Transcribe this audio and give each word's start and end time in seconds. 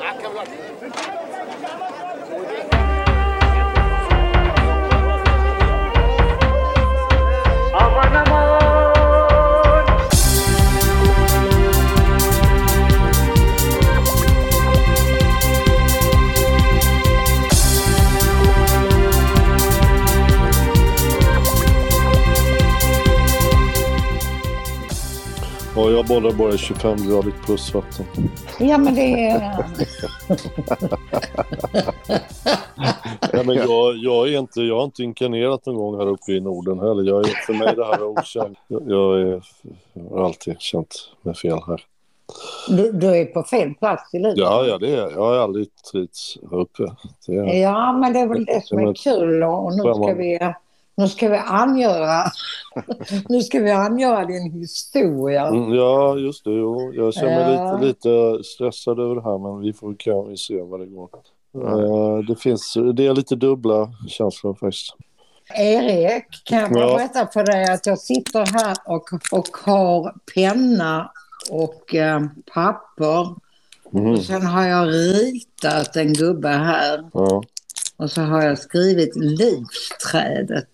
Ah, 0.00 0.14
câmera. 0.14 0.46
Ja, 25.86 25.92
jag 25.92 26.06
bollar 26.06 26.32
bara 26.32 26.52
i 26.52 26.56
25-gradigt 26.56 27.46
plusvatten. 27.46 28.06
Ja, 28.60 28.78
men 28.78 28.94
det 28.94 29.28
är... 29.28 29.56
Ja, 33.32 33.42
men 33.42 33.56
jag, 33.56 33.96
jag, 33.96 34.28
är 34.28 34.38
inte, 34.38 34.60
jag 34.60 34.76
har 34.76 34.84
inte 34.84 35.02
inkarnerat 35.02 35.66
någon 35.66 35.76
gång 35.76 35.98
här 35.98 36.06
uppe 36.06 36.32
i 36.32 36.40
Norden 36.40 36.78
heller. 36.78 37.02
Jag 37.02 37.28
är, 37.28 37.32
för 37.46 37.52
mig 37.52 37.68
är 37.68 37.76
det 37.76 37.84
här 37.84 38.02
okänt. 38.02 38.58
Jag, 38.68 38.82
jag, 38.86 39.20
är, 39.20 39.42
jag 39.92 40.10
har 40.10 40.24
alltid 40.24 40.60
känt 40.60 40.94
mig 41.22 41.34
fel 41.34 41.58
här. 41.66 41.84
Du, 42.68 42.92
du 42.92 43.16
är 43.16 43.24
på 43.24 43.42
fel 43.42 43.74
plats 43.74 44.14
i 44.14 44.18
livet. 44.18 44.38
Ja, 44.38 44.66
ja, 44.66 44.78
det 44.78 44.96
är 44.96 45.10
Jag 45.10 45.20
har 45.20 45.36
aldrig 45.36 45.68
trivts 45.92 46.38
här 46.50 46.58
uppe. 46.58 46.82
Är, 47.28 47.62
Ja, 47.62 47.92
men 47.92 48.12
det 48.12 48.18
är 48.18 48.26
väl 48.26 48.44
det 48.44 48.66
som 48.66 48.78
är 48.78 48.94
kul 48.94 49.42
och 49.42 49.72
nu 49.72 49.82
ska 49.82 50.14
vi, 50.14 50.38
nu 50.96 51.08
ska 51.08 51.28
vi 51.28 51.36
angöra, 51.36 52.24
nu 53.28 53.40
ska 53.40 53.60
vi 53.60 53.70
angöra 53.70 54.24
din 54.24 54.52
historia. 54.52 55.46
Mm, 55.46 55.74
ja, 55.74 56.16
just 56.16 56.44
det. 56.44 56.50
Jo. 56.52 56.92
Jag 56.94 57.14
känner 57.14 57.46
mig 57.46 57.54
Ja. 57.54 57.78
lite, 57.78 57.86
lite 58.08 58.44
stressad 58.44 59.00
över 59.00 59.14
det 59.14 59.22
här, 59.22 59.38
men 59.38 59.60
vi 59.60 59.72
får 59.72 59.94
kan 59.98 60.28
vi 60.28 60.36
se 60.36 60.62
vad 60.62 60.80
det 60.80 60.86
går. 60.86 61.08
Eh, 61.64 62.18
det, 62.28 62.36
finns, 62.36 62.76
det 62.94 63.06
är 63.06 63.14
lite 63.14 63.36
dubbla 63.36 63.90
känslor 64.08 64.54
faktiskt. 64.54 64.94
Erik, 65.54 66.24
kan 66.44 66.58
jag 66.58 66.72
bara 66.72 66.84
Ja. 66.90 66.96
berätta 66.96 67.26
för 67.26 67.44
dig 67.44 67.64
att 67.72 67.86
jag 67.86 67.98
sitter 67.98 68.46
här 68.46 68.76
och, 68.86 69.08
och 69.32 69.48
har 69.64 70.14
penna 70.34 71.10
och 71.50 71.94
eh, 71.94 72.20
papper. 72.54 73.34
Mhm. 73.90 74.06
Och 74.12 74.18
sen 74.22 74.46
har 74.46 74.66
jag 74.66 74.88
ritat 74.88 75.96
en 75.96 76.12
gubbe 76.12 76.48
här. 76.48 77.10
Ja, 77.12 77.42
Och 77.96 78.10
så 78.10 78.22
har 78.22 78.42
jag 78.42 78.58
skrivit 78.58 79.16
livsträdet. 79.16 80.68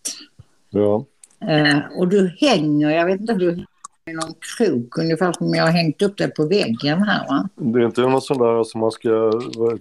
ja. 0.71 1.05
Eh, 1.49 1.79
och 1.99 2.09
du 2.09 2.37
hänger, 2.41 2.91
jag 2.91 3.07
vet 3.07 3.21
inte 3.21 3.33
om 3.33 3.39
du 3.39 3.51
hänger 3.51 3.67
i 4.11 4.13
någon 4.13 4.35
krok, 4.59 4.99
ungefär 4.99 5.33
som 5.33 5.55
jag 5.55 5.65
har 5.65 5.71
hängt 5.71 6.03
upp 6.03 6.17
det 6.19 6.29
på 6.29 6.47
väggen 6.47 7.03
här 7.03 7.29
va? 7.29 7.49
Det 7.55 7.81
är 7.81 7.85
inte 7.87 8.01
något 8.01 8.25
sånt 8.25 8.41
där 8.41 8.65
som 8.65 8.81
man 8.81 8.91
ska 8.91 9.09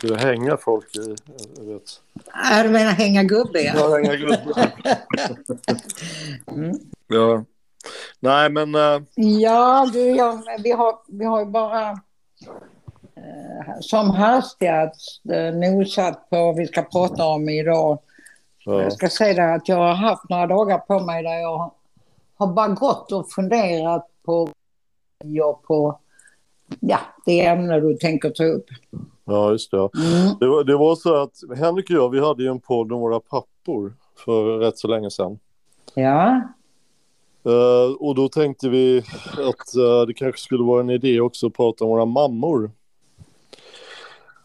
det, 0.01 0.17
hänga 0.21 0.57
folk 0.57 0.95
i. 0.95 0.99
Vet. 1.61 1.81
Äh, 2.51 2.63
du 2.63 2.69
menar 2.69 2.91
hänga 2.91 3.23
gubbe 3.23 3.61
ja. 3.61 3.73
Ja, 3.75 3.95
hänga 3.95 4.15
grupper. 4.15 4.71
Mm. 6.51 6.71
Ja. 7.07 7.43
Nej, 8.19 8.49
men... 8.49 8.75
eh, 8.75 9.01
Ja, 9.15 9.89
du, 9.93 9.99
ja, 9.99 10.43
vi, 10.63 10.71
har, 10.71 10.95
vi 11.07 11.25
har 11.25 11.39
ju 11.39 11.45
bara 11.45 11.99
som 13.79 14.09
hastigast 14.09 15.21
eh, 15.31 15.55
nosat 15.55 16.29
på 16.29 16.45
vad 16.45 16.55
vi 16.55 16.67
ska 16.67 16.81
prata 16.81 17.25
om 17.25 17.49
idag. 17.49 17.99
ja. 18.65 18.81
Jag 18.81 18.93
ska 18.93 19.09
säga 19.09 19.53
att 19.53 19.69
jag 19.69 19.77
har 19.77 19.93
haft 19.93 20.29
några 20.29 20.47
dagar 20.47 20.77
på 20.77 20.99
mig 20.99 21.23
där 21.23 21.39
jag 21.39 21.71
har 22.37 22.47
bara 22.47 22.67
gått 22.67 23.11
och 23.11 23.31
funderat 23.31 24.07
på, 24.25 24.49
ja, 25.23 25.61
på 25.67 25.99
ja, 26.79 26.99
det 27.25 27.45
ämne 27.45 27.79
du 27.79 27.97
tänker 27.97 28.29
ta 28.29 28.43
upp. 28.43 28.65
ja, 29.25 29.51
just 29.51 29.71
det. 29.71 29.77
Mm. 29.77 30.35
Det 30.39 30.47
var, 30.47 30.63
det 30.63 30.77
var 30.77 30.95
så 30.95 31.21
att 31.21 31.57
Henrik 31.57 31.89
och 31.89 31.95
jag, 31.95 32.09
vi 32.09 32.19
hade 32.19 32.43
ju 32.43 32.49
en 32.49 32.59
podd 32.59 32.91
om 32.91 32.99
våra 32.99 33.19
pappor 33.19 33.93
för 34.25 34.59
rätt 34.59 34.77
så 34.77 34.87
länge 34.87 35.11
sedan. 35.11 35.39
Ja, 35.93 36.41
Eh, 37.45 37.95
och 37.99 38.15
då 38.15 38.29
tänkte 38.29 38.69
vi 38.69 39.03
att 39.31 39.75
eh, 39.75 40.01
det 40.07 40.13
kanske 40.13 40.41
skulle 40.41 40.63
vara 40.63 40.81
en 40.81 40.89
idé 40.89 41.19
också 41.19 41.47
att 41.47 41.53
prata 41.53 41.83
om 41.83 41.89
våra 41.89 42.05
mammor. 42.05 42.71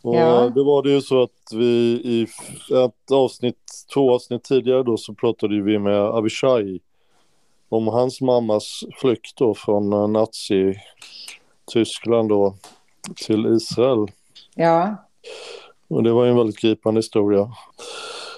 Och 0.06 0.14
Ja. 0.16 0.48
då 0.54 0.64
var 0.64 0.82
det 0.82 0.90
ju 0.90 1.00
så 1.00 1.22
att 1.22 1.52
vi 1.52 1.66
i 2.04 2.26
ett 2.84 3.10
avsnitt, 3.10 3.58
två 3.94 4.14
avsnitt 4.14 4.44
tidigare 4.44 4.82
då 4.82 4.96
så 4.96 5.14
pratade 5.14 5.62
vi 5.62 5.78
med 5.78 5.98
Avishai 6.00 6.80
om 7.68 7.88
hans 7.88 8.20
mammas 8.20 8.80
flykt 9.00 9.36
då 9.36 9.54
från 9.54 9.92
eh, 9.92 10.08
Nazi-Tyskland 10.08 12.28
då 12.28 12.54
till 13.26 13.46
Israel. 13.46 14.06
ja, 14.54 14.96
Och 15.88 16.02
det 16.02 16.12
var 16.12 16.24
ju 16.24 16.30
en 16.30 16.36
väldigt 16.36 16.60
gripande 16.60 16.98
historia. 16.98 17.50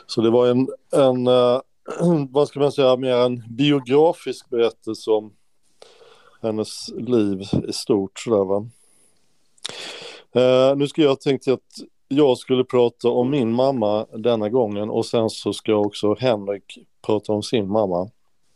Så 0.06 0.20
det 0.20 0.30
var 0.30 0.46
en, 0.46 0.68
en 0.92 1.26
eh, 1.26 1.60
vad 2.30 2.48
ska 2.48 2.60
man 2.60 2.72
säga, 2.72 2.96
mer 2.96 3.16
en 3.16 3.44
biografisk 3.56 4.50
berättelse 4.50 5.10
om 5.10 5.32
hennes 6.42 6.88
liv 6.88 7.42
i 7.68 7.72
stort. 7.72 8.18
Sådär, 8.18 8.44
va? 8.44 8.66
Eh, 10.38 10.76
nu 10.76 10.88
ska 10.88 11.02
jag 11.02 11.20
tänkte 11.20 11.52
att 11.52 11.60
jag 12.08 12.38
skulle 12.38 12.64
prata 12.64 13.08
om 13.08 13.30
min 13.30 13.52
mamma 13.52 14.06
denna 14.14 14.48
gången 14.48 14.90
och 14.90 15.06
sen 15.06 15.30
så 15.30 15.52
ska 15.52 15.74
också 15.74 16.16
Henrik 16.18 16.78
prata 17.06 17.32
om 17.32 17.42
sin 17.42 17.68
mamma. 17.68 18.10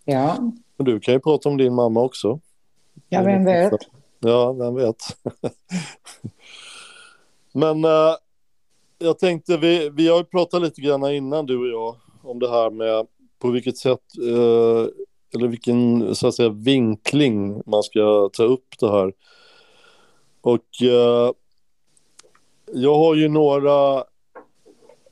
ja. 0.04 0.52
Du 0.76 1.00
kan 1.00 1.14
ju 1.14 1.20
prata 1.20 1.48
om 1.48 1.56
din 1.56 1.74
mamma 1.74 2.00
också. 2.00 2.40
Ja, 3.08 3.22
vem 3.22 3.44
vet. 3.44 3.72
Ja, 4.20 4.52
vem 4.52 4.74
vet. 4.74 4.96
Men 7.52 7.84
eh, 7.84 8.14
jag 8.98 9.18
tänkte, 9.18 9.56
vi, 9.56 9.90
vi 9.90 10.08
har 10.08 10.18
ju 10.18 10.24
pratat 10.24 10.62
lite 10.62 10.80
grann 10.80 11.10
innan 11.10 11.46
du 11.46 11.58
och 11.58 11.68
jag 11.68 11.96
om 12.22 12.38
det 12.38 12.50
här 12.50 12.70
med 12.70 13.06
på 13.38 13.50
vilket 13.50 13.76
sätt, 13.76 14.00
eh, 14.18 14.86
eller 15.34 15.48
vilken 15.48 16.14
så 16.14 16.26
att 16.26 16.34
säga 16.34 16.48
vinkling 16.48 17.62
man 17.66 17.82
ska 17.82 18.30
ta 18.32 18.42
upp 18.42 18.78
det 18.80 18.90
här. 18.90 19.12
Och 20.40 20.82
jag 22.72 22.94
har 22.94 23.14
ju 23.14 23.28
några 23.28 24.04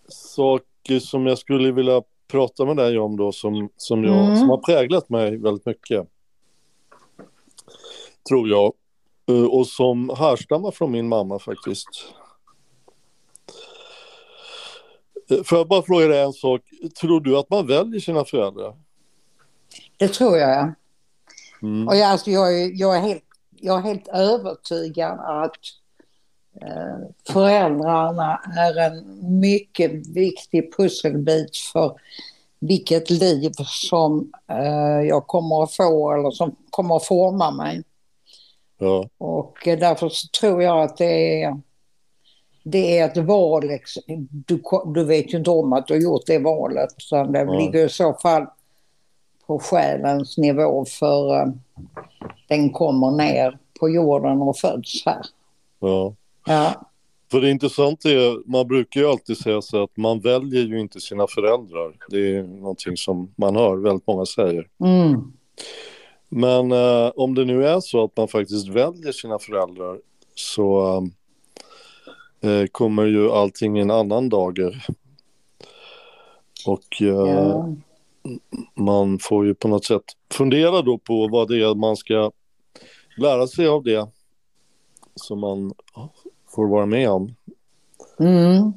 saker 0.08 0.98
som 0.98 1.26
jag 1.26 1.38
skulle 1.38 1.72
vilja 1.72 2.02
prata 2.28 2.64
med 2.64 2.76
dig 2.76 2.98
om 2.98 3.16
då 3.16 3.32
som, 3.32 3.68
som, 3.76 4.04
jag, 4.04 4.24
Mm. 4.24 4.36
som 4.36 4.48
har 4.48 4.56
präglat 4.58 5.08
mig 5.08 5.36
väldigt 5.36 5.66
mycket. 5.66 6.08
Tror 8.28 8.48
jag. 8.48 8.72
Eh, 9.28 9.44
Och 9.44 9.66
som 9.66 10.10
härstammar 10.18 10.70
från 10.70 10.90
min 10.92 11.08
mamma 11.08 11.38
faktiskt. 11.38 11.88
Eh, 15.30 15.42
Får 15.44 15.58
jag 15.58 15.68
bara 15.68 15.82
fråga 15.82 16.06
dig 16.06 16.20
en 16.22 16.32
sak? 16.32 16.60
Tror 17.00 17.20
du 17.20 17.38
att 17.38 17.50
man 17.50 17.66
väljer 17.66 18.00
sina 18.00 18.24
föräldrar? 18.24 18.76
Det 19.96 20.08
tror 20.08 20.38
jag. 20.38 20.50
ja. 20.50 20.72
Mm. 21.62 21.88
Och 21.88 21.96
jag, 21.96 22.10
alltså, 22.10 22.30
jag, 22.30 22.62
är, 22.62 22.70
jag, 22.74 22.96
är 22.96 23.00
helt, 23.00 23.24
jag 23.50 23.78
är 23.78 23.82
helt 23.82 24.08
övertygad 24.08 25.20
att 25.20 25.56
föräldrarna 27.28 28.40
är 28.58 28.78
en 28.78 29.04
mycket 29.40 30.06
viktig 30.06 30.76
pusselbit 30.76 31.56
för 31.56 31.94
vilket 32.60 33.10
liv 33.10 33.52
som 33.66 34.32
eh, 34.48 35.08
jag 35.08 35.26
kommer 35.26 35.62
att 35.62 35.72
få 35.72 36.12
eller 36.12 36.30
som 36.30 36.56
kommer 36.70 36.96
att 36.96 37.04
forma 37.04 37.50
mig. 37.50 37.82
Ja, 38.78 39.08
Och 39.18 39.68
eh, 39.68 39.78
därför 39.78 40.10
tror 40.40 40.62
jag 40.62 40.82
att 40.82 40.96
det 40.96 41.42
är, 41.42 41.60
det 42.62 42.98
är 42.98 43.08
ett 43.08 43.16
val. 43.16 43.78
Du, 44.30 44.62
du 44.94 45.04
vet 45.04 45.34
ju 45.34 45.38
inte 45.38 45.50
om 45.50 45.72
att 45.72 45.86
du 45.86 45.94
har 45.94 46.00
gjort 46.00 46.26
det 46.26 46.38
valet. 46.38 46.90
Så 46.96 47.24
det 47.24 47.44
Nej. 47.44 47.58
ligger 47.58 47.86
i 47.86 47.88
så 47.88 48.14
fall 48.14 48.46
på 49.46 49.58
själens 49.58 50.38
nivå 50.38 50.84
för 50.84 51.40
eh, 51.40 51.46
den 52.48 52.70
kommer 52.70 53.10
ner 53.10 53.58
på 53.80 53.88
jorden 53.88 54.42
och 54.42 54.58
föds 54.58 55.06
här. 55.06 55.22
ja. 55.78 56.14
Ja, 56.46 56.90
För 57.30 57.40
det 57.40 57.50
intressanta 57.50 58.10
är, 58.10 58.50
man 58.50 58.68
brukar 58.68 59.00
ju 59.00 59.06
alltid 59.06 59.38
säga 59.38 59.62
så 59.62 59.82
att 59.82 59.96
man 59.96 60.20
väljer 60.20 60.62
ju 60.62 60.80
inte 60.80 61.00
sina 61.00 61.26
föräldrar. 61.26 61.96
Det 62.08 62.36
är 62.36 62.42
någonting 62.42 62.96
som 62.96 63.34
man 63.36 63.56
hör 63.56 63.76
väldigt 63.76 64.06
många 64.06 64.26
säger. 64.26 64.68
mm. 64.80 65.32
Men 66.32 66.72
eh, 66.72 67.10
om 67.16 67.34
det 67.34 67.44
nu 67.44 67.66
är 67.66 67.80
så 67.80 68.04
att 68.04 68.16
man 68.16 68.28
faktiskt 68.28 68.68
väljer 68.68 69.12
sina 69.12 69.38
föräldrar 69.38 69.98
så 70.34 70.96
eh, 72.40 72.66
kommer 72.72 73.06
ju 73.06 73.30
allting 73.30 73.78
i 73.78 73.80
en 73.80 73.90
annan 73.90 74.28
dager. 74.28 74.86
Och 76.66 77.02
eh, 77.02 77.06
ja. 77.06 77.68
man 78.74 79.18
får 79.18 79.46
ju 79.46 79.54
på 79.54 79.68
något 79.68 79.84
sätt 79.84 80.04
fundera 80.32 80.82
då 80.82 80.98
på 80.98 81.28
vad 81.28 81.48
det 81.48 81.62
är 81.62 81.74
man 81.74 81.96
ska 81.96 82.30
lära 83.16 83.46
sig 83.46 83.66
av 83.66 83.82
det 83.82 84.08
som 85.20 85.40
man 85.40 85.72
får 86.48 86.68
vara 86.68 86.86
med 86.86 87.10
om. 87.10 87.34
Mm. 88.18 88.72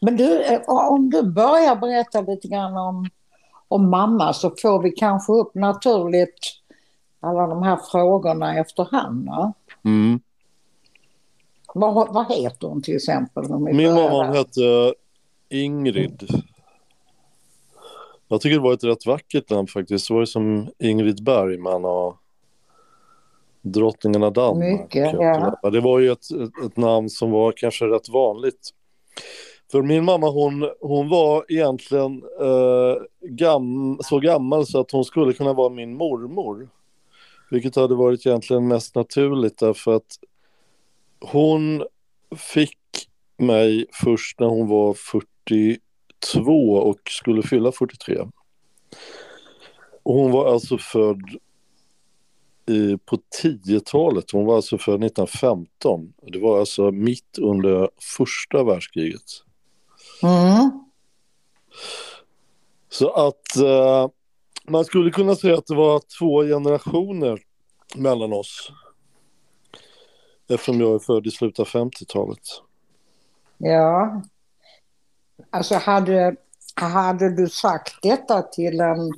Men 0.00 0.16
du, 0.16 0.42
eh, 0.42 0.60
om 0.66 1.10
du 1.10 1.22
börjar 1.22 1.76
berätta 1.76 2.20
lite 2.20 2.48
grann 2.48 2.76
om, 2.76 3.08
om 3.68 3.90
mamma 3.90 4.32
så 4.32 4.50
får 4.62 4.82
vi 4.82 4.90
kanske 4.90 5.32
upp 5.32 5.54
naturligt 5.54 6.62
alla 7.20 7.46
de 7.46 7.62
här 7.62 7.78
frågorna 7.90 8.58
efterhand. 8.58 9.26
Va? 9.28 9.52
Mm. 9.84 10.20
Vad, 11.74 12.14
vad 12.14 12.32
heter 12.32 12.68
hon 12.68 12.82
till 12.82 12.96
exempel? 12.96 13.48
Min 13.48 13.94
mamma 13.94 14.24
hette 14.24 14.94
Ingrid. 15.48 16.28
Jag 18.28 18.40
tycker 18.40 18.56
det 18.56 18.62
var 18.62 18.72
ett 18.72 18.84
rätt 18.84 19.06
vackert 19.06 19.50
namn 19.50 19.66
faktiskt. 19.66 20.08
Det 20.08 20.14
var 20.14 20.20
ju 20.20 20.26
som 20.26 20.68
Ingrid 20.78 21.24
Bergman 21.24 21.84
och 21.84 22.16
Drottningen 23.72 24.22
av 24.22 24.32
Danmark. 24.32 24.80
Mycket, 24.80 25.12
ja. 25.12 25.70
Det 25.70 25.80
var 25.80 25.98
ju 25.98 26.12
ett, 26.12 26.30
ett, 26.30 26.64
ett, 26.66 26.76
namn 26.76 27.10
som 27.10 27.30
var 27.30 27.52
kanske 27.52 27.84
rätt 27.84 28.08
vanligt. 28.08 28.70
För 29.72 29.82
min 29.82 30.04
mamma 30.04 30.30
hon, 30.30 30.70
hon 30.80 31.08
var 31.08 31.44
egentligen 31.48 32.22
eh, 32.40 32.96
gam, 33.20 33.98
så 34.02 34.18
gammal 34.18 34.66
så 34.66 34.80
att 34.80 34.90
hon 34.90 35.04
skulle 35.04 35.32
kunna 35.32 35.52
vara 35.52 35.68
min 35.68 35.96
mormor. 35.96 36.68
Vilket 37.50 37.76
hade 37.76 37.94
varit 37.94 38.26
egentligen 38.26 38.68
mest 38.68 38.94
naturligt 38.94 39.58
därför 39.58 39.96
att 39.96 40.18
hon 41.20 41.86
fick 42.36 42.78
mig 43.36 43.86
först 43.92 44.40
när 44.40 44.46
hon 44.46 44.68
var 44.68 44.94
42 44.94 46.72
och 46.72 47.00
skulle 47.04 47.42
fylla 47.42 47.72
43. 47.72 48.18
Och 50.02 50.14
hon 50.14 50.30
var 50.30 50.52
alltså 50.52 50.78
född 50.78 51.36
i, 52.66 52.98
på 52.98 53.18
10-talet, 53.42 54.30
hon 54.30 54.46
var 54.46 54.56
alltså 54.56 54.78
född 54.78 55.04
1915. 55.04 56.12
Det 56.32 56.38
var 56.38 56.60
alltså 56.60 56.90
mitt 56.90 57.38
under 57.38 57.90
första 58.16 58.64
världskriget. 58.64 59.22
Mm. 60.22 60.84
Så 62.88 63.10
att 63.10 63.56
eh, 63.56 64.08
man 64.68 64.84
skulle 64.84 65.10
kunna 65.10 65.34
säga 65.34 65.58
att 65.58 65.66
det 65.66 65.74
var 65.74 66.02
två 66.18 66.42
generationer 66.42 67.40
mellan 67.96 68.32
oss. 68.32 68.72
Eftersom 70.48 70.80
jag 70.80 70.94
är 70.94 70.98
född 70.98 71.26
i 71.26 71.30
slutet 71.30 71.58
av 71.58 71.66
50-talet. 71.66 72.42
Ja. 73.58 74.22
Alltså 75.50 75.74
hade, 75.74 76.36
hade 76.74 77.36
du 77.36 77.48
sagt 77.48 77.94
detta 78.02 78.42
till 78.42 78.80
en 78.80 79.12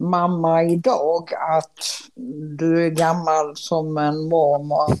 mamma 0.00 0.62
idag 0.64 1.34
att 1.34 1.78
du 2.58 2.86
är 2.86 2.90
gammal 2.90 3.56
som 3.56 3.98
en 3.98 4.28
mormor. 4.28 4.96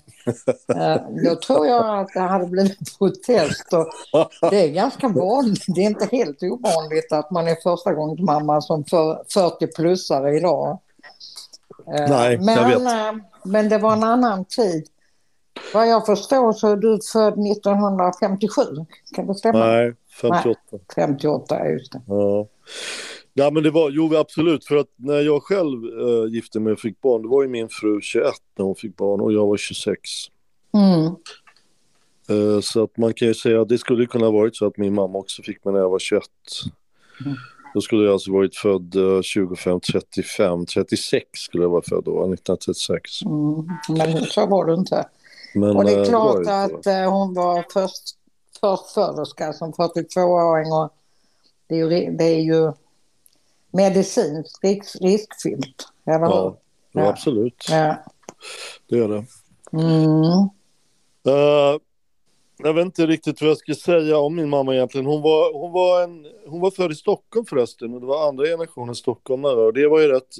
Eh, 0.76 0.96
då 1.24 1.36
tror 1.36 1.66
jag 1.66 1.98
att 1.98 2.08
det 2.14 2.20
hade 2.20 2.46
blivit 2.46 2.98
protest. 2.98 3.70
Det 4.50 4.64
är 4.64 4.68
ganska 4.68 5.08
vanligt, 5.08 5.64
det 5.66 5.80
är 5.80 5.86
inte 5.86 6.08
helt 6.16 6.42
ovanligt 6.42 7.12
att 7.12 7.30
man 7.30 7.48
är 7.48 7.54
första 7.62 7.94
gångs 7.94 8.20
mamma 8.20 8.60
som 8.60 8.84
40-plussare 8.84 10.36
idag. 10.36 10.78
Eh, 11.86 12.10
Nej, 12.10 12.38
men, 12.38 12.54
jag 12.54 12.68
vet. 12.68 12.80
Eh, 12.80 13.12
men 13.44 13.68
det 13.68 13.78
var 13.78 13.92
en 13.92 14.04
annan 14.04 14.44
tid. 14.44 14.86
Vad 15.74 15.88
jag 15.88 16.06
förstår 16.06 16.52
så 16.52 16.68
är 16.68 16.76
du 16.76 16.98
född 17.12 17.46
1957, 17.46 18.62
kan 19.14 19.26
det 19.26 19.34
stämma? 19.34 19.66
Nej, 19.66 19.94
58. 20.20 20.60
Nej, 20.70 20.80
58, 20.94 21.68
just 21.68 21.92
det. 21.92 22.00
Ja. 22.06 22.46
Ja 23.40 23.50
men 23.50 23.62
det 23.62 23.70
var, 23.70 23.90
jo 23.90 24.16
absolut, 24.16 24.64
för 24.64 24.76
att 24.76 24.88
när 24.96 25.20
jag 25.20 25.42
själv 25.42 25.84
äh, 25.84 26.32
gifte 26.32 26.60
mig 26.60 26.72
och 26.72 26.80
fick 26.80 27.00
barn, 27.00 27.22
då 27.22 27.28
var 27.28 27.42
ju 27.42 27.48
min 27.48 27.68
fru 27.68 28.00
21 28.00 28.34
när 28.58 28.64
hon 28.64 28.74
fick 28.74 28.96
barn 28.96 29.20
och 29.20 29.32
jag 29.32 29.46
var 29.46 29.56
26. 29.56 30.00
Mm. 30.74 31.04
Äh, 32.28 32.60
så 32.60 32.82
att 32.84 32.96
man 32.96 33.14
kan 33.14 33.28
ju 33.28 33.34
säga 33.34 33.60
att 33.62 33.68
det 33.68 33.78
skulle 33.78 34.06
kunna 34.06 34.24
ha 34.24 34.32
varit 34.32 34.56
så 34.56 34.66
att 34.66 34.76
min 34.76 34.94
mamma 34.94 35.18
också 35.18 35.42
fick 35.42 35.64
mig 35.64 35.74
när 35.74 35.80
jag 35.80 35.90
var 35.90 35.98
21. 35.98 36.22
Mm. 37.24 37.36
Då 37.74 37.80
skulle 37.80 38.04
jag 38.04 38.12
alltså 38.12 38.32
varit 38.32 38.56
född 38.56 38.96
äh, 38.96 39.22
25, 39.22 39.80
35, 39.80 40.66
36 40.66 41.26
skulle 41.32 41.64
jag 41.64 41.70
vara 41.70 41.82
född 41.82 42.04
då, 42.04 42.10
1936. 42.10 43.22
Mm. 43.22 43.68
Men 43.88 44.24
så 44.24 44.46
var 44.46 44.64
du 44.64 44.74
inte. 44.74 45.08
Men, 45.54 45.76
och 45.76 45.84
det 45.84 45.92
är 45.92 45.98
äh, 45.98 46.04
klart 46.04 46.46
att 46.46 46.86
äh, 46.86 47.12
hon 47.12 47.34
var 47.34 47.64
först, 47.72 48.16
förstföderska 48.60 49.52
som 49.52 49.72
42-åring 49.72 50.72
och 50.72 50.92
det 51.66 51.74
är 51.74 51.78
ju, 51.78 52.10
det 52.10 52.24
är 52.24 52.40
ju 52.40 52.72
medicinskt 53.72 54.64
risk, 54.64 54.96
riskfyllt. 55.00 55.88
Eller 56.06 56.26
ja, 56.26 56.56
ja, 56.92 57.08
absolut. 57.08 57.66
Ja. 57.70 57.96
Det 58.88 58.98
är 58.98 59.08
det. 59.08 59.24
Mm. 59.72 60.48
Uh, 61.26 61.80
jag 62.62 62.74
vet 62.74 62.84
inte 62.84 63.06
riktigt 63.06 63.40
vad 63.40 63.50
jag 63.50 63.58
ska 63.58 63.74
säga 63.74 64.18
om 64.18 64.36
min 64.36 64.48
mamma 64.48 64.74
egentligen. 64.74 65.06
Hon 65.06 65.22
var, 65.22 65.52
hon 65.52 65.72
var, 65.72 66.02
en, 66.02 66.26
hon 66.46 66.60
var 66.60 66.70
född 66.70 66.92
i 66.92 66.94
Stockholm 66.94 67.46
förresten 67.46 67.94
och 67.94 68.00
det 68.00 68.06
var 68.06 68.28
andra 68.28 68.44
generationen 68.44 68.94
stockholmare 68.94 69.60
och 69.60 69.72
det 69.72 69.88
var 69.88 70.00
ju 70.00 70.08
rätt 70.08 70.36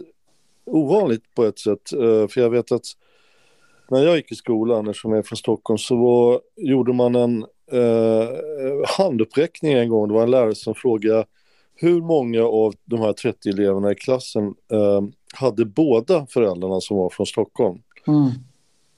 ovanligt 0.64 1.34
på 1.34 1.44
ett 1.44 1.58
sätt. 1.58 1.92
Uh, 1.94 2.28
för 2.28 2.40
jag 2.40 2.50
vet 2.50 2.72
att 2.72 2.84
när 3.90 4.04
jag 4.04 4.16
gick 4.16 4.32
i 4.32 4.34
skolan, 4.34 4.88
eftersom 4.88 5.10
jag 5.10 5.18
är 5.18 5.22
från 5.22 5.36
Stockholm, 5.36 5.78
så 5.78 5.96
var, 5.96 6.40
gjorde 6.56 6.92
man 6.92 7.14
en 7.14 7.46
uh, 7.72 8.28
handuppräckning 8.98 9.72
en 9.72 9.88
gång. 9.88 10.08
Det 10.08 10.14
var 10.14 10.22
en 10.22 10.30
lärare 10.30 10.54
som 10.54 10.74
frågade 10.74 11.24
hur 11.80 12.00
många 12.00 12.44
av 12.44 12.74
de 12.84 13.00
här 13.00 13.12
30 13.12 13.48
eleverna 13.48 13.92
i 13.92 13.94
klassen 13.94 14.54
eh, 14.72 15.02
hade 15.34 15.64
båda 15.64 16.26
föräldrarna 16.26 16.80
som 16.80 16.96
var 16.96 17.10
från 17.10 17.26
Stockholm? 17.26 17.82
Mm. 18.06 18.30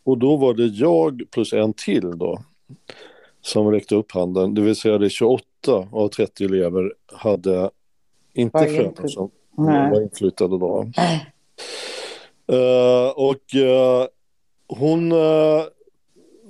Och 0.05 0.19
då 0.19 0.37
var 0.37 0.55
det 0.55 0.67
jag 0.67 1.23
plus 1.31 1.53
en 1.53 1.73
till 1.73 2.19
då 2.19 2.39
som 3.41 3.71
räckte 3.71 3.95
upp 3.95 4.13
handen, 4.13 4.55
det 4.55 4.61
vill 4.61 4.77
säga 4.77 4.99
det 4.99 5.11
28 5.11 5.45
av 5.93 6.09
30 6.09 6.45
elever 6.45 6.93
hade 7.13 7.71
inte 8.33 8.59
föräldrar 8.59 9.07
som 9.07 9.31
Nej. 9.59 9.91
var 9.91 10.03
inflyttade 10.03 10.59
då. 10.59 10.87
Uh, 12.53 13.09
och 13.09 13.55
uh, 13.55 14.07
hon 14.69 15.13
uh, 15.13 15.63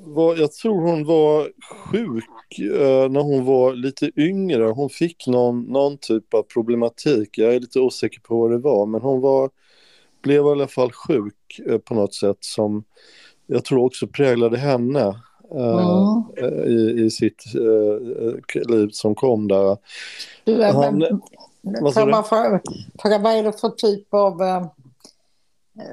var, 0.05 0.37
jag 0.37 0.53
tror 0.53 0.81
hon 0.81 1.05
var 1.05 1.51
sjuk 1.71 2.59
eh, 2.59 3.11
när 3.11 3.21
hon 3.21 3.45
var 3.45 3.75
lite 3.75 4.11
yngre. 4.17 4.65
Hon 4.65 4.91
fick 4.91 5.27
någon, 5.27 5.63
någon 5.63 5.99
typ 5.99 6.35
av 6.35 6.43
problematik. 6.43 7.39
Jag 7.39 7.55
är 7.55 7.61
lite 7.61 7.81
osäker 7.81 8.21
på 8.21 8.41
vad 8.41 8.51
det 8.51 8.59
var, 8.59 8.87
men 8.87 9.01
hon 9.01 9.21
var, 9.21 9.51
blev 10.23 10.45
i 10.45 10.49
alla 10.49 10.67
fall 10.67 10.93
sjuk 10.93 11.61
eh, 11.67 11.79
på 11.79 11.95
något 11.95 12.15
sätt 12.15 12.39
som 12.41 12.85
jag 13.47 13.65
tror 13.65 13.85
också 13.85 14.07
präglade 14.07 14.59
henne. 14.59 15.15
Uh, 15.55 16.25
mm. 16.39 16.71
i, 16.71 17.05
i 17.05 17.11
sitt 17.11 17.45
uh, 17.57 18.69
liv 18.69 18.89
som 18.93 19.15
kom 19.15 19.49
där. 19.49 19.77
Du, 20.45 20.65
Han, 20.65 20.99
men, 20.99 21.93
får 21.93 22.11
man 22.11 22.25
fråga, 22.25 23.19
vad 23.19 23.33
är 23.33 23.43
det 23.43 23.53
för 23.53 23.69
typ 23.69 24.15
av 24.15 24.43
uh, 24.43 24.67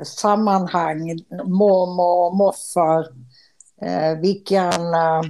sammanhang, 0.04 1.20
mormor 1.46 2.28
och 2.28 2.36
morfar? 2.36 3.08
Eh, 3.82 4.20
vilken... 4.22 4.94
Eh, 4.94 5.22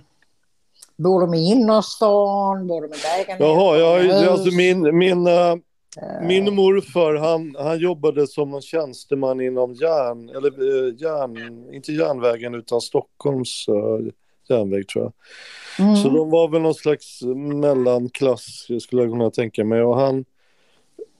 bor 0.99 1.21
de 1.21 1.33
i 1.33 1.51
innerstan? 1.51 2.67
Bor 2.67 2.81
de 2.81 2.87
i 2.87 2.89
lägenhet? 2.89 3.39
Jaha, 3.39 3.77
ja, 3.77 4.31
alltså 4.31 4.55
min, 4.55 4.97
min, 4.97 5.27
uh, 5.27 5.55
min 6.21 6.55
morfar 6.55 7.15
han, 7.15 7.55
han 7.59 7.79
jobbade 7.79 8.27
som 8.27 8.53
en 8.53 8.61
tjänsteman 8.61 9.41
inom 9.41 9.73
järn, 9.73 10.29
eller 10.29 10.61
uh, 10.61 10.95
järn, 10.97 11.73
inte 11.73 11.91
järnvägen 11.91 12.55
utan 12.55 12.81
Stockholms 12.81 13.65
uh, 13.69 14.11
järnväg 14.49 14.87
tror 14.87 15.03
jag. 15.03 15.13
Mm. 15.85 15.95
Så 15.95 16.09
de 16.09 16.29
var 16.29 16.49
väl 16.49 16.61
någon 16.61 16.73
slags 16.73 17.21
mellanklass 17.35 18.67
skulle 18.81 19.01
jag 19.01 19.11
kunna 19.11 19.31
tänka 19.31 19.63
mig 19.63 19.81
och 19.81 19.95
han 19.95 20.25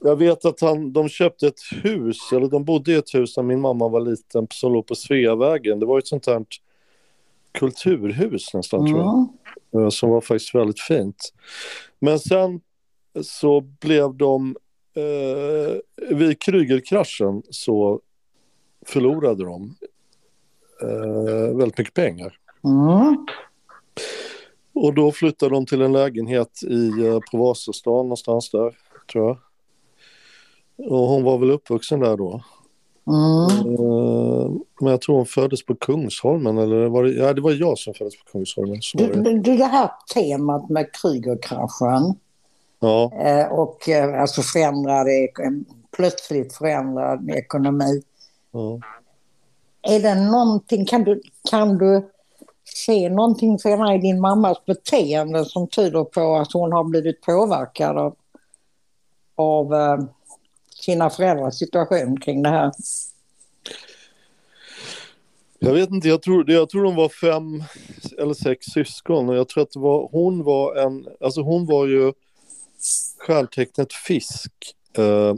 jag 0.04 0.16
vet 0.16 0.46
att 0.46 0.62
han, 0.62 0.94
de 0.94 1.10
köpte 1.10 1.48
ett 1.48 1.60
hus, 1.84 2.18
eller 2.32 2.48
de 2.48 2.64
bodde 2.64 2.92
i 2.92 2.96
ett 2.96 3.16
hus 3.16 3.38
när 3.38 3.44
min 3.44 3.62
mamma 3.62 3.88
var 3.88 4.00
liten 4.00 4.48
som 4.52 4.74
låg 4.74 4.88
på 4.88 4.96
Sveavägen. 4.96 5.80
Det 5.80 5.86
var 5.86 6.00
ett 6.00 6.08
sånt 6.08 6.28
här 6.28 6.46
kulturhus 7.60 8.54
nästan 8.54 8.80
mm. 8.80 8.92
tror 8.92 9.04
jag. 9.04 9.28
Eh, 9.84 9.90
som 9.90 10.10
var 10.10 10.22
faktiskt 10.22 10.56
väldigt 10.56 10.80
fint. 10.80 11.34
Men 12.00 12.20
sen 12.20 12.62
så 13.22 13.62
blev 13.62 14.16
de, 14.16 14.56
eh, 14.96 16.16
vid 16.16 16.42
Krygerkraschen 16.42 17.44
så 17.50 18.02
förlorade 18.86 19.44
de 19.44 19.76
eh, 20.82 21.58
väldigt 21.58 21.78
mycket 21.78 21.94
pengar. 21.94 22.38
Mm. 22.64 23.26
Och 24.74 24.94
då 24.94 25.12
flyttade 25.12 25.56
de 25.56 25.66
till 25.66 25.82
en 25.82 25.94
lägenhet 25.94 26.64
i, 26.64 27.06
eh, 27.06 27.20
på 27.32 27.38
Vasastan 27.38 27.94
någonstans 27.94 28.52
där, 28.52 28.78
tror 29.12 29.28
jag. 29.28 29.38
Och 30.92 31.08
hon 31.08 31.24
var 31.24 31.38
väl 31.38 31.52
uppvuxen 31.52 32.00
där 32.00 32.18
då. 32.18 32.44
Mm. 33.10 33.80
Uh, 33.80 34.52
men 34.80 34.92
jag 34.92 35.02
tror 35.02 35.16
hon 35.16 35.26
föddes 35.26 35.66
på 35.66 35.76
Kungsholmen. 35.76 36.58
Eller 36.58 36.88
var 36.88 37.04
det, 37.04 37.12
ja, 37.12 37.34
det 37.34 37.42
var 37.42 37.52
jag 37.52 37.78
som 37.78 37.94
föddes 37.94 38.24
på 38.24 38.32
Kungsholmen. 38.32 38.80
Du, 38.94 39.40
du, 39.40 39.58
det 39.58 39.66
här 39.66 39.92
temat 40.14 40.70
med 40.70 40.86
Krügerkraschen 40.92 42.16
ja. 42.80 43.12
uh, 43.14 43.60
och 43.60 43.88
uh, 43.90 44.22
alltså 44.22 44.42
förändrade, 44.42 45.28
plötsligt 45.96 46.54
förändrad 46.54 47.30
ekonomi. 47.30 48.04
Ja. 48.52 48.80
Är 49.82 50.00
det 50.00 50.16
någonting, 50.16 50.86
kan 50.86 51.04
du, 51.04 51.22
kan 51.50 51.78
du 51.78 52.10
se 52.76 53.10
någonting 53.10 53.60
senare 53.60 53.96
i 53.96 54.00
din 54.00 54.22
mammas 54.22 54.66
beteende 54.66 55.46
som 55.46 55.68
tyder 55.68 56.04
på 56.04 56.36
att 56.36 56.54
hon 56.54 56.72
har 56.72 56.84
blivit 56.84 57.22
påverkad 57.22 57.98
av, 57.98 58.16
av 59.36 59.74
sina 60.80 61.10
föräldrars 61.10 61.56
situation 61.56 62.20
kring 62.20 62.44
det 62.44 62.50
här? 62.50 62.72
Jag 65.60 65.74
vet 65.74 65.90
inte, 65.90 66.08
jag 66.08 66.22
tror, 66.22 66.52
jag 66.52 66.70
tror 66.70 66.84
de 66.84 66.96
var 66.96 67.10
fem 67.10 67.64
eller 68.18 68.34
sex 68.34 68.66
syskon 68.66 69.30
och 69.30 69.36
jag 69.36 69.48
tror 69.48 69.64
att 69.64 69.76
var, 69.76 70.10
hon 70.12 70.44
var 70.44 70.76
en, 70.76 71.08
alltså 71.20 71.42
hon 71.42 71.66
var 71.66 71.88
ju 71.88 72.14
stjärntecknet 73.18 73.94
fisk. 73.94 74.52
Eh, 74.98 75.36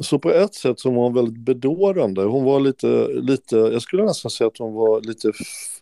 så 0.00 0.18
på 0.18 0.30
ett 0.30 0.54
sätt 0.54 0.80
så 0.80 0.90
var 0.90 1.02
hon 1.02 1.14
väldigt 1.14 1.44
bedårande. 1.44 2.22
Hon 2.22 2.44
var 2.44 2.60
lite, 2.60 3.08
lite, 3.08 3.56
jag 3.56 3.82
skulle 3.82 4.04
nästan 4.04 4.30
säga 4.30 4.48
att 4.48 4.58
hon 4.58 4.74
var 4.74 5.00
lite 5.00 5.28
f- 5.28 5.80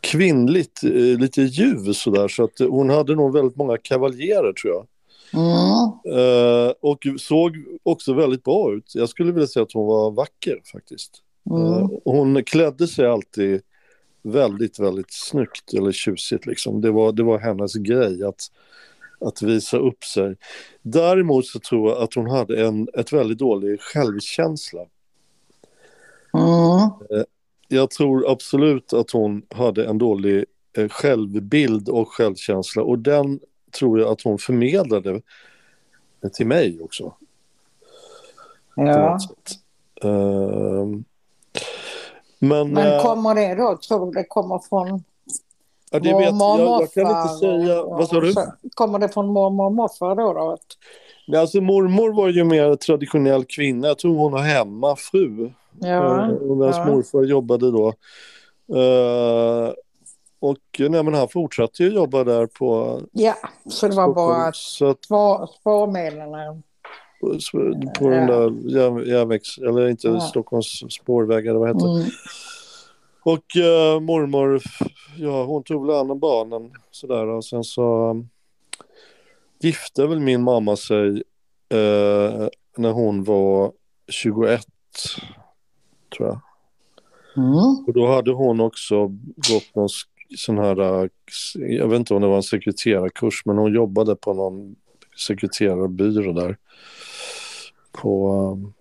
kvinnligt, 0.00 0.84
eh, 0.84 0.90
lite 1.20 1.42
ljuv 1.42 1.92
sådär. 1.92 2.28
Så 2.28 2.44
att 2.44 2.58
hon 2.58 2.90
hade 2.90 3.14
nog 3.14 3.32
väldigt 3.32 3.56
många 3.56 3.78
kavaljerer 3.78 4.52
tror 4.52 4.72
jag. 4.74 4.86
Mm. 5.34 6.72
Och 6.80 7.06
såg 7.18 7.56
också 7.82 8.14
väldigt 8.14 8.44
bra 8.44 8.74
ut. 8.74 8.94
Jag 8.94 9.08
skulle 9.08 9.32
vilja 9.32 9.46
säga 9.46 9.62
att 9.62 9.72
hon 9.72 9.86
var 9.86 10.10
vacker 10.10 10.60
faktiskt. 10.72 11.22
Mm. 11.50 11.62
Eh, 11.62 11.88
hon 12.04 12.44
klädde 12.44 12.88
sig 12.88 13.06
alltid 13.06 13.62
väldigt, 14.22 14.78
väldigt 14.78 15.12
snyggt 15.12 15.74
eller 15.74 15.92
tjusigt 15.92 16.46
liksom. 16.46 16.80
Det 16.80 16.90
var, 16.90 17.12
det 17.12 17.22
var 17.22 17.38
hennes 17.38 17.74
grej 17.74 18.24
att, 18.24 18.40
att 19.20 19.42
visa 19.42 19.76
upp 19.76 20.04
sig. 20.04 20.36
Däremot 20.82 21.46
så 21.46 21.58
tror 21.58 21.90
jag 21.90 22.02
att 22.02 22.14
hon 22.14 22.30
hade 22.30 22.66
en 22.66 22.88
ett 22.94 23.12
väldigt 23.12 23.38
dålig 23.38 23.80
självkänsla. 23.80 24.80
Mm. 26.34 26.90
Jag 27.68 27.90
tror 27.90 28.30
absolut 28.30 28.92
att 28.92 29.10
hon 29.10 29.42
hade 29.50 29.84
en 29.84 29.98
dålig 29.98 30.44
självbild 30.90 31.88
och 31.88 32.08
självkänsla 32.08 32.82
och 32.82 32.98
den 32.98 33.40
tror 33.78 34.00
jag 34.00 34.08
att 34.12 34.22
hon 34.22 34.38
förmedlade 34.38 35.20
till 36.32 36.46
mig 36.46 36.78
också. 36.82 37.14
Ja. 38.76 39.18
Ehm, 40.02 41.04
men 42.38 42.70
Men 42.70 42.92
eh, 42.92 43.02
kommer 43.02 43.34
det 43.34 43.54
då, 43.54 43.76
tror 43.88 44.06
du 44.06 44.12
det 44.12 44.24
kommer 44.24 44.58
från 44.68 45.04
ja, 45.90 45.98
det 45.98 46.18
vet, 46.18 46.34
mormor 46.34 46.60
jag, 46.60 46.76
och 46.76 46.82
jag 46.82 46.92
kan 46.92 47.18
inte 47.22 47.34
säga. 47.34 47.82
Vad 47.82 48.08
sa 48.08 48.20
du? 48.20 48.32
så- 48.32 48.52
Kommer 48.74 48.98
det 48.98 49.08
från 49.08 49.26
mormor 49.26 49.64
och 49.66 49.72
morfar 49.72 50.14
då? 50.16 50.32
då? 50.32 50.56
Nej, 51.28 51.40
Alltså, 51.40 51.60
mormor 51.60 52.12
var 52.12 52.28
ju 52.28 52.44
mer 52.44 52.76
traditionell 52.76 53.44
kvinna. 53.44 53.86
Jag 53.88 53.98
tror 53.98 54.16
hon 54.16 54.32
var 54.32 54.40
hemmafru. 54.42 55.50
Ja. 55.80 56.24
Eh, 56.26 56.28
och 56.34 56.56
Medan 56.56 56.72
ja. 56.76 56.86
morfar 56.94 57.22
jobbade 57.22 57.70
då. 57.70 57.88
Eh, 58.78 59.72
och 60.42 60.58
nej, 60.78 61.02
men 61.02 61.14
han 61.14 61.28
fortsatte 61.28 61.82
ju 61.82 61.90
jobba 61.90 62.24
där 62.24 62.46
på 62.46 63.00
ja, 63.12 63.34
så 63.66 63.88
det 63.88 63.96
var 63.96 64.14
bara 64.14 64.36
att 64.36 64.56
spar, 64.56 65.46
sparmedlen. 65.60 66.62
på 67.98 68.08
den 68.08 68.26
där 68.26 68.50
järn- 68.50 69.04
järnvägs... 69.04 69.58
Eller 69.58 69.88
inte 69.88 70.08
Ja. 70.08 70.20
Stockholms 70.20 70.82
spårvägar, 70.90 71.54
vad 71.54 71.68
heter? 71.68 71.96
Mm. 71.96 72.10
Och 73.22 73.56
eh, 73.56 74.00
mormor, 74.00 74.62
ja 75.16 75.44
hon 75.44 75.62
tog 75.62 75.86
väl 75.86 75.96
hand 75.96 76.10
om 76.10 76.18
barnen 76.18 76.72
sådär 76.90 77.26
och 77.26 77.44
sen 77.44 77.64
så 77.64 78.10
um, 78.10 78.28
gifte 79.60 80.06
väl 80.06 80.20
min 80.20 80.42
mamma 80.42 80.76
sig 80.76 81.08
eh, 81.68 82.48
när 82.76 82.92
hon 82.92 83.24
var 83.24 83.72
21 84.08 84.66
tror 86.16 86.28
jag. 86.28 86.40
Mm. 87.36 87.84
Och 87.86 87.92
då 87.92 88.06
hade 88.06 88.32
hon 88.32 88.60
också 88.60 89.06
gått 89.36 89.74
någon 89.74 89.88
sån 90.36 90.58
här, 90.58 90.80
eh, 90.80 91.08
jag 91.54 91.88
vet 91.88 91.98
inte 91.98 92.14
om 92.14 92.22
det 92.22 92.28
var 92.28 92.36
en 92.36 92.42
sekreterarkurs 92.42 93.42
men 93.44 93.58
hon 93.58 93.74
jobbade 93.74 94.16
på 94.16 94.34
någon 94.34 94.76
sekreterarbyrå 95.18 96.32
där 96.32 96.56
på 97.92 98.32
um, 98.52 98.72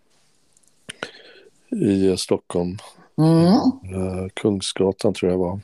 i 1.82 2.18
Stockholm. 2.18 2.78
Mm. 3.18 3.54
Eh, 3.96 4.28
Kungsgatan 4.34 5.14
tror 5.14 5.32
jag 5.32 5.38
var. 5.38 5.60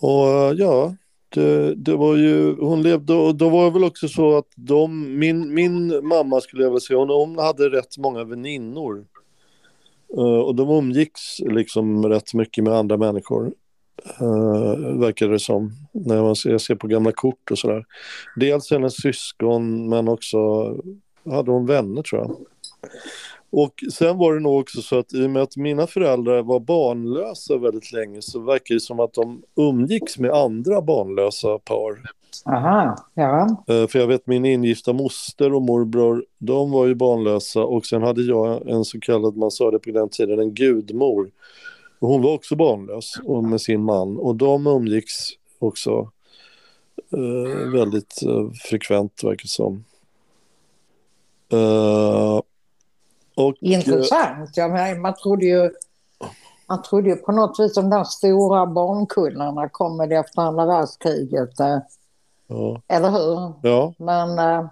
Och 0.00 0.28
eh, 0.28 0.52
ja, 0.52 0.94
det, 1.28 1.74
det 1.74 1.96
var 1.96 2.16
ju, 2.16 2.56
hon 2.60 2.82
levde 2.82 3.14
och 3.14 3.34
då 3.34 3.48
var 3.48 3.64
det 3.64 3.70
väl 3.70 3.84
också 3.84 4.08
så 4.08 4.36
att 4.36 4.48
de, 4.54 5.18
min, 5.18 5.54
min 5.54 6.06
mamma 6.06 6.40
skulle 6.40 6.62
jag 6.62 6.70
vilja 6.70 6.80
säga, 6.80 6.98
hon, 6.98 7.08
hon 7.08 7.38
hade 7.38 7.68
rätt 7.68 7.98
många 7.98 8.24
väninnor. 8.24 9.04
Eh, 10.16 10.40
och 10.40 10.54
de 10.54 10.70
umgicks 10.70 11.40
liksom 11.40 12.06
rätt 12.08 12.34
mycket 12.34 12.64
med 12.64 12.72
andra 12.72 12.96
människor. 12.96 13.52
Eh, 14.20 14.22
uh, 14.22 14.98
verkar 14.98 15.28
det 15.28 15.38
som. 15.38 15.72
När 15.92 16.22
man 16.22 16.36
ser, 16.36 16.50
jag 16.50 16.60
ser 16.60 16.74
på 16.74 16.86
gamla 16.86 17.12
kort 17.12 17.50
och 17.50 17.58
sådär. 17.58 17.84
Dels 18.36 18.70
hennes 18.70 18.96
syskon 18.96 19.88
men 19.88 20.08
också 20.08 20.38
hade 21.24 21.50
hon 21.50 21.66
vänner 21.66 22.02
tror 22.02 22.20
jag. 22.22 22.36
Och 23.50 23.74
sen 23.92 24.18
var 24.18 24.34
det 24.34 24.40
nog 24.40 24.60
också 24.60 24.82
så 24.82 24.98
att 24.98 25.14
i 25.14 25.26
och 25.26 25.30
med 25.30 25.42
att 25.42 25.56
mina 25.56 25.86
föräldrar 25.86 26.42
var 26.42 26.60
barnlösa 26.60 27.56
väldigt 27.56 27.92
länge 27.92 28.22
så 28.22 28.40
verkar 28.40 28.74
det 28.74 28.80
som 28.80 29.00
att 29.00 29.14
de 29.14 29.42
umgicks 29.56 30.18
med 30.18 30.30
andra 30.30 30.82
barnlösa 30.82 31.58
par. 31.58 31.98
Aha, 32.46 32.96
ja. 33.14 33.64
Eh, 33.68 33.86
För 33.86 33.98
jag 33.98 34.06
vet 34.06 34.26
min 34.26 34.44
ingifta 34.44 34.92
moster 34.92 35.54
och 35.54 35.62
morbror, 35.62 36.24
de 36.38 36.70
var 36.70 36.86
ju 36.86 36.94
barnlösa 36.94 37.64
och 37.64 37.86
sen 37.86 38.02
hade 38.02 38.22
jag 38.22 38.68
en 38.68 38.84
så 38.84 39.00
kallad, 39.00 39.36
man 39.36 39.50
sa 39.50 39.70
det 39.70 39.78
på 39.78 39.90
den 39.90 40.08
tiden, 40.08 40.38
en 40.38 40.54
gudmor. 40.54 41.30
Och 41.98 42.08
hon 42.08 42.22
var 42.22 42.34
också 42.34 42.56
barnlös 42.56 43.20
och 43.24 43.44
med 43.44 43.60
sin 43.60 43.82
man 43.82 44.18
och 44.18 44.36
de 44.36 44.66
umgicks 44.66 45.14
också 45.58 46.10
eh, 47.12 47.70
väldigt 47.72 48.22
eh, 48.22 48.50
frekvent 48.70 49.24
verkar 49.24 49.42
det 49.42 49.48
som. 49.48 49.84
Eh, 51.52 52.40
och, 53.34 53.54
Intressant. 53.60 54.56
Ja, 54.56 54.68
men 54.68 55.00
man 55.00 55.14
trodde 55.14 55.46
ju 55.46 55.70
man 56.68 56.82
trodde 56.82 57.08
ju 57.08 57.16
på 57.16 57.32
något 57.32 57.60
vis 57.60 57.74
de 57.74 57.90
där 57.90 58.04
stora 58.04 58.66
barnkullarna 58.66 59.68
kommer 59.68 60.12
efter 60.12 60.42
andra 60.42 60.66
världskriget. 60.66 61.50
Ja, 62.48 62.82
Eller 62.88 63.10
hur? 63.10 63.52
ja, 63.62 63.94
Men 63.98 64.38
eh, 64.38 64.68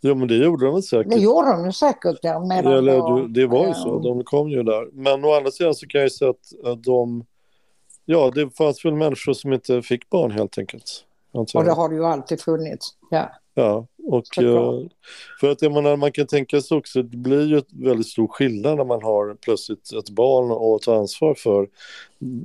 ja, 0.00 0.14
men 0.14 0.28
det 0.28 0.34
gjorde 0.36 0.66
de 0.66 0.82
säkert. 0.82 1.12
det 1.12 1.18
gjorde 1.18 1.48
de 1.52 1.64
ju 1.64 1.72
säkert. 1.72 2.18
Ja, 2.22 2.54
Eller, 2.54 3.16
du- 3.16 3.28
det 3.28 3.46
var 3.46 3.62
ju 3.64 3.68
eh, 3.70 3.74
så, 3.74 3.98
de 3.98 4.24
kom 4.24 4.48
ju 4.48 4.62
där. 4.62 4.88
Men 4.92 5.24
å 5.24 5.34
andra 5.34 5.50
sidan 5.50 5.74
så 5.74 5.86
kan 5.86 6.00
jag 6.00 6.12
säga 6.12 6.30
att, 6.30 6.82
de, 6.84 7.24
ja 8.04 8.30
det 8.34 8.50
fanns 8.56 8.84
väl 8.84 8.94
människor 8.94 9.32
som 9.32 9.52
inte 9.52 9.82
fick 9.82 10.10
barn 10.10 10.30
helt 10.30 10.58
enkelt. 10.58 11.04
Och 11.32 11.64
det 11.64 11.72
har 11.72 11.88
det 11.88 11.94
ju 11.94 12.04
alltid 12.06 12.40
funnits. 12.40 12.88
Ja. 13.10 13.30
Ja, 13.54 13.86
och 14.06 14.42
eh, 14.42 14.86
för 15.40 15.50
att 15.50 15.62
jag 15.62 15.72
menar, 15.72 15.96
man 15.96 16.12
kan 16.12 16.26
tänka 16.26 16.60
sig 16.60 16.76
också, 16.76 17.02
det 17.02 17.16
blir 17.16 17.46
ju 17.46 17.58
ett 17.58 17.72
väldigt 17.72 18.06
stor 18.06 18.28
skillnad 18.28 18.76
när 18.76 18.84
man 18.84 19.02
har 19.02 19.34
plötsligt 19.34 19.92
ett 19.92 20.10
barn 20.10 20.76
att 20.76 20.82
ta 20.82 20.96
ansvar 20.96 21.34
för. 21.34 21.68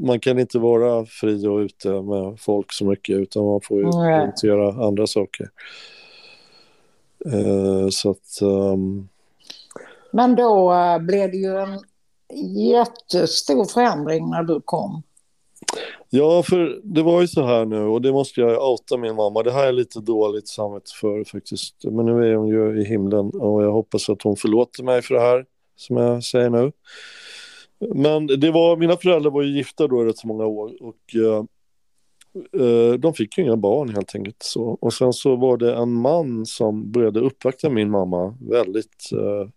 Man 0.01 0.19
kan 0.19 0.39
inte 0.39 0.59
vara 0.59 1.05
fri 1.05 1.47
och 1.47 1.57
ute 1.57 1.89
med 1.89 2.39
folk 2.39 2.73
så 2.73 2.85
mycket 2.85 3.17
utan 3.17 3.45
man 3.45 3.61
får 3.61 3.77
ju 3.77 3.85
Nej. 3.85 4.19
prioritera 4.19 4.87
andra 4.87 5.07
saker. 5.07 5.49
Eh, 7.25 7.89
så 7.89 8.09
att, 8.09 8.41
ehm, 8.41 9.07
Men 10.11 10.35
då 10.35 10.73
eh, 10.73 10.99
blev 10.99 11.31
det 11.31 11.37
ju 11.37 11.57
en 11.57 11.79
jättestor 12.55 13.65
förändring 13.65 14.29
när 14.29 14.43
du 14.43 14.61
kom. 14.65 15.03
Ja, 16.09 16.43
för 16.43 16.81
det 16.83 17.03
var 17.03 17.21
ju 17.21 17.27
så 17.27 17.45
här 17.45 17.65
nu 17.65 17.81
och 17.81 18.01
det 18.01 18.11
måste 18.11 18.41
jag 18.41 18.71
outa 18.71 18.97
min 18.97 19.15
mamma. 19.15 19.43
Det 19.43 19.51
här 19.51 19.67
är 19.67 19.71
lite 19.71 19.99
dåligt 19.99 20.47
samvete 20.47 20.91
för 21.01 21.23
faktiskt. 21.23 21.75
Men 21.83 22.05
nu 22.05 22.31
är 22.31 22.35
hon 22.35 22.47
ju 22.47 22.81
i 22.81 22.85
himlen 22.85 23.29
och 23.29 23.63
jag 23.63 23.71
hoppas 23.71 24.09
att 24.09 24.21
hon 24.21 24.35
förlåter 24.35 24.83
mig 24.83 25.01
för 25.01 25.15
det 25.15 25.21
här 25.21 25.45
som 25.75 25.97
jag 25.97 26.23
säger 26.23 26.49
nu. 26.49 26.71
Men 27.95 28.27
det 28.27 28.51
var, 28.51 28.77
mina 28.77 28.97
föräldrar 28.97 29.31
var 29.31 29.41
ju 29.41 29.57
gifta 29.57 29.87
då 29.87 30.01
i 30.01 30.05
rätt 30.05 30.17
så 30.17 30.27
många 30.27 30.45
år 30.45 30.71
och 30.81 31.15
eh, 31.15 31.43
eh, 32.61 32.93
de 32.93 33.13
fick 33.13 33.37
ju 33.37 33.43
inga 33.43 33.57
barn 33.57 33.89
helt 33.89 34.15
enkelt. 34.15 34.43
Så. 34.43 34.63
Och 34.63 34.93
sen 34.93 35.13
så 35.13 35.35
var 35.35 35.57
det 35.57 35.75
en 35.75 35.93
man 35.93 36.45
som 36.45 36.91
började 36.91 37.19
uppvakta 37.19 37.69
min 37.69 37.89
mamma 37.89 38.37
väldigt 38.49 39.11
eh, 39.11 39.49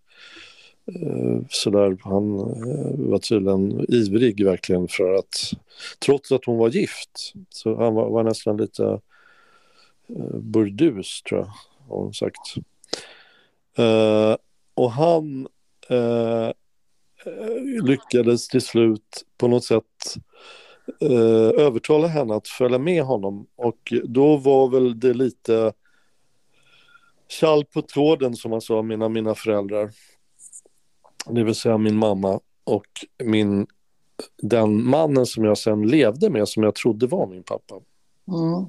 Eh, 0.85 1.39
sådär. 1.49 1.97
Han 2.01 2.39
eh, 2.39 3.09
var 3.09 3.19
tydligen 3.19 3.85
ivrig 3.89 4.45
verkligen 4.45 4.87
för 4.87 5.13
att 5.13 5.51
trots 5.99 6.31
att 6.31 6.45
hon 6.45 6.57
var 6.57 6.69
gift. 6.69 7.33
Så 7.49 7.75
han 7.75 7.93
var, 7.93 8.09
var 8.09 8.23
nästan 8.23 8.57
lite 8.57 8.99
eh, 10.09 10.37
burdus 10.37 11.21
tror 11.21 11.39
jag 11.39 11.47
har 11.89 12.03
hon 12.03 12.13
sagt. 12.13 12.55
Och 14.75 14.91
han 14.91 15.47
lyckades 17.83 18.47
till 18.47 18.61
slut 18.61 19.25
på 19.37 19.47
något 19.47 19.63
sätt 19.63 20.15
övertala 21.57 22.07
henne 22.07 22.35
att 22.35 22.47
följa 22.47 22.79
med 22.79 23.03
honom 23.03 23.47
och 23.55 23.93
då 24.03 24.37
var 24.37 24.69
väl 24.69 24.99
det 24.99 25.13
lite 25.13 25.73
kall 27.39 27.65
på 27.65 27.81
tråden 27.81 28.35
som 28.35 28.51
man 28.51 28.61
sa, 28.61 28.81
mina, 28.81 29.09
mina 29.09 29.35
föräldrar. 29.35 29.89
Det 31.25 31.43
vill 31.43 31.55
säga 31.55 31.77
min 31.77 31.95
mamma 31.95 32.39
och 32.63 32.87
min 33.23 33.67
den 34.37 34.83
mannen 34.89 35.25
som 35.25 35.43
jag 35.43 35.57
sen 35.57 35.87
levde 35.87 36.29
med 36.29 36.47
som 36.47 36.63
jag 36.63 36.75
trodde 36.75 37.07
var 37.07 37.27
min 37.27 37.43
pappa. 37.43 37.75
Mm. 38.27 38.65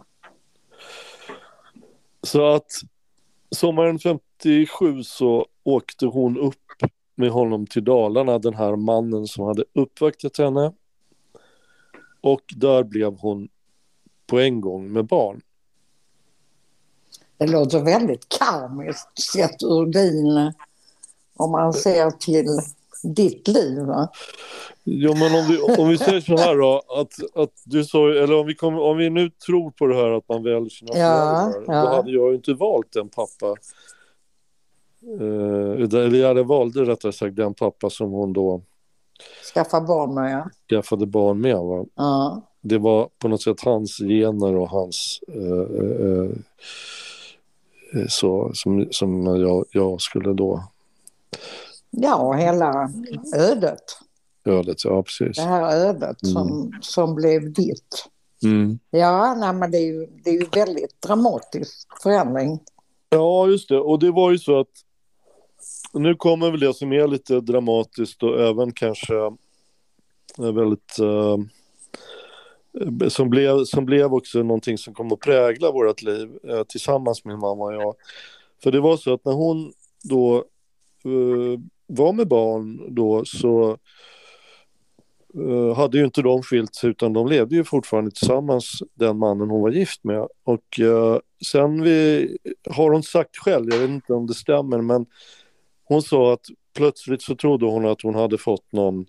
Så 2.22 2.46
att 2.46 2.72
sommaren 3.50 3.98
57 3.98 5.02
så 5.02 5.46
åkte 5.62 6.06
hon 6.06 6.38
upp 6.38 6.54
med 7.14 7.30
honom 7.30 7.66
till 7.66 7.84
Dalarna, 7.84 8.38
den 8.38 8.54
här 8.54 8.76
mannen 8.76 9.26
som 9.26 9.44
hade 9.44 9.64
uppvaktat 9.72 10.38
henne. 10.38 10.72
Och 12.20 12.42
där 12.56 12.84
blev 12.84 13.18
hon 13.18 13.48
på 14.26 14.40
en 14.40 14.60
gång 14.60 14.92
med 14.92 15.04
barn. 15.04 15.40
Det 17.38 17.46
låter 17.46 17.80
väldigt 17.80 18.28
karmiskt 18.28 19.18
sett 19.32 19.62
ur 19.62 19.86
din, 19.86 20.52
om 21.36 21.50
man 21.50 21.72
ser 21.72 22.10
till 22.10 22.46
ditt 23.02 23.48
liv. 23.48 23.78
Va? 23.78 24.08
Ja, 24.84 25.14
men 25.14 25.34
om 25.34 25.46
vi, 25.48 25.82
om 25.82 25.88
vi 25.88 25.98
säger 25.98 26.20
så 26.20 26.36
här 26.36 26.56
då, 26.56 26.82
att, 26.88 27.42
att 27.42 27.52
du 27.64 27.84
sa, 27.84 28.08
eller 28.08 28.40
om 28.40 28.46
vi, 28.46 28.54
kom, 28.54 28.78
om 28.78 28.96
vi 28.96 29.10
nu 29.10 29.30
tror 29.30 29.70
på 29.70 29.86
det 29.86 29.94
här 29.94 30.10
att 30.10 30.28
man 30.28 30.42
väljer 30.42 30.68
sina 30.68 30.98
Ja, 30.98 31.50
föräldrar, 31.52 31.74
ja. 31.74 31.82
då 31.82 31.88
hade 31.96 32.10
jag 32.10 32.28
ju 32.28 32.34
inte 32.34 32.54
valt 32.54 32.96
en 32.96 33.08
pappa. 33.08 33.56
Eh, 35.20 36.04
eller 36.04 36.14
jag 36.14 36.28
hade 36.28 36.42
valde 36.42 36.84
rättare 36.84 37.12
sagt 37.12 37.36
den 37.36 37.54
pappa 37.54 37.90
som 37.90 38.10
hon 38.10 38.32
då 38.32 38.62
Skaffa 39.54 39.80
barn 39.80 40.14
med, 40.14 40.32
ja. 40.32 40.50
skaffade 40.68 41.06
barn 41.06 41.40
med. 41.40 41.56
Va? 41.56 41.84
ja. 41.94 42.42
Det 42.60 42.78
var 42.78 43.08
på 43.18 43.28
något 43.28 43.42
sätt 43.42 43.60
hans 43.60 43.98
gener 43.98 44.56
och 44.56 44.70
hans 44.70 45.20
eh, 45.28 45.84
eh, 45.84 46.30
eh, 47.94 48.06
så 48.08 48.50
som, 48.54 48.88
som 48.90 49.26
jag, 49.26 49.64
jag 49.70 50.00
skulle 50.00 50.32
då 50.32 50.62
Ja, 51.90 52.32
hela 52.32 52.90
ödet. 53.36 53.98
ödet. 54.44 54.84
Ja, 54.84 55.02
precis. 55.02 55.36
Det 55.36 55.42
här 55.42 55.76
ödet 55.76 56.22
Mm. 56.22 56.32
som, 56.34 56.72
som 56.80 57.14
blev 57.14 57.52
ditt. 57.52 58.06
Mm. 58.44 58.78
Ja, 58.90 59.34
nej, 59.34 59.52
men 59.52 59.70
det 59.70 59.78
är 59.78 59.86
ju, 59.86 60.06
det 60.24 60.30
är 60.30 60.34
ju 60.34 60.46
väldigt 60.52 61.02
dramatisk 61.02 61.88
förändring. 62.02 62.60
Ja, 63.08 63.46
just 63.48 63.68
det. 63.68 63.80
Och 63.80 63.98
det 63.98 64.10
var 64.10 64.30
ju 64.30 64.38
så 64.38 64.60
att 64.60 64.68
nu 65.92 66.14
kommer 66.14 66.50
väl 66.50 66.60
det 66.60 66.74
som 66.74 66.92
är 66.92 67.06
lite 67.08 67.40
dramatiskt 67.40 68.22
och 68.22 68.40
även 68.40 68.72
kanske 68.72 69.16
eh, 70.38 70.52
väldigt 70.52 70.98
eh, 70.98 71.36
som, 73.08 73.30
blev, 73.30 73.64
som 73.64 73.84
blev 73.86 74.14
också 74.14 74.38
någonting 74.38 74.78
som 74.78 74.94
kom 74.94 75.12
att 75.12 75.20
prägla 75.20 75.70
vårt 75.72 76.02
liv 76.02 76.38
eh, 76.48 76.62
tillsammans 76.62 77.24
min 77.24 77.38
mamma 77.38 77.64
och 77.64 77.74
jag. 77.74 77.94
För 78.62 78.72
det 78.72 78.80
var 78.80 78.96
så 78.96 79.14
att 79.14 79.24
när 79.24 79.32
hon 79.32 79.72
då 80.02 80.44
var 81.86 82.12
med 82.12 82.28
barn 82.28 82.94
då 82.94 83.24
så 83.24 83.78
eh, 85.34 85.76
hade 85.76 85.98
ju 85.98 86.04
inte 86.04 86.22
de 86.22 86.42
skilt 86.42 86.74
sig 86.74 86.90
utan 86.90 87.12
de 87.12 87.26
levde 87.26 87.54
ju 87.56 87.64
fortfarande 87.64 88.10
tillsammans 88.10 88.82
den 88.94 89.18
mannen 89.18 89.50
hon 89.50 89.62
var 89.62 89.70
gift 89.70 90.04
med. 90.04 90.28
Och 90.44 90.80
eh, 90.80 91.18
sen 91.46 91.82
vi, 91.82 92.28
har 92.70 92.90
hon 92.90 93.02
sagt 93.02 93.36
själv, 93.36 93.70
jag 93.70 93.78
vet 93.78 93.90
inte 93.90 94.12
om 94.12 94.26
det 94.26 94.34
stämmer, 94.34 94.80
men 94.80 95.06
hon 95.84 96.02
sa 96.02 96.32
att 96.32 96.46
plötsligt 96.76 97.22
så 97.22 97.36
trodde 97.36 97.66
hon 97.66 97.86
att 97.86 98.02
hon 98.02 98.14
hade 98.14 98.38
fått 98.38 98.72
någon 98.72 99.06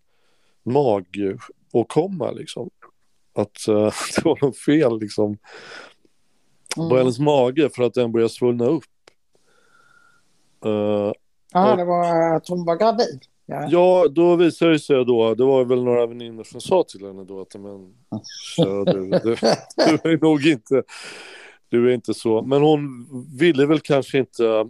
magåkomma 0.63 2.31
liksom. 2.31 2.69
Att 3.33 3.67
eh, 3.67 3.75
det 4.15 4.25
var 4.25 4.45
något 4.45 4.57
fel 4.57 4.99
liksom 4.99 5.37
på 6.75 6.81
Mm. 6.81 6.97
hennes 6.97 7.19
mage 7.19 7.69
för 7.69 7.83
att 7.83 7.93
den 7.93 8.11
började 8.11 8.29
svullna 8.29 8.65
upp. 8.65 8.83
Eh, 10.65 11.11
Ja, 11.55 11.75
det 11.75 11.85
var 11.85 12.35
att 12.35 12.47
hon 12.47 12.65
var 12.65 12.75
gravid. 12.75 13.19
Ja. 13.45 13.67
Ja, 13.69 14.07
då 14.07 14.35
visade 14.35 14.71
det 14.71 14.79
sig 14.79 15.05
då, 15.05 15.35
det 15.35 15.43
var 15.43 15.65
väl 15.65 15.83
några 15.83 16.05
väninnor 16.05 16.43
som 16.43 16.61
sa 16.61 16.83
till 16.83 17.05
henne 17.05 17.23
då 17.23 17.41
att 17.41 17.55
men, 17.55 17.93
du, 18.85 19.09
du, 19.09 19.35
du 19.75 20.11
är 20.11 20.21
nog 20.21 20.45
inte, 20.45 20.83
du 21.69 21.89
är 21.89 21.93
inte 21.93 22.13
så. 22.13 22.41
Men 22.41 22.61
hon 22.61 23.07
ville 23.37 23.65
väl 23.65 23.79
kanske 23.79 24.17
inte 24.17 24.69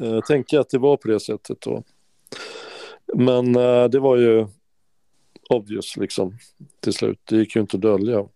eh, 0.00 0.20
tänka 0.20 0.60
att 0.60 0.68
det 0.68 0.78
var 0.78 0.96
på 0.96 1.08
det 1.08 1.20
sättet 1.20 1.60
då. 1.60 1.82
Men 3.14 3.56
eh, 3.56 3.84
det 3.84 3.98
var 3.98 4.16
ju 4.16 4.46
obvious 5.50 5.96
liksom 5.96 6.38
till 6.80 6.92
slut, 6.92 7.20
det 7.24 7.36
gick 7.36 7.56
ju 7.56 7.60
inte 7.60 7.76
att 7.76 7.82
dölja. 7.82 8.26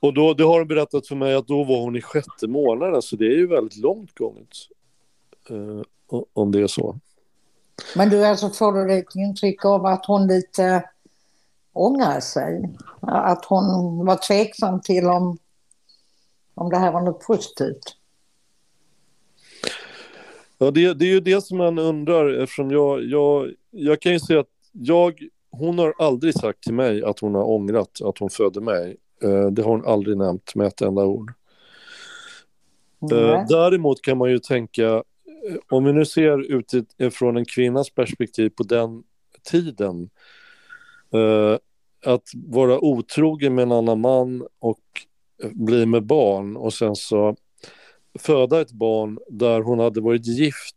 Och 0.00 0.14
då, 0.14 0.34
det 0.34 0.44
har 0.44 0.58
hon 0.58 0.68
berättat 0.68 1.08
för 1.08 1.16
mig 1.16 1.34
att 1.34 1.46
då 1.46 1.64
var 1.64 1.80
hon 1.80 1.96
i 1.96 2.02
sjätte 2.02 2.48
månaden, 2.48 3.02
så 3.02 3.16
det 3.16 3.26
är 3.26 3.36
ju 3.36 3.46
väldigt 3.46 3.76
långt 3.76 4.18
gånget. 4.18 4.48
Eh, 5.50 5.82
om 6.32 6.52
det 6.52 6.60
är 6.60 6.66
så. 6.66 6.98
Men 7.96 8.08
du, 8.10 8.24
alltså 8.24 8.50
får 8.50 8.72
du 8.72 8.92
ett 8.92 9.14
intryck 9.14 9.64
av 9.64 9.86
att 9.86 10.06
hon 10.06 10.26
lite 10.26 10.84
ångrar 11.72 12.20
sig? 12.20 12.76
Att 13.00 13.44
hon 13.44 14.06
var 14.06 14.16
tveksam 14.16 14.80
till 14.80 15.06
om, 15.06 15.38
om 16.54 16.70
det 16.70 16.76
här 16.76 16.92
var 16.92 17.00
något 17.00 17.26
positivt? 17.26 17.96
Ja, 20.58 20.70
det, 20.70 20.94
det 20.94 21.04
är 21.04 21.10
ju 21.10 21.20
det 21.20 21.44
som 21.44 21.58
man 21.58 21.78
undrar 21.78 22.42
eftersom 22.42 22.70
jag, 22.70 23.04
jag, 23.04 23.52
jag 23.70 24.00
kan 24.00 24.12
ju 24.12 24.20
säga 24.20 24.40
att 24.40 24.46
jag, 24.72 25.28
hon 25.50 25.78
har 25.78 25.94
aldrig 25.98 26.34
sagt 26.34 26.62
till 26.62 26.74
mig 26.74 27.04
att 27.04 27.18
hon 27.18 27.34
har 27.34 27.50
ångrat 27.50 28.02
att 28.04 28.18
hon 28.18 28.30
födde 28.30 28.60
mig. 28.60 28.96
Eh, 29.22 29.46
det 29.46 29.62
har 29.62 29.70
hon 29.70 29.86
aldrig 29.86 30.16
nämnt 30.16 30.54
med 30.54 30.66
ett 30.66 30.80
enda 30.80 31.04
ord. 31.04 31.32
Nej. 32.98 33.46
däremot 33.48 34.02
kan 34.02 34.18
man 34.18 34.30
ju 34.30 34.38
tänka, 34.38 35.02
om 35.68 35.84
vi 35.84 35.92
nu 35.92 36.04
ser 36.04 36.52
utifrån 36.52 37.36
en 37.36 37.44
kvinnas 37.44 37.90
perspektiv 37.90 38.50
på 38.50 38.62
den 38.62 39.02
tiden, 39.50 40.10
eh, 41.14 41.58
att 42.12 42.28
vara 42.34 42.78
otrogen 42.78 43.54
med 43.54 43.62
en 43.62 43.72
annan 43.72 44.00
man 44.00 44.46
och 44.58 44.80
bli 45.52 45.86
med 45.86 46.06
barn 46.06 46.56
och 46.56 46.74
sen 46.74 46.96
så 46.96 47.36
föda 48.18 48.60
ett 48.60 48.72
barn 48.72 49.18
där 49.28 49.60
hon 49.60 49.78
hade 49.78 50.00
varit 50.00 50.26
gift 50.26 50.76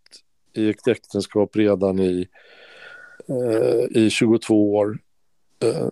i 0.53 0.69
ett 0.69 0.87
äktenskap 0.87 1.55
redan 1.55 1.99
i, 1.99 2.27
eh, 3.27 4.03
i 4.03 4.09
22 4.09 4.75
år. 4.75 4.99
Eh, 5.63 5.87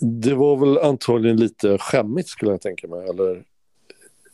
det 0.00 0.34
var 0.34 0.56
väl 0.56 0.78
antagligen 0.78 1.36
lite 1.36 1.78
skämmigt 1.78 2.28
skulle 2.28 2.50
jag 2.50 2.60
tänka 2.60 2.88
mig, 2.88 3.08
eller, 3.08 3.44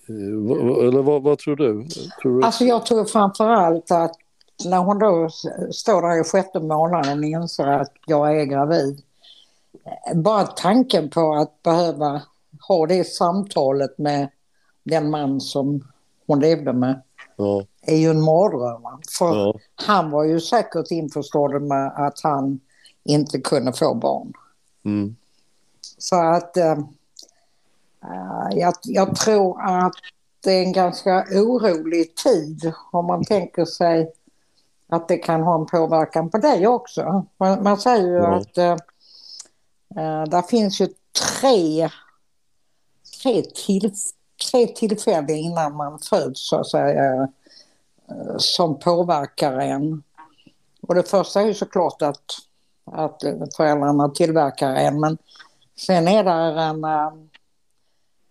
eller 0.08 1.02
vad, 1.02 1.22
vad 1.22 1.38
tror 1.38 1.56
du? 1.56 1.86
Tror 2.22 2.40
du? 2.40 2.46
Alltså 2.46 2.64
jag 2.64 2.86
tror 2.86 3.04
framför 3.04 3.48
allt 3.48 3.90
att 3.90 4.12
när 4.64 4.78
hon 4.78 4.98
då 4.98 5.28
står 5.72 6.02
där 6.02 6.20
i 6.20 6.24
sjätte 6.24 6.60
månaden 6.60 7.18
och 7.18 7.24
inser 7.24 7.66
att 7.66 7.92
jag 8.06 8.40
är 8.40 8.44
gravid. 8.44 9.02
eh, 9.84 10.16
Bara 10.16 10.42
tanken 10.46 11.10
på 11.10 11.34
att 11.34 11.62
behöva 11.62 12.22
ha 12.68 12.86
det 12.86 13.04
samtalet 13.04 13.98
med 13.98 14.28
den 14.84 15.10
man 15.10 15.40
som 15.40 15.84
hon 16.26 16.40
levde 16.40 16.72
med 16.72 17.02
Ja, 17.36 17.64
är 17.82 17.96
ju 17.96 18.10
en 18.10 18.22
mardröm. 18.22 18.82
För 19.18 19.26
ja, 19.36 19.54
han 19.74 20.10
var 20.10 20.24
ju 20.24 20.40
säkert 20.40 20.90
införstådd 20.90 21.62
med 21.62 21.86
att 21.96 22.20
han 22.22 22.60
inte 23.04 23.40
kunde 23.40 23.72
få 23.72 23.94
barn. 23.94 24.32
mm, 24.84 25.16
Så 25.98 26.16
att 26.16 26.56
eh, 26.56 26.66
eh, 26.72 26.78
jag, 28.50 28.74
jag 28.82 29.16
tror 29.16 29.62
att 29.62 29.92
det 30.44 30.52
är 30.52 30.62
en 30.62 30.72
ganska 30.72 31.24
orolig 31.32 32.16
tid 32.16 32.72
om 32.92 33.06
man 33.06 33.24
tänker 33.24 33.64
sig 33.64 34.12
att 34.88 35.08
det 35.08 35.16
kan 35.16 35.42
ha 35.42 35.54
en 35.60 35.66
påverkan 35.66 36.30
på 36.30 36.38
dig 36.38 36.66
också. 36.66 37.26
Man, 37.36 37.62
man 37.62 37.78
säger 37.78 38.06
ju 38.06 38.14
Ja. 38.16 38.36
att 38.36 38.58
eh, 38.58 38.76
eh, 39.96 40.24
där 40.24 40.42
finns 40.42 40.80
ju 40.80 40.88
tre, 41.40 41.90
tre, 43.22 43.42
till, 43.42 43.92
tre 44.50 44.66
tillfällen 44.66 45.30
innan 45.30 45.76
man 45.76 45.98
föds 45.98 46.48
så 46.48 46.56
att 46.56 46.66
säga 46.66 47.14
eh, 47.14 47.26
som 48.38 48.78
påverkar 48.78 49.58
en. 49.58 50.02
Och 50.82 50.94
det 50.94 51.02
första 51.02 51.40
är 51.40 51.46
ju 51.46 51.54
såklart 51.54 52.02
att, 52.02 52.24
att 52.84 53.22
föräldrarna 53.56 54.08
tillverkar 54.08 54.74
en 54.74 55.00
men 55.00 55.18
sen 55.86 56.08
är 56.08 56.24
det 56.24 56.60
en 56.62 56.84
eh, 56.84 57.12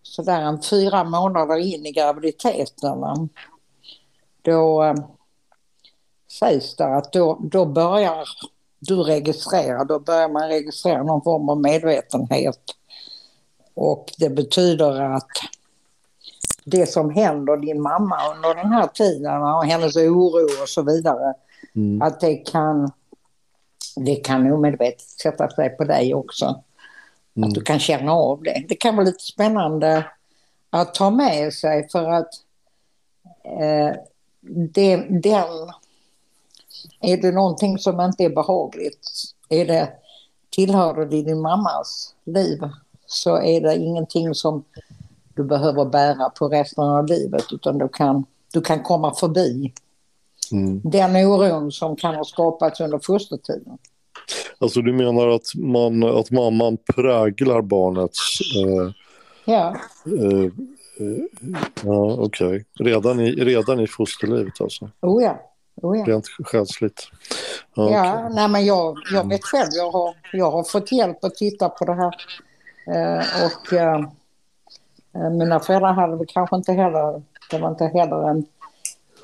sådär 0.05 0.41
en 0.41 0.61
fyra 0.61 1.03
månader 1.03 1.57
in 1.57 1.85
i 1.85 1.91
graviditeten 1.91 3.29
då 4.41 4.83
eh, 4.83 4.95
sägs 6.39 6.75
det 6.75 6.85
att 6.85 7.13
då, 7.13 7.39
då 7.41 7.65
börjar 7.65 8.27
du 8.79 8.95
registrera, 8.95 9.83
då 9.83 9.99
börjar 9.99 10.29
man 10.29 10.47
registrera 10.47 11.03
någon 11.03 11.21
form 11.21 11.49
av 11.49 11.61
medvetenhet. 11.61 12.59
Och 13.73 14.11
det 14.17 14.29
betyder 14.29 15.01
att 15.01 15.29
det 16.65 16.85
som 16.85 17.09
händer 17.09 17.57
din 17.57 17.81
mamma 17.81 18.17
under 18.35 18.55
den 18.55 18.71
här 18.71 18.87
tiden 18.87 19.41
och 19.41 19.65
hennes 19.65 19.95
oro 19.95 20.61
och 20.61 20.69
så 20.69 20.81
vidare, 20.81 21.33
mm, 21.75 22.01
att 22.01 22.19
det 22.19 22.35
kan, 22.35 22.91
det 23.95 24.15
kan 24.15 24.51
omedvetet 24.51 25.01
sätta 25.01 25.49
sig 25.49 25.69
på 25.69 25.83
dig 25.83 26.13
också. 26.13 26.63
Mm, 27.35 27.47
Att 27.47 27.55
du 27.55 27.61
kan 27.61 27.79
känna 27.79 28.11
av 28.11 28.43
det. 28.43 28.65
Det 28.69 28.75
kan 28.75 28.95
vara 28.95 29.05
lite 29.05 29.23
spännande 29.23 30.05
att 30.69 30.93
ta 30.93 31.09
med 31.09 31.53
sig 31.53 31.89
för 31.89 32.09
att 32.09 32.29
eh, 33.43 33.95
det, 34.73 34.95
den, 35.09 35.71
är 37.01 37.17
det 37.17 37.31
någonting 37.31 37.77
som 37.77 38.01
inte 38.01 38.23
är 38.23 38.29
behagligt, 38.29 39.11
är 39.49 39.65
det, 39.65 39.93
tillhör 40.49 41.05
det 41.05 41.21
din 41.21 41.41
mammas 41.41 42.15
liv 42.23 42.59
så 43.05 43.41
är 43.41 43.61
det 43.61 43.75
ingenting 43.75 44.35
som 44.35 44.63
du 45.35 45.43
behöver 45.43 45.85
bära 45.85 46.29
på 46.29 46.47
resten 46.47 46.83
av 46.83 47.05
livet 47.05 47.45
utan 47.51 47.77
du 47.77 47.87
kan, 47.87 48.25
du 48.53 48.61
kan 48.61 48.83
komma 48.83 49.13
förbi 49.13 49.73
mm. 50.51 50.81
den 50.83 51.15
oron 51.15 51.71
som 51.71 51.95
kan 51.95 52.15
ha 52.15 52.23
skapats 52.23 52.79
under 52.79 52.99
fostertiden. 52.99 53.77
Alltså 54.59 54.81
du 54.81 54.93
menar 54.93 55.27
att, 55.27 55.55
man, 55.55 56.03
att 56.03 56.31
mamman 56.31 56.77
präglar 56.95 57.61
barnets... 57.61 58.39
Eh, 58.55 58.91
ja. 59.45 59.75
Eh, 60.05 60.43
eh, 60.99 61.23
ja, 61.83 62.15
okej. 62.19 62.47
Okay. 62.47 62.63
Redan, 62.79 63.19
i, 63.19 63.31
redan 63.31 63.79
i 63.79 63.87
fosterlivet 63.87 64.61
alltså? 64.61 64.89
Oh 65.01 65.23
ja. 65.23 65.39
Oh 65.81 65.97
ja. 65.97 66.05
Rent 66.05 66.27
själsligt? 66.27 67.07
Ja, 67.75 67.91
ja 67.91 68.13
okay. 68.13 68.35
nej 68.35 68.47
men 68.47 68.65
jag, 68.65 68.97
jag 69.11 69.29
vet 69.29 69.43
själv, 69.43 69.69
jag 69.71 69.91
har, 69.91 70.15
jag 70.33 70.51
har 70.51 70.63
fått 70.63 70.91
hjälp 70.91 71.23
att 71.23 71.35
titta 71.35 71.69
på 71.69 71.85
det 71.85 71.93
här. 71.93 72.15
Eh, 72.87 73.45
och 73.45 73.73
eh, 73.73 73.99
eh 75.15 75.29
mina 75.29 75.59
föräldrar 75.59 75.93
hade 75.93 76.25
kanske 76.25 76.55
inte 76.55 76.73
heller, 76.73 77.23
det 77.51 77.57
var 77.57 77.69
inte 77.69 77.85
heller 77.85 78.29
en 78.29 78.45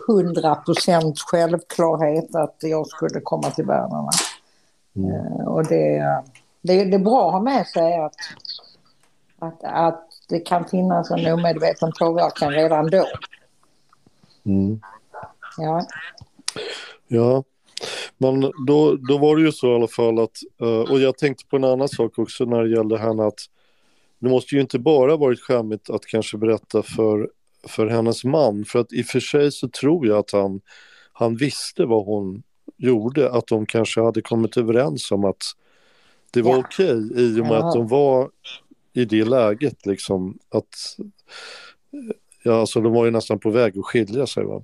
hundra 0.07 0.55
procent 0.55 1.19
självklarhet 1.19 2.35
att 2.35 2.55
jag 2.59 2.87
skulle 2.87 3.21
komma 3.21 3.49
till 3.51 3.65
världen. 3.65 4.07
Mm. 4.95 5.11
Eh, 5.11 5.47
och 5.47 5.67
det, 5.67 6.23
det, 6.61 6.83
det 6.83 6.95
är 6.95 6.99
bra 6.99 7.27
att 7.27 7.33
ha 7.33 7.41
med 7.41 7.67
sig 7.67 7.97
att, 7.97 8.15
att, 9.39 9.63
att 9.63 10.07
det 10.29 10.39
kan 10.39 10.65
finnas 10.65 11.11
en 11.11 11.33
omedveten 11.33 11.91
påverkan 11.99 12.51
redan 12.51 12.89
då. 12.89 13.05
Mm. 14.45 14.81
Ja. 15.57 15.85
Ja, 17.07 17.43
men 18.17 18.41
då, 18.67 18.95
då 18.95 19.17
var 19.17 19.35
det 19.35 19.41
ju 19.41 19.51
så 19.51 19.71
i 19.71 19.75
alla 19.75 19.87
fall 19.87 20.19
att, 20.19 20.37
eh, 20.61 20.91
och 20.91 20.99
jag 20.99 21.17
tänkte 21.17 21.45
på 21.45 21.55
en 21.55 21.63
annan 21.63 21.89
sak 21.89 22.19
också 22.19 22.45
när 22.45 22.63
det 22.63 22.69
gällde 22.69 22.97
henne 22.97 23.23
att 23.23 23.39
det 24.19 24.29
måste 24.29 24.55
ju 24.55 24.61
inte 24.61 24.79
bara 24.79 25.17
varit 25.17 25.39
skämmigt 25.39 25.89
att 25.89 26.05
kanske 26.05 26.37
berätta 26.37 26.83
för, 26.83 27.29
för 27.67 27.87
hennes 27.87 28.23
man, 28.23 28.65
för 28.65 28.79
att 28.79 28.93
i 28.93 29.01
och 29.01 29.05
för 29.05 29.19
sig 29.19 29.51
så 29.51 29.67
tror 29.67 30.07
jag 30.07 30.17
att 30.17 30.31
han, 30.31 30.61
han 31.13 31.35
visste 31.35 31.85
vad 31.85 32.05
hon 32.05 32.43
gjorde, 32.81 33.31
att 33.31 33.47
de 33.47 33.65
kanske 33.65 34.01
hade 34.01 34.21
kommit 34.21 34.57
överens 34.57 35.11
om 35.11 35.25
att 35.25 35.43
det 36.31 36.41
var 36.41 36.51
ja. 36.51 36.59
okej 36.59 37.11
i 37.15 37.41
och 37.41 37.45
med 37.45 37.57
ja. 37.57 37.67
att 37.67 37.73
de 37.73 37.87
var 37.87 38.29
i 38.93 39.05
det 39.05 39.25
läget 39.25 39.85
liksom 39.85 40.39
att 40.49 40.97
ja, 42.43 42.59
alltså 42.59 42.81
de 42.81 42.93
var 42.93 43.05
ju 43.05 43.11
nästan 43.11 43.39
på 43.39 43.49
väg 43.49 43.77
att 43.77 43.85
skilja 43.85 44.27
sig. 44.27 44.43
Va? 44.43 44.63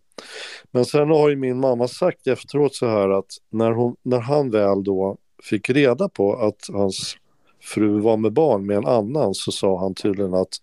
Men 0.71 0.85
sen 0.85 1.09
har 1.09 1.29
ju 1.29 1.35
min 1.35 1.59
mamma 1.59 1.87
sagt 1.87 2.27
efteråt 2.27 2.75
så 2.75 2.87
här 2.87 3.09
att 3.09 3.37
när, 3.49 3.71
hon, 3.71 3.95
när 4.03 4.19
han 4.19 4.51
väl 4.51 4.83
då 4.83 5.17
fick 5.43 5.69
reda 5.69 6.09
på 6.09 6.33
att 6.33 6.69
hans 6.73 7.17
fru 7.61 7.99
var 7.99 8.17
med 8.17 8.33
barn 8.33 8.65
med 8.65 8.77
en 8.77 8.85
annan 8.85 9.33
så 9.33 9.51
sa 9.51 9.79
han 9.79 9.95
tydligen 9.95 10.33
att 10.33 10.61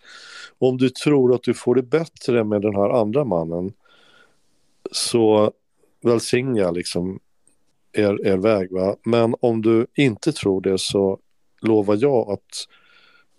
om 0.59 0.77
du 0.79 0.91
tror 0.91 1.35
att 1.35 1.43
du 1.43 1.55
får 1.55 1.75
det 1.75 1.83
bättre 1.83 2.45
med 2.45 2.63
den 2.63 2.75
här 2.75 2.91
andra 3.01 3.25
mannen 3.25 3.73
så 4.93 5.53
välsignar 6.03 6.61
jag 6.61 6.75
liksom 6.75 7.21
er, 7.95 8.27
er 8.27 8.37
väg. 8.37 8.73
Va? 8.73 8.97
Men 9.05 9.35
om 9.41 9.63
du 9.63 9.87
inte 9.95 10.33
tror 10.33 10.61
det 10.61 10.79
så 10.81 11.19
lovar 11.61 11.97
jag 12.01 12.31
att 12.31 12.67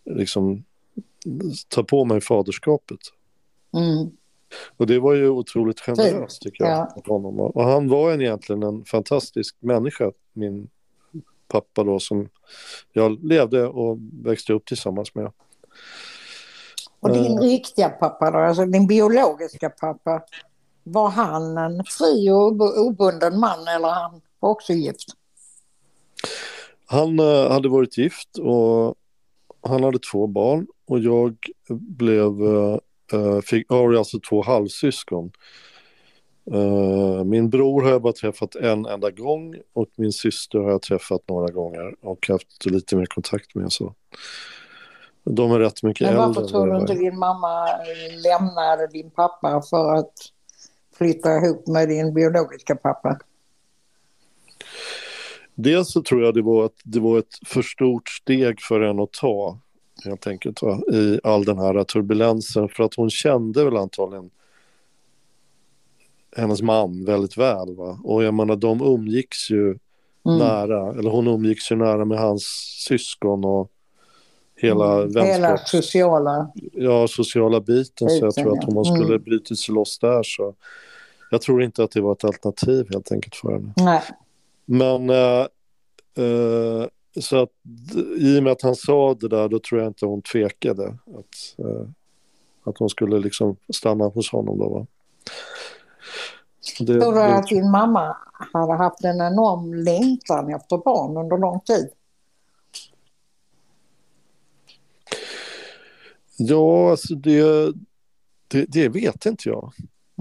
liksom 0.05 0.63
ta 1.67 1.83
på 1.83 2.05
mig 2.05 2.21
faderskapet. 2.21 2.99
Mm. 3.73 4.11
Och 4.77 4.87
det 4.87 4.99
var 4.99 5.13
ju 5.13 5.29
otroligt 5.29 5.79
generöst 5.79 6.41
tycker 6.41 6.63
jag. 6.63 6.71
Ja. 6.95 7.01
Honom. 7.05 7.39
Och 7.39 7.63
han 7.63 7.89
var 7.89 8.11
en, 8.11 8.21
egentligen 8.21 8.63
en 8.63 8.85
fantastisk 8.85 9.55
människa, 9.59 10.11
min 10.33 10.69
pappa 11.47 11.83
då 11.83 11.99
som 11.99 12.29
jag 12.93 13.25
levde 13.25 13.67
och 13.67 13.97
växte 14.23 14.53
upp 14.53 14.65
tillsammans 14.65 15.15
med. 15.15 15.31
Och 16.99 17.13
din 17.13 17.37
uh, 17.37 17.41
riktiga 17.41 17.89
pappa 17.89 18.31
då, 18.31 18.37
alltså 18.37 18.65
din 18.65 18.87
biologiska 18.87 19.69
pappa, 19.69 20.21
var 20.83 21.09
han 21.09 21.57
en 21.57 21.83
fri 21.83 22.31
och 22.31 22.77
obunden 22.77 23.39
man 23.39 23.67
eller 23.67 23.89
han 23.89 24.21
också 24.51 24.73
gift? 24.73 25.05
Han 26.85 27.19
uh, 27.19 27.51
hade 27.51 27.69
varit 27.69 27.97
gift 27.97 28.37
och 28.37 28.95
han 29.61 29.83
hade 29.83 29.99
två 29.99 30.27
barn 30.27 30.67
och 30.87 30.99
jag 30.99 31.35
blev 31.69 32.41
uh, 32.41 32.77
Uh, 33.13 33.41
fick, 33.41 33.69
har 33.69 33.93
alltså 33.93 34.19
två 34.29 34.43
halvsyskon. 34.43 35.31
Min 37.25 37.49
bror 37.49 37.81
har 37.81 37.89
jag 37.89 38.01
bara 38.01 38.13
träffat 38.13 38.55
en 38.55 38.85
enda 38.85 39.11
gång 39.11 39.55
och 39.73 39.87
min 39.95 40.11
syster 40.11 40.59
har 40.59 40.71
jag 40.71 40.81
träffat 40.81 41.21
några 41.27 41.47
gånger 41.47 41.95
och 42.01 42.27
haft 42.27 42.65
lite 42.65 42.95
mer 42.95 43.05
kontakt 43.05 43.55
med. 43.55 43.71
Så. 43.71 43.93
De 45.23 45.51
är 45.51 45.59
rätt 45.59 45.83
mycket 45.83 46.07
äldre. 46.07 46.21
Men 46.21 46.33
varför 46.33 46.47
tror 46.47 46.67
du 46.67 46.77
inte 46.77 46.93
din 46.93 47.19
mamma 47.19 47.67
lämnade 48.23 48.87
din 48.87 49.11
pappa 49.11 49.61
för 49.69 49.95
att 49.95 50.13
flytta 50.97 51.37
ihop 51.37 51.67
med 51.67 51.89
din 51.89 52.13
biologiska 52.13 52.75
pappa? 52.75 53.19
Dels 55.55 55.91
så 55.91 56.01
tror 56.01 56.23
jag 56.23 56.33
det 56.33 56.41
var, 56.41 56.65
ett, 56.65 56.79
det 56.83 56.99
var 56.99 57.19
ett 57.19 57.39
för 57.45 57.61
stort 57.61 58.09
steg 58.09 58.61
för 58.61 58.81
henne 58.81 59.03
att 59.03 59.13
ta 59.13 59.59
helt 60.05 60.27
enkelt 60.27 60.61
va? 60.61 60.79
i 60.93 61.19
all 61.23 61.45
den 61.45 61.57
här 61.57 61.83
turbulensen 61.83 62.69
för 62.69 62.83
att 62.83 62.95
hon 62.95 63.09
kände 63.09 63.63
väl 63.63 63.77
antagligen 63.77 64.29
hennes 66.35 66.61
man 66.61 67.05
väldigt 67.05 67.37
väl. 67.37 67.75
Va? 67.75 67.99
Och 68.03 68.23
jag 68.23 68.33
menar 68.33 68.55
de 68.55 68.81
umgicks 68.81 69.51
ju 69.51 69.67
mm. 70.25 70.37
nära, 70.39 70.99
eller 70.99 71.09
hon 71.09 71.27
umgicks 71.27 71.71
ju 71.71 71.75
nära 71.75 72.05
med 72.05 72.19
hans 72.19 72.43
syskon 72.87 73.45
och 73.45 73.71
hela 74.55 75.01
mm. 75.01 75.25
Hela 75.25 75.57
sociala... 75.57 76.51
Ja, 76.73 77.07
sociala 77.07 77.61
biten. 77.61 78.09
så 78.09 78.25
jag 78.25 78.35
tror 78.35 78.57
att 78.57 78.67
om 78.67 78.75
hon 78.75 78.85
skulle 78.85 79.05
mm. 79.05 79.23
brutit 79.23 79.59
sig 79.59 79.75
loss 79.75 79.99
där 79.99 80.23
så... 80.23 80.53
Jag 81.31 81.41
tror 81.41 81.63
inte 81.63 81.83
att 81.83 81.91
det 81.91 82.01
var 82.01 82.11
ett 82.11 82.23
alternativ 82.23 82.87
helt 82.93 83.11
enkelt 83.11 83.35
för 83.35 83.51
henne. 83.51 83.73
Nej. 83.77 84.01
Men 84.65 85.09
äh, 85.09 85.47
äh, 86.25 86.87
så 87.21 87.43
att 87.43 87.49
i 88.17 88.39
och 88.39 88.43
med 88.43 88.51
att 88.51 88.61
han 88.61 88.75
sa 88.75 89.13
det 89.13 89.27
där 89.27 89.49
då 89.49 89.59
tror 89.59 89.81
jag 89.81 89.89
inte 89.89 90.05
hon 90.05 90.21
tvekade 90.21 90.87
att, 90.87 91.65
eh, 91.65 91.87
att 92.63 92.77
hon 92.77 92.89
skulle 92.89 93.19
liksom 93.19 93.55
stanna 93.73 94.05
hos 94.05 94.31
honom 94.31 94.57
då. 94.57 94.69
Va? 94.69 94.87
Det, 96.79 97.01
tror 97.01 97.13
du 97.13 97.21
att 97.21 97.47
din 97.47 97.71
mamma 97.71 98.17
hade 98.53 98.73
haft 98.73 99.03
en 99.03 99.21
enorm 99.21 99.73
längtan 99.73 100.53
efter 100.53 100.77
barn 100.77 101.17
under 101.17 101.37
lång 101.37 101.59
tid? 101.59 101.89
Ja, 106.37 106.91
alltså 106.91 107.15
det, 107.15 107.73
det, 108.47 108.65
det 108.67 108.89
vet 108.89 109.25
inte 109.25 109.49
jag. 109.49 109.73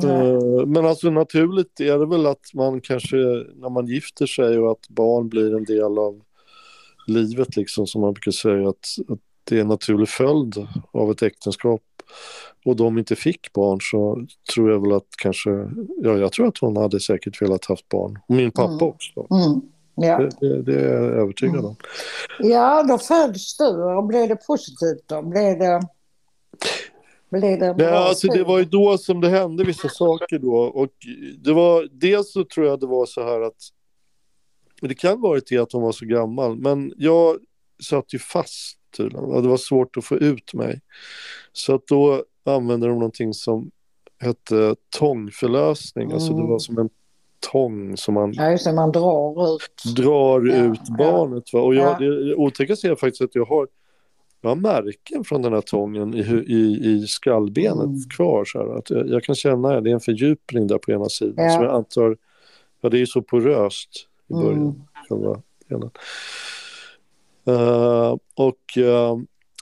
Uh, 0.02 0.66
men 0.66 0.86
alltså 0.86 1.10
naturligt 1.10 1.80
är 1.80 1.98
det 1.98 2.06
väl 2.06 2.26
att 2.26 2.54
man 2.54 2.80
kanske 2.80 3.16
när 3.54 3.70
man 3.70 3.86
gifter 3.86 4.26
sig 4.26 4.58
och 4.58 4.70
att 4.70 4.88
barn 4.88 5.28
blir 5.28 5.56
en 5.56 5.64
del 5.64 5.98
av 5.98 6.20
livet 7.06 7.56
liksom 7.56 7.86
som 7.86 8.00
man 8.00 8.12
brukar 8.12 8.32
säga 8.32 8.68
att, 8.68 8.86
att 9.08 9.18
det 9.44 9.56
är 9.56 9.60
en 9.60 9.68
naturlig 9.68 10.08
följd 10.08 10.66
av 10.92 11.10
ett 11.10 11.22
äktenskap 11.22 11.82
och 12.64 12.76
de 12.76 12.98
inte 12.98 13.16
fick 13.16 13.52
barn 13.52 13.78
så 13.80 14.26
tror 14.54 14.70
jag 14.70 14.80
väl 14.80 14.92
att 14.92 15.08
kanske, 15.18 15.50
ja 16.02 16.18
jag 16.18 16.32
tror 16.32 16.48
att 16.48 16.58
hon 16.58 16.76
hade 16.76 17.00
säkert 17.00 17.42
velat 17.42 17.64
haft 17.64 17.88
barn. 17.88 18.18
Och 18.28 18.34
min 18.34 18.50
pappa 18.50 18.72
mm. 18.72 18.88
också. 18.88 19.26
Mm. 19.30 19.60
Ja. 19.94 20.18
Det, 20.18 20.30
det, 20.40 20.62
det, 20.62 20.80
är 20.80 20.94
jag 20.94 21.04
övertygad 21.04 21.54
mm. 21.54 21.66
om. 21.66 21.76
Ja, 22.38 22.82
då 22.82 22.98
föddes 22.98 23.56
du 23.56 23.68
och 23.68 24.06
blev 24.06 24.28
det 24.28 24.36
positivt 24.36 25.04
då? 25.06 25.22
Blev 25.22 25.58
det... 25.58 25.80
Ja, 27.78 28.08
alltså 28.08 28.26
det 28.26 28.44
var 28.44 28.58
ju 28.58 28.64
då 28.64 28.98
som 28.98 29.20
det 29.20 29.28
hände 29.28 29.64
vissa 29.64 29.88
saker 29.88 30.38
då 30.38 30.54
och 30.54 30.88
det 31.38 31.52
var 31.52 31.88
dels 31.92 32.32
så 32.32 32.44
tror 32.44 32.66
jag 32.66 32.80
det 32.80 32.86
var 32.86 33.06
så 33.06 33.22
här 33.22 33.40
att 33.40 33.56
det 34.80 34.94
kan 34.94 35.20
vara 35.20 35.40
det 35.48 35.58
att 35.58 35.72
hon 35.72 35.82
var 35.82 35.92
så 35.92 36.06
gammal. 36.06 36.56
Men 36.56 36.92
jag 36.96 37.36
satt 37.82 38.14
ju 38.14 38.18
fast 38.18 38.78
tydligen 38.96 39.42
det 39.42 39.48
var 39.48 39.56
svårt 39.56 39.96
att 39.96 40.04
få 40.04 40.16
ut 40.16 40.54
mig. 40.54 40.80
Så 41.52 41.74
att 41.74 41.86
då 41.86 42.24
använde 42.44 42.86
de 42.86 42.94
någonting 42.94 43.34
som 43.34 43.70
hette 44.18 44.76
tångförlösning. 44.98 46.04
Mm. 46.04 46.14
Alltså 46.14 46.32
det 46.32 46.42
var 46.42 46.48
mm. 46.48 46.60
som 46.60 46.78
en 46.78 46.90
tång 47.52 47.96
som 47.96 48.14
man... 48.14 48.32
Ja, 48.32 48.50
just 48.50 48.64
det, 48.64 48.72
man 48.72 48.92
drar 48.92 49.54
ut. 49.56 49.96
Drar 49.96 50.46
ja, 50.46 50.54
ut 50.54 50.88
barnet. 50.98 51.52
Va? 51.52 51.60
Och 51.60 51.74
jag, 51.74 52.02
ja. 52.02 52.06
det 52.06 52.34
otäckaste 52.34 52.88
är 52.88 52.94
faktiskt 52.94 53.22
att 53.22 53.34
jag 53.34 53.44
har, 53.44 53.68
jag 54.44 54.50
har 54.50 54.56
märken 54.56 55.24
från 55.24 55.42
den 55.42 55.52
här 55.52 55.60
tången 55.60 56.14
i, 56.14 56.20
i, 56.46 56.90
i 56.90 57.06
skallbenet 57.06 57.84
mm. 57.84 58.00
kvar. 58.16 58.44
Så 58.44 58.58
här, 58.58 58.78
att 58.78 58.90
jag, 58.90 59.08
jag, 59.08 59.22
kan 59.22 59.34
känna 59.34 59.80
det 59.80 59.90
är 59.90 59.94
en 59.94 60.00
fördjupning 60.00 60.66
där 60.66 60.78
på 60.78 60.92
ena 60.92 61.08
sidan. 61.08 61.44
Ja. 61.44 61.50
Som 61.50 61.62
jag 61.62 61.74
antar, 61.74 62.16
ja 62.80 62.88
det 62.88 62.96
är 62.96 62.98
ju 62.98 63.06
så 63.06 63.22
poröst 63.22 64.08
i 64.28 64.32
början. 64.32 64.82
Mm. 65.70 65.90
Uh, 67.48 68.16
och 68.34 68.78
uh, 68.78 69.16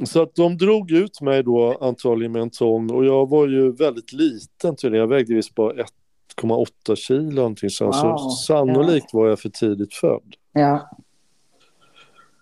så 0.04 0.22
att 0.22 0.34
de 0.34 0.58
drog 0.58 0.90
ut 0.90 1.20
mig 1.20 1.42
då 1.42 1.78
antagligen 1.80 2.32
med 2.32 2.42
en 2.42 2.50
tång 2.50 2.90
och 2.90 3.04
jag 3.04 3.28
var 3.28 3.48
ju 3.48 3.72
väldigt 3.72 4.12
liten 4.12 4.76
tydligen. 4.76 5.00
Jag 5.00 5.08
vägde 5.08 5.34
visst 5.34 5.54
bara 5.54 5.72
1,8 5.72 6.94
kilo 6.94 7.30
någonting 7.30 7.70
så, 7.70 7.84
wow. 7.84 7.92
så 7.92 8.30
sannolikt 8.30 9.06
ja. 9.12 9.18
var 9.18 9.28
jag 9.28 9.40
för 9.40 9.48
tidigt 9.48 9.94
född. 9.94 10.34
Ja. 10.52 10.90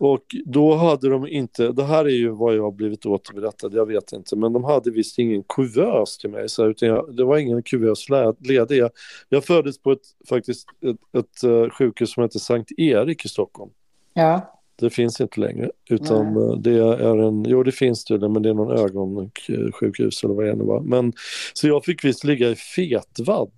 Och 0.01 0.25
då 0.45 0.75
hade 0.75 1.09
de 1.09 1.29
inte, 1.29 1.73
det 1.73 1.85
här 1.85 2.05
är 2.05 2.09
ju 2.09 2.29
vad 2.29 2.55
jag 2.55 2.63
har 2.63 2.71
blivit 2.71 3.07
återberättad, 3.07 3.75
jag 3.75 3.87
vet 3.87 4.13
inte, 4.13 4.37
men 4.37 4.53
de 4.53 4.65
hade 4.65 4.91
visst 4.91 5.19
ingen 5.19 5.43
kuvös 5.43 6.19
till 6.19 6.31
mig, 6.31 6.49
så 6.49 6.63
här, 6.63 6.71
utan 6.71 6.89
jag, 6.89 7.17
det 7.17 7.25
var 7.25 7.39
ingen 7.39 7.63
kuvös 7.63 8.07
ledig. 8.39 8.77
Jag, 8.77 8.91
jag 9.29 9.45
föddes 9.45 9.83
på 9.83 9.93
ett, 9.93 10.03
faktiskt, 10.29 10.67
ett, 10.81 11.19
ett, 11.19 11.45
ett 11.45 11.73
sjukhus 11.73 12.13
som 12.13 12.23
heter 12.23 12.39
Sankt 12.39 12.71
Erik 12.79 13.25
i 13.25 13.29
Stockholm. 13.29 13.71
Ja. 14.15 14.57
Det 14.77 14.91
finns 14.91 15.21
inte 15.21 15.41
längre, 15.41 15.71
utan 15.91 16.35
Nej. 16.35 16.59
det 16.61 16.79
är 16.79 17.17
en, 17.19 17.45
jo 17.45 17.63
det 17.63 17.73
finns 17.73 18.05
det, 18.05 18.29
men 18.29 18.43
det 18.43 18.49
är 18.49 18.55
någon 18.55 18.79
ögonsjukhus 18.79 20.25
eller 20.25 20.35
vad 20.35 20.45
det 20.45 20.55
nu 20.55 20.65
var. 20.65 20.81
Men, 20.81 21.13
så 21.53 21.69
jag 21.69 21.85
fick 21.85 22.05
visst 22.05 22.25
ligga 22.25 22.51
i 22.51 22.55
fetvadd 22.55 23.53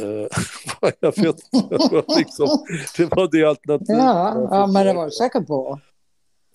Uh, 0.00 0.26
jag 1.00 1.16
vet 1.16 1.18
inte, 1.18 2.04
liksom, 2.18 2.48
det 2.96 3.16
var 3.16 3.28
det 3.32 3.44
alternativet. 3.44 4.02
Ja, 4.02 4.48
ja, 4.50 4.66
men 4.66 4.86
det 4.86 4.94
var 4.94 5.04
du 5.04 5.10
säker 5.10 5.40
på. 5.40 5.80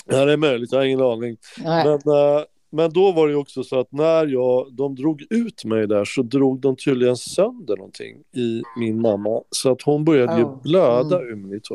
Ja, 0.06 0.26
det 0.26 0.34
är 0.34 0.38
möjligt, 0.38 0.72
jag 0.72 0.80
har 0.80 0.86
ingen 0.86 1.02
aning. 1.02 1.38
Men, 1.64 1.88
uh, 1.88 2.44
men 2.70 2.94
då 2.94 3.12
var 3.12 3.28
det 3.28 3.36
också 3.36 3.64
så 3.64 3.80
att 3.80 3.92
när 3.92 4.28
jag, 4.28 4.74
de 4.74 4.96
drog 4.96 5.26
ut 5.30 5.66
mig 5.66 5.88
där 5.88 6.06
så 6.06 6.22
drog 6.22 6.60
de 6.60 6.76
tydligen 6.76 7.18
sönder 7.18 7.78
någonting 7.78 8.18
i 8.36 8.62
min 8.78 9.02
mamma. 9.02 9.42
Så 9.50 9.72
att 9.72 9.82
hon 9.82 10.06
började 10.06 10.34
oh. 10.34 10.40
ju 10.40 10.46
blöda 10.64 11.22
mm. 11.22 11.34
ymnigt. 11.34 11.68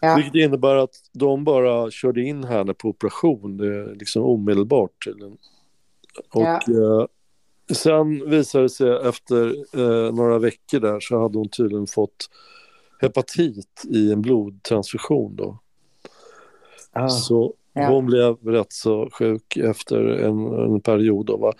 Ja. 0.00 0.14
Vilket 0.16 0.34
innebär 0.34 0.76
att 0.76 0.94
de 1.12 1.44
bara 1.44 1.90
körde 1.90 2.22
in 2.22 2.44
henne 2.44 2.74
på 2.74 2.88
operation, 2.88 3.56
det 3.56 3.94
liksom 3.94 4.22
omedelbart. 4.22 5.06
Och 6.32 6.62
ja. 6.66 7.08
Sen 7.70 8.30
visade 8.30 8.64
det 8.64 8.68
sig 8.68 8.96
efter 8.96 9.54
eh, 9.74 10.14
några 10.14 10.38
veckor 10.38 10.80
där 10.80 11.00
så 11.00 11.20
hade 11.20 11.38
hon 11.38 11.48
tydligen 11.48 11.86
fått 11.86 12.30
hepatit 13.00 13.82
i 13.88 14.12
en 14.12 14.22
blodtransfusion 14.22 15.36
då. 15.36 15.58
Ah. 16.92 17.08
Så 17.08 17.54
Ja. 17.78 17.88
Hon 17.88 18.06
blev 18.06 18.36
rätt 18.36 18.72
så 18.72 19.08
sjuk 19.12 19.56
efter 19.56 20.04
en, 20.04 20.46
en 20.46 20.80
period. 20.80 21.26
Då, 21.26 21.36
va? 21.36 21.52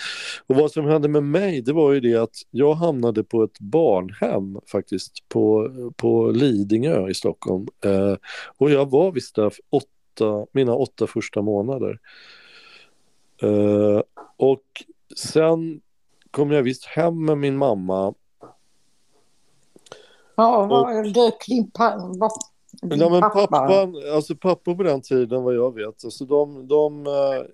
Och 0.47 0.57
vad 0.57 0.71
som 0.71 0.85
hände 0.85 1.09
med 1.09 1.23
mig 1.23 1.61
det 1.61 1.73
var 1.73 1.93
ju 1.93 2.01
det 2.01 2.17
att 2.17 2.37
jag 2.51 2.75
hamnade 2.75 3.25
på 3.25 3.43
ett 3.43 3.61
barnhem 3.61 4.61
faktiskt 4.73 5.29
på, 5.29 5.71
på 5.97 6.31
Lidingö 6.31 7.09
i 7.09 7.15
Stockholm. 7.15 7.67
Eh, 7.85 8.17
och 8.57 8.71
jag 8.71 8.91
var 8.91 9.13
visst 9.13 9.35
där 9.35 9.53
åtta, 9.71 10.47
mina 10.53 10.75
åtta 10.75 11.07
första 11.07 11.43
månader. 11.43 11.99
Eh, 13.43 14.03
och 14.37 14.65
sen 15.17 15.81
kom 16.39 16.51
jag 16.51 16.63
visst 16.63 16.85
hem 16.85 17.25
med 17.25 17.39
min 17.39 17.57
mamma. 17.57 18.15
Ja, 20.35 20.67
vad 20.67 21.15
dök 21.15 21.47
din 21.47 21.71
pappa? 21.71 22.29
Ja, 22.81 23.11
men 23.11 23.21
pappa. 23.21 23.47
pappan, 23.47 23.95
alltså 24.15 24.37
pappa 24.37 24.75
på 24.75 24.83
den 24.83 25.03
tiden 25.03 25.43
vad 25.43 25.55
jag 25.55 25.75
vet, 25.75 26.05
alltså 26.05 26.25
de, 26.25 26.69
de 26.69 27.07
uh, 27.07 27.45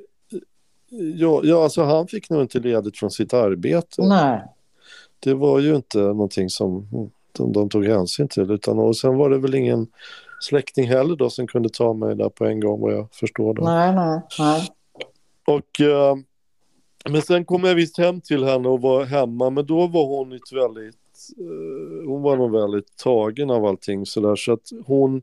ja, 1.14 1.40
ja, 1.44 1.62
alltså 1.62 1.82
han 1.82 2.06
fick 2.06 2.30
nog 2.30 2.42
inte 2.42 2.58
ledigt 2.58 2.98
från 2.98 3.10
sitt 3.10 3.34
arbete. 3.34 4.02
Nej. 4.02 4.44
Det 5.18 5.34
var 5.34 5.58
ju 5.58 5.76
inte 5.76 5.98
någonting 5.98 6.50
som 6.50 6.88
de, 7.32 7.52
de 7.52 7.68
tog 7.68 7.86
hänsyn 7.86 8.28
till, 8.28 8.50
utan 8.50 8.78
och 8.78 8.96
sen 8.96 9.16
var 9.16 9.30
det 9.30 9.38
väl 9.38 9.54
ingen 9.54 9.86
släkting 10.40 10.88
heller 10.88 11.16
då 11.16 11.30
som 11.30 11.46
kunde 11.46 11.68
ta 11.68 11.92
mig 11.92 12.16
där 12.16 12.28
på 12.28 12.44
en 12.44 12.60
gång 12.60 12.80
vad 12.80 12.92
jag 12.92 13.12
förstår. 13.12 13.54
Då. 13.54 13.62
Nej, 13.62 13.94
nej, 13.94 14.20
nej. 14.38 14.68
Och, 15.46 15.80
uh, 15.80 16.24
men 17.10 17.22
sen 17.22 17.44
kom 17.44 17.64
jag 17.64 17.74
visst 17.74 17.98
hem 17.98 18.20
till 18.20 18.44
henne 18.44 18.68
och 18.68 18.80
var 18.80 19.04
hemma, 19.04 19.50
men 19.50 19.66
då 19.66 19.86
var 19.86 20.06
hon 20.06 20.32
ett 20.32 20.52
väldigt 20.52 20.94
uh, 21.40 22.08
hon 22.08 22.22
var 22.22 22.36
nog 22.36 22.52
väldigt 22.52 22.96
tagen 22.96 23.50
av 23.50 23.64
allting 23.64 24.06
sådär 24.06 24.36
så 24.36 24.52
att 24.52 24.70
hon 24.86 25.22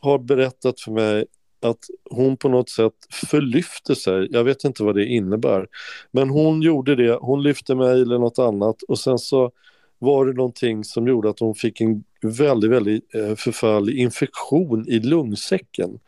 har 0.00 0.18
berättat 0.18 0.80
för 0.80 0.92
mig 0.92 1.24
att 1.62 1.86
hon 2.10 2.36
på 2.36 2.48
något 2.48 2.68
sätt 2.68 2.92
förlyfte 3.10 3.94
sig. 3.94 4.28
Jag 4.30 4.44
vet 4.44 4.64
inte 4.64 4.82
vad 4.84 4.94
det 4.94 5.06
innebär. 5.06 5.66
Men 6.10 6.30
hon 6.30 6.62
gjorde 6.62 6.96
det, 6.96 7.18
hon 7.20 7.42
lyfte 7.42 7.74
mig 7.74 8.02
eller 8.02 8.18
något 8.18 8.38
annat 8.38 8.82
och 8.82 8.98
sen 8.98 9.18
så 9.18 9.50
var 9.98 10.26
det 10.26 10.32
någonting 10.32 10.84
som 10.84 11.08
gjorde 11.08 11.30
att 11.30 11.40
hon 11.40 11.54
fick 11.54 11.80
en 11.80 12.04
väldigt, 12.22 12.70
väldigt 12.70 13.14
eh, 13.14 13.34
förfärlig 13.34 13.98
infektion 13.98 14.88
i 14.88 15.00
lungsäcken. 15.00 15.98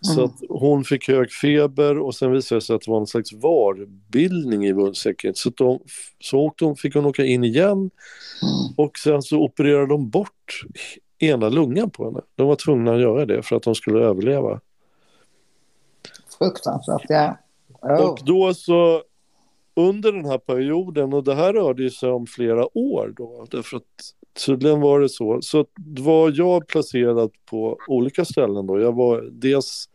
Så 0.00 0.12
mm. 0.12 0.24
att 0.24 0.40
hon 0.48 0.84
fick 0.84 1.08
hög 1.08 1.32
feber 1.32 1.98
och 1.98 2.14
sen 2.14 2.32
visade 2.32 2.56
det 2.56 2.64
sig 2.64 2.76
att 2.76 2.82
det 2.82 2.90
var 2.90 3.00
en 3.00 3.06
slags 3.06 3.32
varbildning 3.32 4.66
i 4.66 4.72
munsäcken. 4.72 5.34
Så, 5.34 5.50
de, 5.50 5.80
så 6.20 6.38
åkte 6.38 6.64
hon, 6.64 6.76
fick 6.76 6.94
hon 6.94 7.06
åka 7.06 7.24
in 7.24 7.44
igen 7.44 7.72
mm. 7.72 7.90
och 8.76 8.98
sen 8.98 9.22
så 9.22 9.36
opererade 9.36 9.86
de 9.86 10.10
bort 10.10 10.64
ena 11.18 11.48
lungan 11.48 11.90
på 11.90 12.04
henne. 12.04 12.20
De 12.34 12.46
var 12.46 12.56
tvungna 12.56 12.94
att 12.94 13.00
göra 13.00 13.26
det 13.26 13.42
för 13.42 13.56
att 13.56 13.62
de 13.62 13.74
skulle 13.74 13.98
överleva. 14.04 14.60
Fruktansvärt, 16.38 17.04
ja. 17.08 17.36
Oh. 17.82 18.10
Och 18.10 18.18
då 18.24 18.54
så 18.54 19.02
under 19.74 20.12
den 20.12 20.24
här 20.24 20.38
perioden, 20.38 21.12
och 21.12 21.24
det 21.24 21.34
här 21.34 21.52
rörde 21.52 21.90
sig 21.90 22.10
om 22.10 22.26
flera 22.26 22.78
år 22.78 23.14
då, 23.16 23.46
därför 23.50 23.76
att 23.76 23.82
tydligen 24.46 24.80
var 24.80 25.00
det 25.00 25.08
så. 25.08 25.38
Så 25.42 25.66
var 25.98 26.32
jag 26.34 26.66
placerad 26.66 27.30
på 27.44 27.78
olika 27.88 28.24
ställen 28.24 28.66
då. 28.66 28.80
Jag 28.80 28.92
var 28.92 29.28
dels 29.32 29.88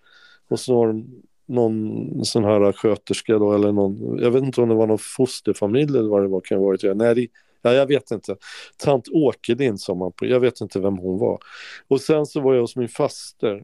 och 0.47 0.59
så 0.59 0.77
har 0.77 0.87
de 0.87 1.05
någon 1.45 2.25
sån 2.25 2.43
här 2.43 2.71
sköterska 2.71 3.37
då, 3.37 3.53
eller 3.53 3.71
någon, 3.71 4.19
jag 4.19 4.31
vet 4.31 4.43
inte 4.43 4.61
om 4.61 4.69
det 4.69 4.75
var 4.75 4.87
någon 4.87 4.97
fosterfamilj 4.97 5.97
eller 5.97 6.09
vad 6.09 6.21
det 6.21 6.27
var, 6.27 6.41
kan 6.41 6.57
ha 6.57 6.65
varit. 6.65 6.97
Nej, 6.97 7.15
det, 7.15 7.27
ja, 7.61 7.73
jag 7.73 7.85
vet 7.85 8.11
inte. 8.11 8.35
Tant 8.77 9.07
Åkerlind 9.07 9.81
sa 9.81 9.95
man 9.95 10.11
på, 10.11 10.25
jag 10.25 10.39
vet 10.39 10.61
inte 10.61 10.79
vem 10.79 10.97
hon 10.97 11.19
var. 11.19 11.39
Och 11.87 12.01
sen 12.01 12.25
så 12.25 12.39
var 12.39 12.53
jag 12.53 12.61
hos 12.61 12.75
min 12.75 12.89
faster 12.89 13.63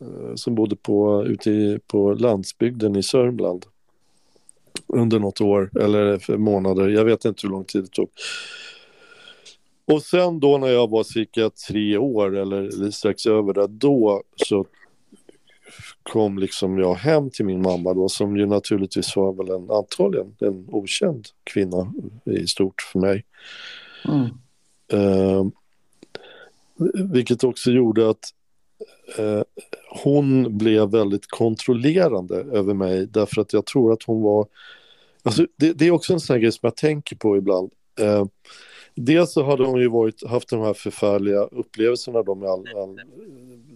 eh, 0.00 0.34
som 0.34 0.54
bodde 0.54 0.76
på, 0.76 1.24
ute 1.26 1.50
i, 1.50 1.78
på 1.86 2.14
landsbygden 2.14 2.96
i 2.96 3.02
Sörmland 3.02 3.66
under 4.86 5.18
något 5.18 5.40
år 5.40 5.70
eller 5.80 6.36
månader, 6.36 6.88
jag 6.88 7.04
vet 7.04 7.24
inte 7.24 7.46
hur 7.46 7.50
lång 7.50 7.64
tid 7.64 7.82
det 7.82 7.90
tog. 7.90 8.08
Och 9.84 10.02
sen 10.02 10.40
då 10.40 10.58
när 10.58 10.68
jag 10.68 10.90
var 10.90 11.04
cirka 11.04 11.50
tre 11.68 11.98
år 11.98 12.36
eller 12.36 12.90
strax 12.90 13.26
över 13.26 13.52
det, 13.52 13.66
då 13.66 14.22
så 14.36 14.66
kom 16.02 16.38
liksom 16.38 16.78
jag 16.78 16.94
hem 16.94 17.30
till 17.30 17.44
min 17.44 17.62
mamma 17.62 17.94
då 17.94 18.08
som 18.08 18.36
ju 18.36 18.46
naturligtvis 18.46 19.16
var 19.16 19.32
väl 19.32 19.50
en, 19.50 19.70
antagligen 19.70 20.36
en 20.38 20.66
okänd 20.68 21.28
kvinna 21.44 21.92
i 22.24 22.46
stort 22.46 22.82
för 22.92 22.98
mig. 22.98 23.24
Mm. 24.08 24.28
Uh, 24.92 25.46
vilket 27.12 27.44
också 27.44 27.70
gjorde 27.70 28.10
att 28.10 28.30
uh, 29.18 29.42
hon 30.04 30.58
blev 30.58 30.90
väldigt 30.90 31.26
kontrollerande 31.26 32.34
över 32.36 32.74
mig 32.74 33.06
därför 33.06 33.40
att 33.40 33.52
jag 33.52 33.66
tror 33.66 33.92
att 33.92 34.02
hon 34.02 34.22
var... 34.22 34.46
Alltså 35.22 35.46
det, 35.56 35.72
det 35.72 35.86
är 35.86 35.90
också 35.90 36.12
en 36.12 36.20
sån 36.20 36.40
grej 36.40 36.52
som 36.52 36.66
jag 36.66 36.76
tänker 36.76 37.16
på 37.16 37.36
ibland. 37.36 37.70
Uh, 38.00 38.24
dels 38.94 39.32
så 39.32 39.44
hade 39.44 39.64
hon 39.64 39.80
ju 39.80 39.88
varit, 39.88 40.26
haft 40.26 40.48
de 40.48 40.60
här 40.60 40.74
förfärliga 40.74 41.40
upplevelserna 41.40 42.22
då 42.22 42.34
med 42.34 42.48
all, 42.48 42.68
all 42.76 43.00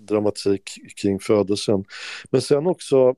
dramatik 0.06 0.62
kring 1.02 1.20
födelsen. 1.20 1.84
Men 2.30 2.42
sen 2.42 2.66
också, 2.66 3.14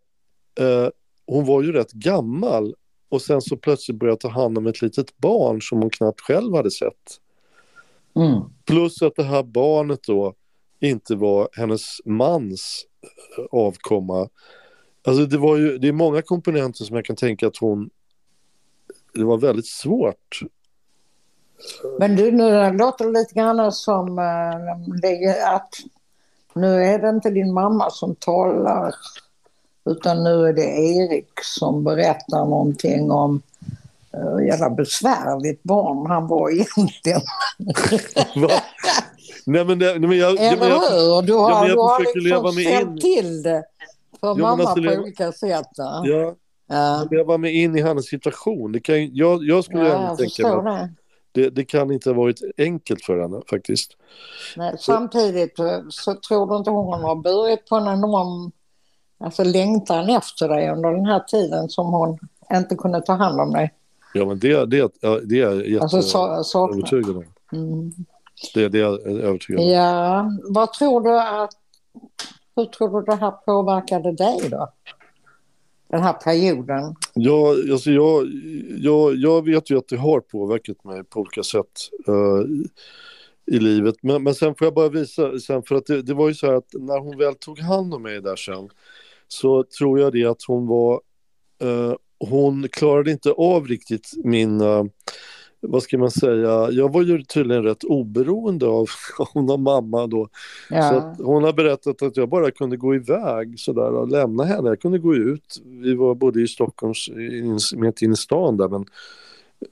eh, 0.61 0.88
hon 1.27 1.44
var 1.44 1.62
ju 1.62 1.72
rätt 1.72 1.92
gammal 1.92 2.74
och 3.09 3.22
sen 3.22 3.42
så 3.42 3.57
plötsligt 3.57 3.98
började 3.98 4.20
ta 4.20 4.29
hand 4.29 4.59
om 4.59 4.66
ett 4.66 4.83
litet 4.83 5.18
barn 5.18 5.62
som 5.62 5.79
hon 5.79 5.90
knappt 5.90 6.20
själv 6.20 6.55
hade 6.55 6.70
sett. 6.70 7.20
Mm. 8.16 8.42
Plus 8.64 9.03
att 9.03 9.16
det 9.16 9.24
här 9.24 9.42
barnet 9.42 10.03
då 10.03 10.35
inte 10.81 11.16
var 11.16 11.48
hennes 11.53 12.01
mans 12.05 12.87
eh, 13.03 13.44
avkomma. 13.51 14.29
Alltså 15.07 15.27
det 15.27 15.38
var 15.38 15.57
ju, 15.57 15.79
det 15.79 15.88
är 15.88 15.92
många 15.92 16.22
komponenter 16.22 16.85
som 16.85 16.96
jag 16.96 17.05
kan 17.05 17.16
tänka 17.16 17.46
att 17.46 17.57
hon, 17.57 17.90
det 19.14 19.24
var 19.24 19.38
väldigt 19.38 19.66
svårt 19.66 20.42
men 21.98 22.16
du, 22.16 22.33
nu 22.33 22.72
låter 22.72 23.05
det 23.05 23.18
lite 23.18 23.35
grann 23.35 23.72
som 23.72 24.18
äh, 24.18 25.55
att 25.55 25.74
nu 26.60 26.84
är 26.84 26.98
det 26.98 27.08
inte 27.08 27.30
din 27.30 27.52
mamma 27.52 27.90
som 27.90 28.14
talar 28.14 28.94
utan 29.90 30.24
nu 30.24 30.46
är 30.46 30.52
det 30.52 30.64
Erik 30.64 31.30
som 31.42 31.84
berättar 31.84 32.44
någonting 32.44 33.10
om 33.10 33.42
hur 34.12 34.40
jävla 34.40 34.70
besvärligt 34.70 35.62
barn 35.62 36.06
han 36.06 36.26
var 36.26 36.50
egentligen. 36.50 37.20
nej 39.46 39.64
men, 39.64 39.78
nej, 39.78 39.98
men 39.98 40.18
jag, 40.18 40.36
Eller 40.38 40.68
jag, 40.68 40.80
hur? 40.80 41.22
Du 41.22 41.34
har, 41.34 41.50
jag, 41.50 41.68
jag 41.68 41.76
du 41.76 41.80
har 41.80 42.20
liksom 42.20 42.52
ställt 42.52 43.00
till 43.00 43.42
det 43.42 43.64
för 44.20 44.28
ja, 44.28 44.34
mamma 44.34 44.64
alltså, 44.64 44.82
på 44.82 45.02
olika 45.02 45.32
sätt. 45.32 45.68
Ja, 45.76 46.34
ja. 46.66 47.06
Jag 47.10 47.24
var 47.24 47.38
med 47.38 47.54
in 47.54 47.76
i 47.76 47.82
hennes 47.82 48.06
situation. 48.06 48.72
Det 48.72 48.80
kan, 48.80 49.14
jag, 49.14 49.44
jag 49.44 49.64
skulle 49.64 49.82
ja, 49.82 49.88
gärna 49.88 50.16
tänka 50.16 50.62
mig 50.62 50.78
det, 50.78 50.88
det, 51.51 51.64
kan 51.64 51.92
inte 51.92 52.11
ha 52.11 52.14
varit 52.14 52.40
enkelt 52.59 53.05
för 53.05 53.20
henne 53.20 53.40
faktiskt. 53.51 53.96
Nej, 54.57 54.77
samtidigt 54.79 55.59
eh, 55.59 55.81
så 55.90 56.14
tror 56.14 56.46
du 56.46 56.57
inte 56.57 56.70
hon 56.70 57.03
har 57.03 57.16
burit 57.16 57.66
på 57.68 57.77
en 57.77 57.88
enorm 57.88 58.53
alltså, 59.18 59.44
längtan 59.44 60.09
efter 60.09 60.48
dig 60.48 60.70
under 60.70 60.90
den 60.90 61.07
här 61.07 61.20
tiden 61.20 61.68
som 61.68 61.87
hon 61.87 62.18
inte 62.53 62.77
kunde 62.77 63.01
ta 63.01 63.12
hand 63.12 63.40
om 63.40 63.53
dig? 63.53 63.74
Ja, 64.14 64.24
men 64.24 64.38
det, 64.38 64.66
det, 64.66 64.92
det 65.24 65.40
är 65.40 65.70
jag 65.72 65.83
alltså, 65.83 66.03
så, 66.03 66.44
så, 66.44 66.70
övertygad 66.70 67.16
om. 67.16 67.24
Mm. 67.53 67.92
Det, 68.55 68.68
det 68.68 68.79
är 68.79 68.83
jag 68.83 69.07
övertygad 69.07 69.61
om. 69.61 69.68
Ja, 69.68 70.31
vad 70.48 70.72
tror 70.72 71.01
du 71.01 71.20
att 71.20 71.51
hur 72.57 72.64
tror 72.64 73.01
du 73.01 73.07
det 73.07 73.14
här 73.14 73.31
påverkade 73.31 74.12
dig 74.12 74.48
då? 74.51 74.68
Den 75.88 76.03
här 76.03 76.12
perioden? 76.12 76.94
Ja, 77.14 77.55
alltså 77.72 77.90
jag, 77.90 78.27
jag, 78.79 79.16
jag 79.16 79.44
vet 79.44 79.70
ju 79.70 79.79
att 79.79 79.88
det 79.88 79.96
har 79.96 80.20
påverkat 80.20 80.85
mig 80.85 81.05
på 81.05 81.20
olika 81.20 81.42
sätt 81.42 81.72
uh, 82.09 82.44
i 83.46 83.59
livet. 83.59 83.94
Men, 84.03 84.22
men 84.22 84.35
sen 84.35 84.55
får 84.55 84.66
jag 84.66 84.74
bara 84.74 84.88
visa, 84.88 85.38
sen 85.38 85.62
för 85.62 85.74
att 85.74 85.87
det, 85.87 86.03
det 86.03 86.14
var 86.14 86.29
ju 86.29 86.35
så 86.35 86.46
här 86.46 86.55
att 86.55 86.68
när 86.72 86.98
hon 86.98 87.18
väl 87.18 87.35
tog 87.35 87.59
hand 87.59 87.94
om 87.94 88.03
mig 88.03 88.20
där 88.20 88.37
sen 88.37 88.68
så 89.29 89.64
tror 89.79 90.01
jag 90.01 90.12
det 90.12 90.24
att 90.24 90.42
hon 90.46 90.66
var, 90.66 91.01
uh, 91.64 91.94
hon 92.18 92.68
klarade 92.72 93.11
inte 93.11 93.33
av 93.33 93.66
riktigt 93.66 94.12
min 94.24 94.61
uh, 94.61 94.85
vad 95.60 95.82
ska 95.82 95.98
man 95.98 96.10
säga, 96.10 96.70
jag 96.70 96.92
var 96.92 97.02
ju 97.02 97.22
tydligen 97.22 97.62
rätt 97.62 97.84
oberoende 97.84 98.66
av 98.66 98.88
hon 99.32 99.50
och 99.50 99.60
mamma 99.60 100.06
då. 100.06 100.28
Ja. 100.70 101.14
Så 101.16 101.24
hon 101.24 101.44
har 101.44 101.52
berättat 101.52 102.02
att 102.02 102.16
jag 102.16 102.28
bara 102.28 102.50
kunde 102.50 102.76
gå 102.76 102.94
iväg 102.94 103.60
sådär 103.60 103.92
och 103.92 104.08
lämna 104.08 104.44
henne. 104.44 104.68
Jag 104.68 104.80
kunde 104.80 104.98
gå 104.98 105.14
ut, 105.14 105.62
vi 105.64 105.94
var 105.94 106.14
både 106.14 106.42
i 106.42 106.48
Stockholms, 106.48 107.10
mitt 107.76 108.02
inne 108.02 108.12
i 108.12 108.16
stan 108.16 108.56
där 108.56 108.68
men 108.68 108.84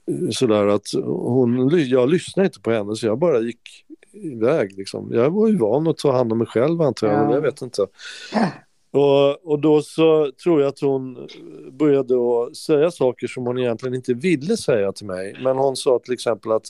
eh, 0.07 0.29
sådär 0.29 0.67
att 0.67 0.87
hon, 1.03 1.69
jag 1.89 2.09
lyssnade 2.09 2.47
inte 2.47 2.61
på 2.61 2.71
henne 2.71 2.95
så 2.95 3.05
jag 3.05 3.19
bara 3.19 3.39
gick 3.39 3.85
iväg 4.11 4.77
liksom. 4.77 5.09
Jag 5.13 5.29
var 5.29 5.47
ju 5.47 5.57
van 5.57 5.87
att 5.87 5.97
ta 5.97 6.11
hand 6.11 6.31
om 6.31 6.37
mig 6.37 6.47
själv 6.47 6.81
antar 6.81 7.07
jag, 7.07 7.29
ja. 7.29 7.33
jag 7.33 7.41
vet 7.41 7.61
inte. 7.61 7.87
Och, 8.97 9.51
och 9.51 9.59
då 9.59 9.81
så 9.81 10.31
tror 10.43 10.61
jag 10.61 10.67
att 10.67 10.79
hon 10.79 11.27
började 11.71 12.15
att 12.15 12.55
säga 12.55 12.91
saker 12.91 13.27
som 13.27 13.45
hon 13.45 13.59
egentligen 13.59 13.95
inte 13.95 14.13
ville 14.13 14.57
säga 14.57 14.91
till 14.91 15.05
mig. 15.05 15.37
Men 15.43 15.57
hon 15.57 15.75
sa 15.75 15.99
till 15.99 16.13
exempel 16.13 16.51
att 16.51 16.65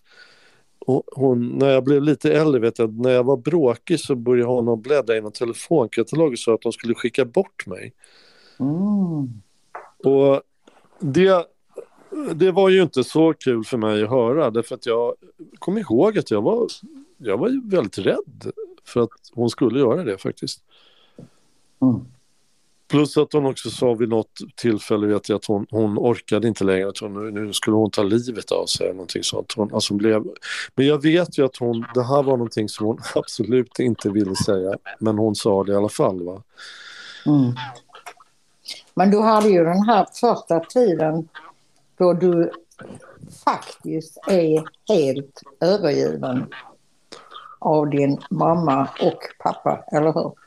hon, 1.15 1.47
när 1.49 1.69
jag 1.69 1.83
blev 1.83 2.01
lite 2.01 2.33
äldre, 2.33 2.61
vet 2.61 2.79
jag, 2.79 2.99
när 2.99 3.09
jag 3.09 3.23
var 3.23 3.37
bråkig 3.37 3.99
så 3.99 4.15
började 4.15 4.51
hon 4.51 4.69
att 4.69 4.79
bläddra 4.79 5.17
i 5.17 5.21
någon 5.21 5.31
telefonkatalog 5.31 6.31
och 6.31 6.39
sa 6.39 6.53
att 6.53 6.61
de 6.61 6.71
skulle 6.71 6.93
skicka 6.93 7.25
bort 7.25 7.67
mig. 7.67 7.93
Mm. 8.59 9.41
Och 10.03 10.41
det, 10.99 11.47
det 12.35 12.51
var 12.51 12.69
ju 12.69 12.81
inte 12.81 13.03
så 13.03 13.33
kul 13.33 13.63
för 13.63 13.77
mig 13.77 14.03
att 14.03 14.09
höra, 14.09 14.51
därför 14.51 14.75
att 14.75 14.85
jag 14.85 15.15
kom 15.59 15.77
ihåg 15.77 16.17
att 16.17 16.31
jag 16.31 16.41
var, 16.41 16.67
jag 17.17 17.37
var 17.37 17.71
väldigt 17.71 17.97
rädd 17.97 18.51
för 18.83 19.01
att 19.01 19.09
hon 19.33 19.49
skulle 19.49 19.79
göra 19.79 20.03
det 20.03 20.17
faktiskt. 20.17 20.63
Mm. 21.81 22.05
Plus 22.87 23.17
att 23.17 23.33
hon 23.33 23.45
också 23.45 23.69
sa 23.69 23.93
vid 23.93 24.09
något 24.09 24.31
tillfälle 24.55 25.07
vet 25.07 25.29
jag, 25.29 25.35
att 25.35 25.45
hon, 25.45 25.65
hon 25.69 25.97
orkade 25.97 26.47
inte 26.47 26.63
längre, 26.63 26.89
att 26.89 26.97
hon, 26.97 27.33
nu 27.33 27.53
skulle 27.53 27.75
hon 27.75 27.91
ta 27.91 28.03
livet 28.03 28.51
av 28.51 28.65
sig. 28.65 28.93
Någonting 28.93 29.23
sånt. 29.23 29.53
Hon, 29.55 29.73
alltså 29.73 29.93
blev, 29.93 30.23
men 30.75 30.87
jag 30.87 31.01
vet 31.01 31.37
ju 31.37 31.45
att 31.45 31.57
hon, 31.57 31.85
det 31.93 32.03
här 32.03 32.23
var 32.23 32.37
någonting 32.37 32.69
som 32.69 32.85
hon 32.85 32.99
absolut 33.15 33.79
inte 33.79 34.09
ville 34.09 34.35
säga, 34.35 34.77
men 34.99 35.17
hon 35.17 35.35
sa 35.35 35.63
det 35.63 35.71
i 35.71 35.75
alla 35.75 35.89
fall. 35.89 36.23
Va? 36.23 36.43
Mm. 37.25 37.53
Men 38.93 39.11
du 39.11 39.19
hade 39.19 39.49
ju 39.49 39.63
den 39.63 39.81
här 39.81 40.07
första 40.19 40.59
tiden 40.59 41.27
då 41.97 42.13
du 42.13 42.51
faktiskt 43.45 44.17
är 44.27 44.63
helt 44.93 45.41
övergiven 45.59 46.45
av 47.59 47.89
din 47.89 48.21
mamma 48.29 48.89
och 49.01 49.19
pappa, 49.39 49.83
eller 49.91 50.13
hur? 50.13 50.46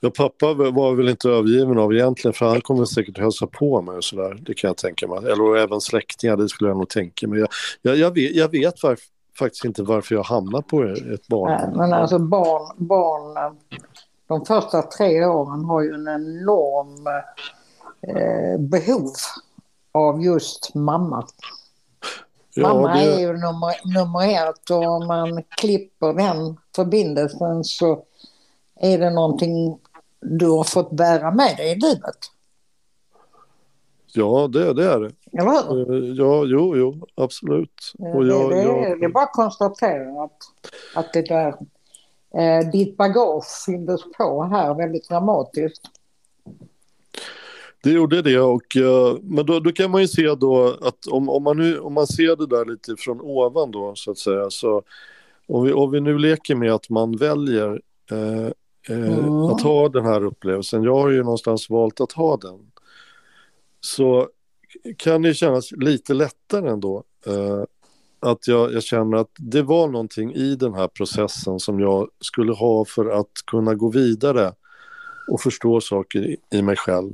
Ja, 0.00 0.10
pappa 0.10 0.54
var 0.54 0.94
väl 0.94 1.08
inte 1.08 1.28
övergiven 1.28 1.78
av 1.78 1.92
egentligen 1.92 2.32
för 2.32 2.46
han 2.46 2.60
kommer 2.60 2.84
säkert 2.84 3.18
hälsa 3.18 3.46
på 3.46 3.82
mig 3.82 3.96
och 3.96 4.04
sådär. 4.04 4.38
Det 4.40 4.54
kan 4.54 4.68
jag 4.68 4.76
tänka 4.76 5.08
mig. 5.08 5.18
Eller 5.18 5.56
även 5.56 5.80
släktingar, 5.80 6.36
det 6.36 6.48
skulle 6.48 6.70
jag 6.70 6.76
nog 6.76 6.88
tänka 6.88 7.28
mig. 7.28 7.40
Jag, 7.40 7.48
jag, 7.82 7.96
jag 7.96 8.14
vet, 8.14 8.34
jag 8.34 8.48
vet 8.48 8.82
var, 8.82 8.98
faktiskt 9.38 9.64
inte 9.64 9.82
varför 9.82 10.14
jag 10.14 10.22
hamnar 10.22 10.62
på 10.62 10.82
ett 10.82 11.28
barn. 11.28 11.50
Nej, 11.50 11.76
men 11.76 11.92
alltså 11.92 12.18
barn, 12.18 12.76
barn, 12.76 13.56
de 14.28 14.44
första 14.44 14.82
tre 14.82 15.24
åren 15.24 15.64
har 15.64 15.82
ju 15.82 15.94
en 15.94 16.08
enorm 16.08 17.06
eh, 18.02 18.60
behov 18.60 19.12
av 19.92 20.22
just 20.22 20.74
mamma. 20.74 21.26
Ja, 22.54 22.74
mamma 22.74 22.94
det... 22.94 23.00
är 23.00 23.20
ju 23.20 23.26
nummer, 23.26 23.94
nummer 23.94 24.48
ett 24.48 24.70
och 24.70 24.82
om 24.82 25.06
man 25.06 25.42
klipper 25.48 26.12
den 26.12 26.56
förbindelsen 26.76 27.64
så 27.64 28.04
är 28.80 28.98
det 28.98 29.10
någonting 29.10 29.78
du 30.20 30.46
har 30.46 30.64
fått 30.64 30.90
bära 30.90 31.30
med 31.30 31.56
dig 31.56 31.72
i 31.72 31.74
livet. 31.74 32.16
Ja, 34.12 34.48
det, 34.52 34.72
det 34.72 34.84
är 34.84 35.00
det. 35.00 35.12
Eller 35.32 35.74
hur? 35.74 35.94
Eh, 35.94 36.14
ja, 36.14 36.44
jo, 36.46 36.76
jo, 36.76 37.06
absolut. 37.14 37.92
Och 37.98 38.26
jag, 38.26 38.50
det, 38.50 38.56
det, 38.56 38.62
jag... 38.62 39.00
det 39.00 39.04
är 39.04 39.08
bara 39.08 39.24
att 39.24 39.32
konstatera 39.32 40.24
att, 40.24 40.38
att 40.94 41.12
det 41.12 41.22
där, 41.22 41.54
eh, 42.34 42.70
ditt 42.70 42.96
bagage 42.96 43.64
fylldes 43.66 44.00
på 44.18 44.42
här 44.42 44.74
väldigt 44.74 45.08
dramatiskt. 45.08 45.82
Det 47.82 47.90
gjorde 47.90 48.22
det, 48.22 48.40
och, 48.40 48.76
uh, 48.76 49.18
men 49.22 49.46
då, 49.46 49.60
då, 49.60 49.72
kan 49.72 49.90
man 49.90 50.00
ju 50.00 50.08
se 50.08 50.34
då 50.34 50.76
att 50.82 51.06
om, 51.06 51.28
om, 51.28 51.42
man 51.42 51.56
nu, 51.56 51.78
om 51.78 51.92
man 51.92 52.06
ser 52.06 52.36
det 52.36 52.46
där 52.46 52.64
lite 52.64 52.96
från 52.98 53.20
ovan 53.20 53.70
då 53.70 53.92
så 53.94 54.10
att 54.10 54.18
säga, 54.18 54.50
så 54.50 54.82
om 55.46 55.64
vi, 55.64 55.72
om 55.72 55.90
vi 55.90 56.00
nu 56.00 56.18
leker 56.18 56.54
med 56.54 56.72
att 56.72 56.88
man 56.88 57.16
väljer 57.16 57.80
uh, 58.90 59.18
mm. 59.18 59.34
att 59.34 59.62
ha 59.62 59.88
den 59.88 60.04
här 60.04 60.24
upplevelsen. 60.24 60.82
Jag 60.82 60.94
har 60.94 61.10
ju 61.10 61.22
någonstans 61.22 61.70
valt 61.70 62.00
att 62.00 62.12
ha 62.12 62.36
den. 62.36 62.70
Så 63.80 64.28
kan 64.96 65.22
det 65.22 65.34
kännas 65.34 65.72
lite 65.72 66.14
lättare 66.14 66.70
ändå. 66.70 67.04
Eh, 67.26 67.62
att 68.20 68.48
jag, 68.48 68.72
jag, 68.72 68.82
känner 68.82 69.16
att 69.16 69.30
det 69.38 69.62
var 69.62 69.88
någonting 69.88 70.34
i 70.34 70.56
den 70.56 70.74
här 70.74 70.88
processen 70.88 71.60
som 71.60 71.80
jag 71.80 72.08
skulle 72.20 72.52
ha 72.52 72.84
för 72.84 73.10
att 73.20 73.32
kunna 73.46 73.74
gå 73.74 73.90
vidare 73.90 74.52
och 75.28 75.40
förstå 75.40 75.80
saker 75.80 76.18
i, 76.18 76.36
i 76.50 76.62
mig 76.62 76.76
själv. 76.76 77.12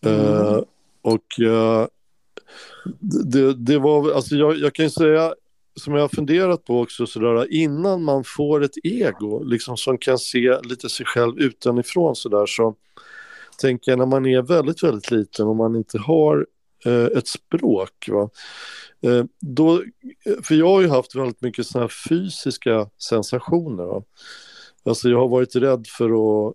Mm. 0.00 0.20
Uh, 0.20 0.62
och 1.02 1.40
uh, 1.40 1.86
det, 3.00 3.54
det, 3.54 3.78
var, 3.78 4.12
alltså 4.12 4.34
jag, 4.34 4.56
jag 4.56 4.74
kan 4.74 4.84
ju 4.84 4.90
säga 4.90 5.34
som 5.78 5.94
jag 5.94 6.00
har 6.00 6.08
funderat 6.08 6.64
på 6.64 6.80
också 6.80 7.06
sådär 7.06 7.52
innan 7.52 8.04
man 8.04 8.24
får 8.24 8.64
ett 8.64 8.76
ego 8.84 9.42
liksom 9.42 9.76
som 9.76 9.98
kan 9.98 10.18
se 10.18 10.60
lite 10.62 10.88
sig 10.88 11.06
själv 11.06 11.38
utanifrån 11.38 12.16
sådär 12.16 12.46
så 12.46 12.74
tänker 13.58 13.92
jag 13.92 13.98
när 13.98 14.06
man 14.06 14.26
är 14.26 14.42
väldigt 14.42 14.82
väldigt 14.82 15.10
liten 15.10 15.46
och 15.46 15.56
man 15.56 15.76
inte 15.76 15.98
har 15.98 16.46
eh, 16.84 17.04
ett 17.04 17.28
språk 17.28 18.08
va 18.08 18.30
eh, 19.00 19.24
då, 19.40 19.82
eh, 20.24 20.42
för 20.42 20.54
jag 20.54 20.68
har 20.68 20.80
ju 20.80 20.88
haft 20.88 21.14
väldigt 21.14 21.42
mycket 21.42 21.66
sådana 21.66 21.84
här 21.84 22.08
fysiska 22.08 22.90
sensationer 22.98 23.84
va? 23.84 24.02
alltså 24.84 25.08
jag 25.08 25.18
har 25.18 25.28
varit 25.28 25.56
rädd 25.56 25.86
för 25.86 26.04
att 26.04 26.54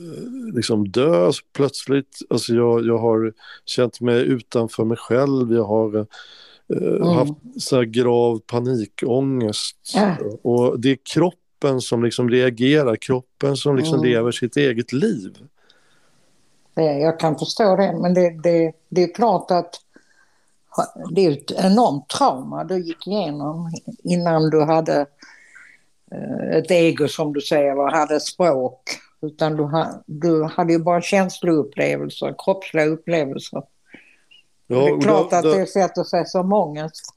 eh, 0.00 0.54
liksom 0.54 0.88
dö 0.88 1.32
plötsligt 1.52 2.18
alltså 2.30 2.54
jag, 2.54 2.86
jag 2.86 2.98
har 2.98 3.32
känt 3.64 4.00
mig 4.00 4.22
utanför 4.22 4.84
mig 4.84 4.96
själv 4.96 5.52
jag 5.52 5.64
har 5.64 5.96
eh, 5.96 6.04
mm. 6.72 7.08
haft 7.08 7.32
så 7.58 7.82
grav 7.82 8.38
panikångest. 8.38 9.76
Ja. 9.94 10.16
Och 10.42 10.80
det 10.80 10.90
är 10.90 10.98
kroppen 11.14 11.80
som 11.80 12.04
liksom 12.04 12.30
reagerar, 12.30 12.96
kroppen 12.96 13.56
som 13.56 13.76
liksom 13.76 13.98
mm. 13.98 14.10
lever 14.10 14.32
sitt 14.32 14.56
eget 14.56 14.92
liv. 14.92 15.38
Jag 16.74 17.20
kan 17.20 17.38
förstå 17.38 17.76
det, 17.76 17.98
men 18.02 18.14
det, 18.14 18.30
det, 18.42 18.72
det 18.88 19.02
är 19.02 19.14
klart 19.14 19.50
att 19.50 19.74
det 21.10 21.26
är 21.26 21.32
ett 21.32 21.50
enormt 21.50 22.08
trauma 22.08 22.64
du 22.64 22.78
gick 22.78 23.06
igenom 23.06 23.72
innan 24.04 24.50
du 24.50 24.62
hade 24.62 25.06
eh, 26.12 26.58
ett 26.58 26.70
ego 26.70 27.08
som 27.08 27.32
du 27.32 27.40
säger 27.40 27.78
och 27.78 27.90
hade 27.90 28.20
språk. 28.20 28.82
Utan 29.22 29.56
du, 29.56 29.68
du 30.06 30.42
hade 30.42 30.72
ju 30.72 30.78
bara 30.78 31.02
känsloupplevelser, 31.02 32.34
kroppsliga 32.44 32.86
upplevelser. 32.86 33.62
Ja, 34.66 34.76
det 34.76 34.88
är 34.88 35.00
klart 35.00 35.32
att 35.32 35.42
det 35.42 35.66
sätter 35.66 36.04
sig 36.04 36.26
som 36.26 36.52
ångest. 36.52 37.12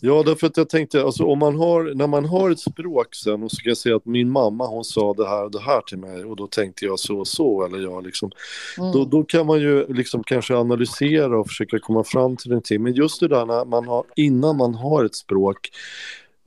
Ja, 0.00 0.22
därför 0.26 0.46
att 0.46 0.56
jag 0.56 0.68
tänkte, 0.68 1.02
alltså 1.02 1.24
om 1.24 1.38
man 1.38 1.56
har, 1.56 1.94
när 1.94 2.06
man 2.06 2.24
har 2.24 2.50
ett 2.50 2.60
språk 2.60 3.14
sen 3.14 3.42
och 3.42 3.50
så 3.50 3.56
kan 3.56 3.70
jag 3.70 3.76
säga 3.76 3.96
att 3.96 4.06
min 4.06 4.30
mamma 4.30 4.66
hon 4.66 4.84
sa 4.84 5.14
det 5.14 5.28
här 5.28 5.44
och 5.44 5.50
det 5.50 5.60
här 5.60 5.80
till 5.80 5.98
mig 5.98 6.24
och 6.24 6.36
då 6.36 6.46
tänkte 6.46 6.84
jag 6.84 6.98
så 6.98 7.18
och 7.18 7.28
så 7.28 7.64
eller 7.64 7.78
jag 7.78 8.04
liksom. 8.04 8.30
Mm. 8.78 8.92
Då, 8.92 9.04
då 9.04 9.24
kan 9.24 9.46
man 9.46 9.60
ju 9.60 9.86
liksom 9.92 10.22
kanske 10.24 10.56
analysera 10.56 11.38
och 11.38 11.46
försöka 11.46 11.78
komma 11.78 12.04
fram 12.04 12.36
till 12.36 12.50
någonting. 12.50 12.82
Men 12.82 12.94
just 12.94 13.20
det 13.20 13.28
där 13.28 13.46
när 13.46 13.64
man 13.64 13.88
har, 13.88 14.04
innan 14.16 14.56
man 14.56 14.74
har 14.74 15.04
ett 15.04 15.14
språk 15.14 15.70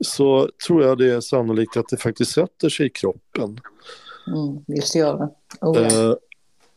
så 0.04 0.48
tror 0.66 0.82
jag 0.82 0.98
det 0.98 1.14
är 1.14 1.20
sannolikt 1.20 1.76
att 1.76 1.88
det 1.88 1.96
faktiskt 1.96 2.32
sätter 2.32 2.68
sig 2.68 2.86
i 2.86 2.90
kroppen. 2.90 3.60
Mm, 4.26 4.64
visst 4.66 4.94
gör 4.94 5.18
det. 5.18 5.28
Oh, 5.66 5.78
ja. 5.78 6.10
eh, 6.10 6.14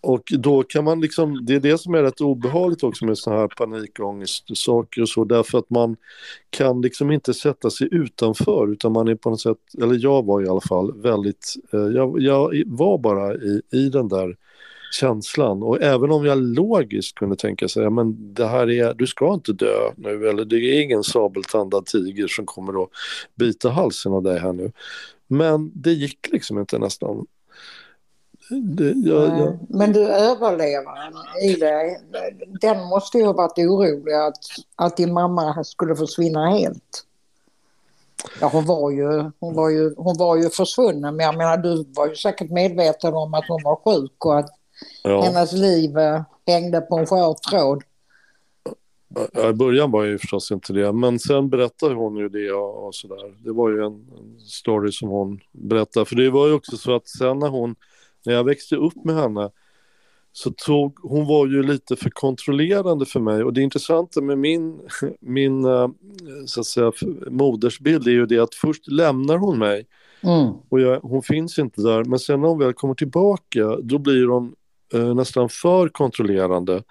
och 0.04 0.24
då 0.39 0.64
kan 0.64 0.84
man 0.84 1.01
liksom, 1.01 1.45
det 1.45 1.56
är 1.56 1.60
det 1.60 1.78
som 1.78 1.93
är 1.93 2.04
rätt 2.04 2.22
obehagligt 2.22 2.84
också 2.84 3.06
med 3.06 3.18
sådana 3.18 3.41
här 3.41 3.47
panikångestsaker 3.47 5.01
och 5.01 5.10
så, 5.10 5.24
därför 5.26 5.58
att 5.58 5.70
man 5.70 5.95
kan 6.49 6.82
liksom 6.82 7.12
inte 7.12 7.34
sätta 7.34 7.70
sig 7.70 7.88
utanför, 7.91 8.72
utan 8.72 8.91
man 8.91 9.08
är 9.08 9.16
på 9.16 9.30
något 9.30 9.41
sätt, 9.41 9.58
eller 9.82 9.97
jag 9.99 10.26
var 10.26 10.45
i 10.45 10.47
alla 10.47 10.62
fall 10.62 11.01
väldigt, 11.01 11.54
eh, 11.74 11.80
jag, 11.80 12.22
jag, 12.22 12.64
var 12.66 12.97
bara 12.97 13.36
i, 13.36 13.62
i 13.72 13.89
den 13.89 14.08
där 14.08 14.36
känslan 14.91 15.64
och 15.64 15.82
även 15.82 16.12
om 16.12 16.26
jag 16.26 16.38
logiskt 16.38 17.16
kunde 17.16 17.36
tänka 17.36 17.68
sig, 17.68 17.89
men 17.89 18.34
det 18.34 18.47
här 18.47 18.70
är, 18.70 18.93
du 18.93 19.08
ska 19.08 19.34
inte 19.34 19.54
dö 19.54 19.91
nu, 19.97 20.30
eller 20.30 20.45
det 20.45 20.56
är 20.56 20.82
ingen 20.82 21.04
sabeltandad 21.04 21.86
tiger 21.86 22.28
som 22.28 22.45
kommer 22.45 22.84
att 22.84 22.89
bita 23.36 23.70
halsen 23.70 24.14
av 24.14 24.24
dig 24.24 24.39
här 24.39 24.54
nu. 24.54 24.72
Men 25.28 25.72
det 25.76 25.91
gick 25.91 26.32
liksom 26.32 26.60
inte 26.60 26.80
nästan 26.80 27.26
det, 28.62 28.93
jag, 29.10 29.39
jag, 29.39 29.58
Men 29.70 29.93
du 29.93 30.08
överlevaren 30.08 31.14
i 31.41 31.54
det, 31.54 31.97
den 32.62 32.84
måste 32.84 33.18
ju 33.18 33.26
ha 33.26 33.34
varit 33.34 33.58
orolig 33.58 34.14
att, 34.14 34.39
att 34.76 34.97
din 34.97 35.14
mamma 35.14 35.64
skulle 35.64 35.95
försvinna 35.95 36.49
helt. 36.49 37.06
Ja, 38.41 38.49
hon 38.54 38.66
var, 38.66 38.91
ju, 38.91 39.32
hon, 39.39 39.56
var 39.56 39.70
ju, 39.70 39.93
hon 39.97 40.18
var 40.18 40.36
ju 40.36 40.49
försvunnen 40.49 41.16
men 41.16 41.26
jag 41.26 41.38
menar 41.38 41.58
du 41.58 41.86
var 41.95 42.08
ju 42.08 42.16
säkert 42.16 42.51
medveten 42.51 43.14
om 43.14 43.34
att 43.34 43.45
hon 43.47 43.64
var 43.64 43.76
sjuk 43.76 44.26
och 44.26 44.39
att 44.39 44.49
ja. 45.04 45.22
hennes 45.22 45.54
liv 45.54 45.97
eh, 45.97 46.22
hängde 46.47 46.82
på 46.82 46.97
en 46.97 47.06
skör 47.06 47.34
tråd. 47.49 47.84
Ja, 49.34 49.49
I 49.49 49.54
början 49.54 49.91
var 49.91 50.04
jag 50.04 50.12
ju 50.12 50.18
förstås 50.18 50.51
inte 50.51 50.74
det, 50.74 50.93
men 50.93 51.20
sen 51.20 51.49
berättade 51.49 51.95
hon 51.95 52.16
ju 52.16 52.30
det 52.30 52.51
och, 52.51 52.88
och 52.88 52.95
sådär. 52.95 53.36
Det 53.43 53.51
var 53.51 53.70
ju 53.70 53.86
en, 53.86 53.93
en 53.93 54.39
story 54.39 54.91
som 54.91 55.10
hon 55.10 55.39
berättade, 55.51 56.06
för 56.06 56.16
det 56.16 56.30
var 56.30 56.47
ju 56.47 56.54
också 56.54 56.78
så 56.78 56.95
att 56.95 57.08
sen 57.08 57.39
när 57.39 57.49
hon, 57.49 57.76
när 58.26 58.34
jag 58.34 58.44
växte 58.44 58.76
upp 58.76 59.06
med 59.06 59.16
henne, 59.16 59.50
så 60.34 60.52
tog, 60.52 61.00
hon 61.02 61.28
var 61.28 61.48
ju 61.48 61.64
lite 61.64 61.96
för 61.96 62.10
kontrollerande 62.10 63.06
för 63.06 63.20
mig. 63.20 63.44
Och 63.44 63.54
det 63.54 63.62
intressanta 63.62 64.22
med 64.22 64.38
min, 64.38 64.80
min 65.20 65.66
eh, 65.66 65.88
så 66.46 66.60
att 66.60 66.66
säga, 66.66 66.92
modersbild 67.30 68.08
är 68.08 68.12
ju 68.12 68.26
det 68.26 68.40
att 68.40 68.56
först 68.56 68.88
lämnar 68.88 69.38
hon 69.38 69.60
mig. 69.60 69.86
Mm. 70.24 70.54
och 70.70 70.82
jag, 70.82 71.00
hon 71.00 71.24
finns 71.24 71.60
inte 71.60 71.82
där, 71.82 72.04
men 72.04 72.20
sen 72.20 72.42
när 72.42 72.48
hon 72.48 72.60
väl 72.60 72.74
kommer 72.74 72.94
tillbaka 72.94 73.78
då 73.82 73.98
blir 73.98 74.28
hon 74.28 74.56
eh, 74.94 75.16
nästan 75.16 75.50
för 75.50 75.90
kontrollerande. 75.90 76.84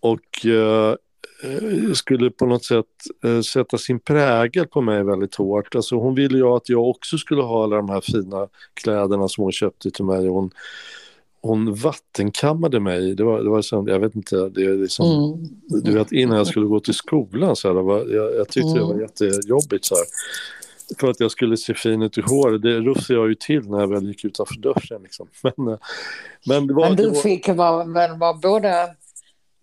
Och 0.00 0.46
eh, 0.46 0.90
eh, 0.90 0.94
skulle 1.94 2.30
på 2.30 2.46
något 2.46 2.64
sätt 2.64 2.86
eh, 3.24 3.40
sätta 3.40 3.78
sin 3.78 4.00
prägel 4.00 4.66
på 4.66 4.80
mig 4.80 5.04
väldigt 5.04 5.34
hårt. 5.34 5.74
Alltså 5.74 5.96
hon 5.96 6.14
ville 6.14 6.38
ju 6.38 6.44
att 6.46 6.68
jag 6.68 6.88
också 6.88 7.18
skulle 7.18 7.42
ha 7.42 7.64
alla 7.64 7.76
de 7.76 7.88
här 7.88 8.00
fina 8.00 8.48
kläderna 8.74 9.28
som 9.28 9.42
hon 9.42 9.52
köpte 9.52 9.90
till 9.90 10.04
mig. 10.04 10.26
Hon, 10.28 10.50
hon 11.40 11.74
vattenkammade 11.74 12.80
mig. 12.80 13.14
Det 13.14 13.24
var, 13.24 13.42
det 13.42 13.50
var 13.50 13.62
som, 13.62 13.88
jag 13.88 13.98
vet 14.00 14.14
inte, 14.14 14.48
det 14.48 14.64
är 14.64 14.74
liksom, 14.76 15.06
Mm. 15.06 15.82
du 15.84 15.92
vet 15.92 16.12
innan 16.12 16.36
jag 16.36 16.46
skulle 16.46 16.66
gå 16.66 16.80
till 16.80 16.94
skolan 16.94 17.56
så 17.56 17.68
här, 17.68 17.74
det 17.74 17.82
var, 17.82 17.98
jag, 17.98 18.34
jag 18.34 18.48
tyckte 18.48 18.74
det 18.74 18.80
var 18.84 18.90
Mm. 18.94 19.00
jättejobbigt 19.02 19.84
så 19.84 19.94
här. 19.94 20.04
För 21.00 21.10
att 21.10 21.20
jag 21.20 21.30
skulle 21.30 21.56
se 21.56 21.74
fin 21.74 22.02
ut 22.02 22.18
i 22.18 22.20
håret, 22.20 22.62
det 22.62 22.80
rufsade 22.80 23.18
jag 23.18 23.28
ju 23.28 23.34
till 23.34 23.70
när 23.70 23.80
jag 23.80 23.88
väl 23.88 24.06
gick 24.08 24.24
utanför 24.24 24.54
dörren 24.56 25.02
liksom. 25.02 25.28
Men, 25.42 25.68
eh, 25.68 25.78
men 26.46 26.66
det 26.66 26.74
var... 26.74 26.86
Men 26.88 26.96
det 26.96 27.02
du 27.02 27.08
var, 27.08 27.20
fick 27.20 27.48
vara, 27.48 27.84
vara 28.16 28.34
både, 28.34 28.94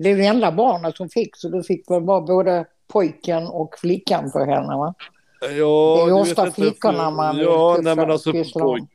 det 0.03 0.09
är 0.09 0.17
det 0.17 0.25
enda 0.25 0.51
barnet 0.51 0.97
som 0.97 1.09
fick 1.09 1.35
så 1.37 1.49
du 1.49 1.63
fick 1.63 1.91
väl 1.91 2.03
vara 2.03 2.21
både 2.21 2.65
pojken 2.87 3.47
och 3.47 3.75
flickan 3.79 4.31
för 4.31 4.45
henne 4.45 4.77
va? 4.77 4.93
Ja, 5.41 6.03
Det 6.05 6.11
är 6.11 6.13
ofta 6.13 6.43
vet 6.45 6.57
inte, 6.57 6.61
flickorna 6.61 7.09
man 7.09 7.37
Ja, 7.37 7.77
nej 7.81 7.95
men 7.95 8.11
alltså 8.11 8.31
poj, 8.53 8.87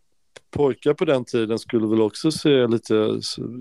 pojkar 0.50 0.94
på 0.94 1.04
den 1.04 1.24
tiden 1.24 1.58
skulle 1.58 1.86
väl 1.86 2.02
också 2.02 2.30
se 2.30 2.66
lite, 2.66 2.94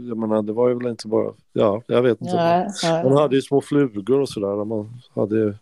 jag 0.10 0.18
menar 0.18 0.42
det 0.42 0.54
var 0.54 0.70
ju 0.70 0.76
väl 0.76 0.88
inte 0.88 1.08
bara, 1.08 1.32
ja, 1.54 1.82
jag 1.88 2.02
vet 2.02 2.22
inte. 2.22 2.36
Nej, 2.36 2.68
nej. 2.84 3.04
Man 3.04 3.18
hade 3.18 3.36
ju 3.36 3.42
små 3.42 3.62
flugor 3.62 4.20
och 4.22 4.30
sådär, 4.30 4.66
man 4.66 5.02
hade 5.16 5.36
ju, 5.36 5.54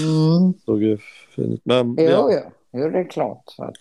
Mm. 0.00 0.52
såg 0.64 0.82
ju 0.82 0.98
fint 1.36 1.60
Men 1.64 1.96
Jo, 1.98 2.04
ja, 2.04 2.30
jo. 2.32 2.50
jo, 2.72 2.90
det 2.90 2.98
är 2.98 3.10
klart. 3.10 3.42
Så 3.46 3.64
att, 3.64 3.74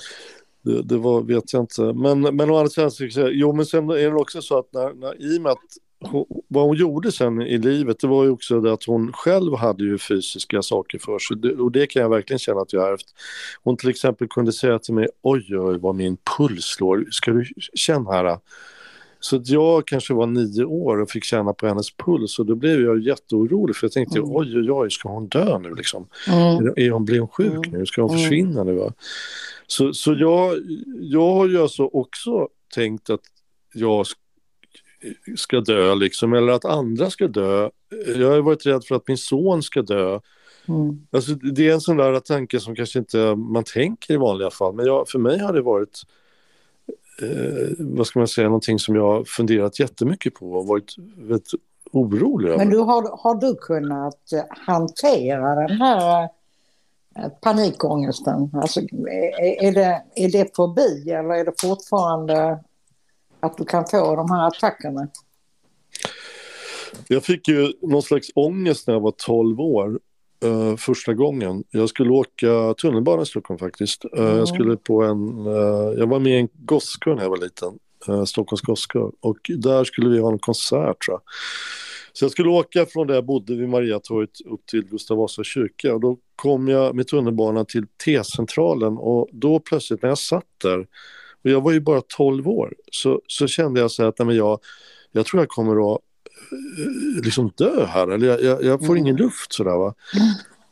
det, 0.61 0.81
det 0.81 0.97
var, 0.97 1.21
vet 1.21 1.53
jag 1.53 1.63
inte. 1.63 1.81
Men, 1.81 2.21
men 2.21 2.49
å 2.51 2.57
andra 2.57 2.69
sidan, 2.69 2.91
så, 2.91 3.03
jo 3.31 3.53
men 3.53 3.65
sen 3.65 3.89
är 3.89 4.11
det 4.11 4.15
också 4.15 4.41
så 4.41 4.57
att 4.59 4.73
när, 4.73 4.93
när, 4.93 5.21
i 5.21 5.37
och 5.37 5.41
med 5.41 5.51
att 5.51 5.59
hon, 5.99 6.25
vad 6.47 6.63
hon 6.63 6.75
gjorde 6.77 7.11
sen 7.11 7.41
i 7.41 7.57
livet, 7.57 7.99
det 7.99 8.07
var 8.07 8.23
ju 8.23 8.29
också 8.29 8.61
det 8.61 8.73
att 8.73 8.83
hon 8.83 9.13
själv 9.13 9.55
hade 9.55 9.83
ju 9.83 9.97
fysiska 9.97 10.61
saker 10.61 10.99
för 10.99 11.19
sig. 11.19 11.51
Och 11.51 11.71
det 11.71 11.87
kan 11.87 12.01
jag 12.01 12.09
verkligen 12.09 12.39
känna 12.39 12.61
att 12.61 12.73
jag 12.73 12.81
har 12.81 12.91
ärvt. 12.91 13.13
Hon 13.63 13.77
till 13.77 13.89
exempel 13.89 14.27
kunde 14.27 14.51
säga 14.53 14.79
till 14.79 14.93
mig, 14.93 15.07
oj 15.21 15.57
oj 15.59 15.77
vad 15.77 15.95
min 15.95 16.17
puls 16.37 16.65
slår, 16.65 17.05
ska 17.11 17.31
du 17.31 17.45
känna 17.75 18.11
här? 18.11 18.39
Så 19.19 19.41
jag 19.43 19.87
kanske 19.87 20.13
var 20.13 20.25
nio 20.27 20.63
år 20.65 21.01
och 21.01 21.09
fick 21.09 21.23
känna 21.23 21.53
på 21.53 21.67
hennes 21.67 21.91
puls 21.97 22.39
och 22.39 22.45
då 22.45 22.55
blev 22.55 22.81
jag 22.81 22.99
jätteorolig 22.99 23.75
för 23.75 23.85
jag 23.85 23.91
tänkte, 23.91 24.19
Mm. 24.19 24.31
oj 24.35 24.57
oj 24.57 24.71
oj, 24.71 24.91
ska 24.91 25.09
hon 25.09 25.27
dö 25.27 25.59
nu 25.59 25.75
liksom? 25.75 26.07
mm. 26.27 26.73
Är, 26.75 26.91
hon, 26.91 27.05
blir 27.05 27.19
hon 27.19 27.27
sjuk 27.27 27.67
Mm. 27.67 27.79
nu? 27.79 27.85
Ska 27.85 28.01
hon 28.01 28.09
Mm. 28.11 28.21
försvinna 28.21 28.63
nu? 28.63 28.73
Va? 28.73 28.93
Så, 29.67 29.93
så 29.93 30.13
jag, 30.13 30.53
jag 31.01 31.33
har 31.33 31.47
ju 31.47 31.61
alltså 31.61 31.83
också 31.83 32.47
tänkt 32.73 33.09
att 33.09 33.21
jag 33.73 34.05
ska 35.35 35.59
dö 35.59 35.95
liksom, 35.95 36.33
eller 36.33 36.53
att 36.53 36.65
andra 36.65 37.09
ska 37.09 37.27
dö. 37.27 37.69
Jag 38.15 38.31
har 38.31 38.41
varit 38.41 38.65
rädd 38.65 38.85
för 38.85 38.95
att 38.95 39.07
min 39.07 39.17
son 39.17 39.63
ska 39.63 39.81
dö. 39.81 40.19
Mm. 40.67 41.07
Alltså, 41.11 41.31
det 41.31 41.67
är 41.67 41.73
en 41.73 41.81
sån 41.81 41.97
där 41.97 42.19
tanke 42.19 42.59
som 42.59 42.75
kanske 42.75 42.99
inte 42.99 43.35
man 43.35 43.63
tänker 43.63 44.13
i 44.13 44.17
vanliga 44.17 44.49
fall, 44.49 44.73
men 44.73 44.85
jag, 44.85 45.09
för 45.09 45.19
mig 45.19 45.39
har 45.39 45.53
det 45.53 45.61
varit 45.61 46.01
eh, 47.21 47.69
vad 47.79 48.07
ska 48.07 48.19
man 48.19 48.27
säga, 48.27 48.47
någonting 48.47 48.79
som 48.79 48.95
jag 48.95 49.03
har 49.03 49.23
funderat 49.23 49.79
jättemycket 49.79 50.33
på 50.33 50.51
och 50.51 50.67
varit 50.67 50.95
väldigt 51.17 51.51
orolig 51.91 52.47
över. 52.47 52.57
Men 52.57 52.69
du, 52.69 52.77
har, 52.77 53.17
har 53.23 53.35
du 53.35 53.55
kunnat 53.55 54.19
hantera 54.49 55.55
den 55.55 55.81
här 55.81 56.29
eh, 57.15 57.29
panikångesten? 57.41 58.51
Alltså, 58.53 58.79
är, 58.79 59.63
är, 59.63 59.71
det, 59.71 60.03
är 60.15 60.31
det 60.31 60.55
förbi 60.55 61.11
eller 61.11 61.33
är 61.33 61.45
det 61.45 61.61
fortfarande 61.61 62.59
att 63.39 63.57
du 63.57 63.65
kan 63.65 63.85
få 63.91 64.15
de 64.15 64.31
här 64.31 64.47
attackerna? 64.47 65.07
Jag 67.07 67.23
fick 67.23 67.47
ju 67.47 67.73
någon 67.81 68.01
slags 68.03 68.27
ångest 68.35 68.87
när 68.87 68.93
jag 68.93 69.01
var 69.01 69.13
12 69.17 69.59
år. 69.61 69.99
eh, 70.43 70.75
första 70.75 71.13
gången. 71.13 71.63
Jag 71.71 71.89
skulle 71.89 72.09
åka 72.11 72.73
tunnelbana 72.81 73.21
i 73.21 73.25
Stockholm 73.25 73.57
faktiskt. 73.59 74.05
Eh, 74.05 74.23
Mm. 74.23 74.37
Jag 74.37 74.47
skulle 74.47 74.77
på 74.77 75.03
en, 75.03 75.45
eh, 75.47 75.99
jag 75.99 76.07
var 76.07 76.19
med 76.19 76.33
i 76.33 76.35
en 76.39 76.49
gosskör 76.53 77.15
när 77.15 77.21
jag 77.23 77.29
var 77.29 77.37
liten. 77.37 77.79
Uh, 78.09 78.23
Stockholms 78.23 78.61
gosskör. 78.61 79.11
Och 79.19 79.37
där 79.57 79.83
skulle 79.83 80.09
vi 80.09 80.19
ha 80.19 80.31
en 80.31 80.39
konsert 80.39 81.05
tror 81.05 81.13
jag. 81.13 81.21
Så 82.13 82.25
jag 82.25 82.31
skulle 82.31 82.49
åka 82.49 82.85
från 82.85 83.07
där 83.07 83.15
jag 83.15 83.25
bodde 83.25 83.55
vid 83.55 83.69
Mariatorget 83.69 84.41
upp 84.45 84.65
till 84.65 84.85
Gustav 84.85 85.17
Vasa 85.17 85.43
kyrka. 85.43 85.93
Och 85.93 85.99
då 85.99 86.17
kom 86.35 86.67
jag 86.67 86.95
med 86.95 87.07
tunnelbanan 87.07 87.65
till 87.65 87.85
T-centralen 88.05 88.97
och 88.97 89.29
då 89.31 89.59
plötsligt 89.59 90.01
när 90.01 90.09
jag 90.09 90.17
satt 90.17 90.45
där 90.63 90.87
och 91.43 91.49
jag 91.49 91.61
var 91.61 91.71
ju 91.71 91.79
bara 91.79 92.01
12 92.01 92.47
år 92.47 92.73
så, 92.91 93.21
så 93.27 93.47
kände 93.47 93.79
jag 93.79 93.91
så 93.91 94.01
här 94.01 94.09
att 94.09 94.19
nej, 94.19 94.25
men 94.25 94.35
jag, 94.35 94.59
jag 95.11 95.25
tror 95.25 95.41
jag 95.41 95.49
kommer 95.49 95.93
att 95.93 96.01
eh, 96.51 97.23
liksom 97.23 97.51
dö 97.57 97.85
här 97.85 98.07
eller 98.07 98.27
jag, 98.27 98.41
jag, 98.43 98.63
jag 98.63 98.79
får 98.79 98.93
Mm. 98.93 98.97
ingen 98.97 99.15
luft 99.15 99.53
sådär 99.53 99.77
va. 99.77 99.93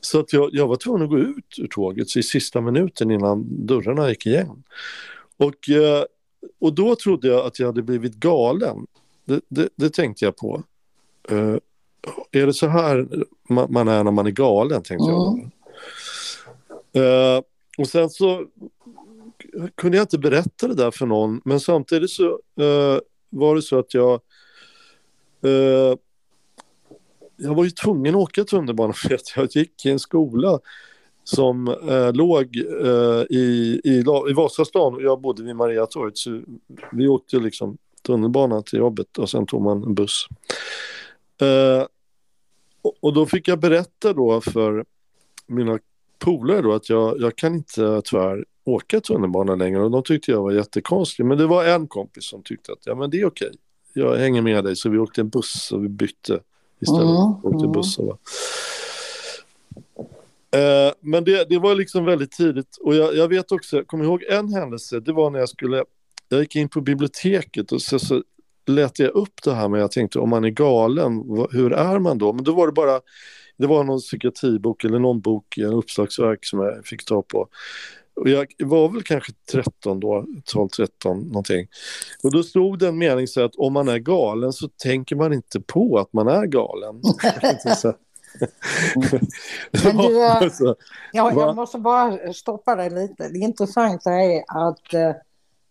Så 0.02 0.20
att 0.20 0.34
jag, 0.34 0.50
jag 0.54 0.68
var 0.68 0.76
tvungen 0.76 1.04
att 1.04 1.10
gå 1.10 1.20
ut 1.20 1.60
ur 1.60 1.68
tåget 1.68 2.16
i 2.16 2.24
sista 2.24 2.62
minuten 2.62 3.12
innan 3.12 3.66
dörrarna 3.66 4.10
gick 4.10 4.26
igen. 4.26 4.64
Och, 5.38 5.70
eh, 5.70 6.04
och 6.60 6.74
då 6.74 6.96
trodde 6.96 7.28
jag 7.28 7.46
att 7.46 7.60
jag 7.60 7.68
hade 7.68 7.82
blivit 7.82 8.16
galen. 8.16 8.88
Det, 9.26 9.42
det, 9.48 9.70
det 9.76 9.90
tänkte 9.94 10.26
jag 10.26 10.36
på. 10.36 10.64
Eh, 11.30 11.56
är 12.32 12.46
det 12.46 12.54
så 12.54 12.68
här 12.68 13.08
man, 13.50 13.74
man 13.74 13.88
är 13.88 14.04
när 14.04 14.12
man 14.12 14.28
är 14.28 14.32
galen, 14.32 14.84
tänkte 14.84 15.10
jag. 15.10 15.34
Mm. 15.34 15.52
Eh, 17.36 17.42
och 17.78 17.88
sen 17.88 18.10
så 18.10 18.46
kunde 19.76 19.98
jag 19.98 20.04
inte 20.04 20.18
berätta 20.18 20.68
det 20.68 20.76
där 20.76 20.92
för 20.92 21.06
någon, 21.06 21.42
men 21.46 21.60
samtidigt 21.60 22.10
så 22.10 22.26
eh, 22.60 23.00
var 23.30 23.56
det 23.56 23.62
så 23.62 23.80
att 23.80 23.94
jag 23.94 24.14
eh, 25.44 25.96
jag 27.38 27.56
var 27.56 27.64
ju 27.64 27.70
tvungen 27.70 28.16
att 28.16 28.22
åka 28.22 28.44
tunnelbana 28.44 28.94
för 28.96 29.14
att 29.14 29.36
jag 29.36 29.56
gick 29.56 29.86
i 29.86 29.90
en 29.90 30.00
skola 30.00 30.60
som 31.24 31.68
eh, 31.68 32.14
låg 32.14 32.58
eh, 32.58 33.24
i, 33.30 33.82
i, 33.84 34.04
i 34.30 34.34
Vasastan 34.34 34.94
och 34.94 35.02
jag 35.02 35.22
bodde 35.22 35.44
vid 35.44 35.56
Mariatorget 35.56 36.18
så 36.18 36.42
vi 36.92 37.08
åkte 37.08 37.38
liksom 37.38 37.78
tunnelbana 38.02 38.62
till 38.62 38.80
jobbet 38.80 39.18
och 39.18 39.30
sen 39.30 39.46
tog 39.46 39.62
man 39.62 39.84
en 39.84 39.96
buss. 39.96 40.28
Eh, 41.42 41.86
och, 42.82 42.96
och 43.00 43.14
då 43.14 43.26
fick 43.26 43.48
jag 43.48 43.60
berätta 43.60 44.14
då 44.14 44.42
för 44.42 44.86
mina 45.48 45.80
polare 46.20 46.62
då 46.62 46.74
att 46.74 46.90
jag, 46.90 47.22
jag 47.22 47.36
kan 47.36 47.56
inte 47.56 48.02
tyvärr 48.06 48.46
åka 48.66 49.02
tunnelbana 49.02 49.56
längre 49.56 49.84
och 49.84 49.92
de 49.92 50.04
tyckte 50.04 50.32
jag 50.32 50.42
var 50.42 50.52
jättekonstig. 50.52 51.26
Men 51.26 51.38
det 51.38 51.48
var 51.48 51.66
en 51.66 51.88
kompis 51.88 52.26
som 52.26 52.44
tyckte 52.44 52.72
att 52.72 52.80
ja 52.86 52.96
men 52.96 53.10
det 53.10 53.22
är 53.22 53.26
okej. 53.26 53.52
Jag 53.94 54.16
hänger 54.16 54.42
med 54.42 54.64
dig 54.64 54.76
så 54.76 54.90
vi 54.90 54.98
åkte 54.98 55.22
en 55.22 55.30
buss 55.30 55.72
och 55.72 55.84
vi 55.84 55.90
bytte 55.90 56.40
istället. 56.80 57.02
Mm, 57.02 57.36
åkte 57.44 57.68
buss 57.68 58.00
va. 58.00 58.18
Eh, 60.56 60.94
men 61.00 61.24
det, 61.24 61.50
det 61.50 61.60
var 61.60 61.76
liksom 61.76 62.06
väldigt 62.06 62.32
tidigt 62.32 62.78
och 62.82 62.96
jag, 62.96 63.16
jag 63.16 63.28
vet 63.28 63.52
också, 63.52 63.76
jag 63.76 63.88
kommer 63.88 64.06
ihåg 64.06 64.24
en 64.24 64.54
händelse, 64.54 65.00
det 65.00 65.14
var 65.14 65.30
när 65.30 65.40
jag 65.40 65.50
skulle, 65.50 65.84
jag 66.30 66.40
gick 66.40 66.56
in 66.56 66.70
på 66.70 66.82
biblioteket 66.82 67.72
och 67.72 67.82
så, 67.82 68.00
så 68.00 68.24
lät 68.66 69.00
jag 69.00 69.10
upp 69.10 69.44
det 69.44 69.54
här 69.54 69.70
med, 69.70 69.82
jag 69.82 69.92
tänkte 69.92 70.20
om 70.20 70.30
man 70.30 70.46
är 70.46 70.50
galen, 70.50 71.24
hur 71.52 71.74
är 71.74 72.00
man 72.00 72.18
då? 72.18 72.34
Men 72.34 72.44
då 72.44 72.56
var 72.56 72.68
det 72.68 72.74
bara, 72.74 73.02
det 73.58 73.68
var 73.68 73.84
någon 73.84 74.00
psykiatribok 74.00 74.84
eller 74.84 75.00
någon 75.00 75.22
bok, 75.22 75.58
en 75.58 75.74
uppslagsverk 75.74 76.46
som 76.46 76.60
jag 76.60 76.86
fick 76.86 77.06
ta 77.06 77.22
på. 77.22 77.48
Och 78.16 78.30
jag 78.30 78.48
var 78.60 78.90
väl 78.90 79.04
kanske 79.04 79.32
13 79.52 80.00
då, 80.00 80.26
12-13 80.54 80.88
någonting. 81.04 81.68
Och 82.24 82.32
då 82.32 82.44
stod 82.44 82.80
det 82.80 82.88
en 82.88 82.98
mening 82.98 83.28
så 83.28 83.46
att 83.46 83.56
om 83.56 83.74
man 83.74 83.88
är 83.90 83.98
galen 83.98 84.54
så 84.54 84.68
tänker 84.68 85.16
man 85.16 85.34
inte 85.34 85.62
på 85.62 85.98
att 85.98 86.14
man 86.14 86.28
är 86.28 86.46
galen. 86.46 87.02
Men 89.84 89.98
du, 89.98 90.24
eh, 90.26 90.50
Så- 90.52 90.76
Ja, 91.14 91.32
jag 91.36 91.56
måste 91.56 91.78
bara 91.78 92.34
stoppa 92.34 92.76
dig 92.76 92.90
lite. 92.90 93.30
Det 93.30 93.40
intressanta 93.40 94.12
är 94.12 94.44
att 94.48 94.94
eh, 94.94 95.12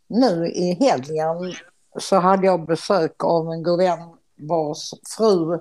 nu 0.08 0.46
i 0.46 0.74
helgen 0.80 1.54
så 2.00 2.16
hade 2.16 2.46
jag 2.46 2.66
besök 2.66 3.24
av 3.24 3.52
en 3.52 3.62
god 3.62 3.78
vän 3.78 3.98
vars 4.36 4.90
fru 5.16 5.58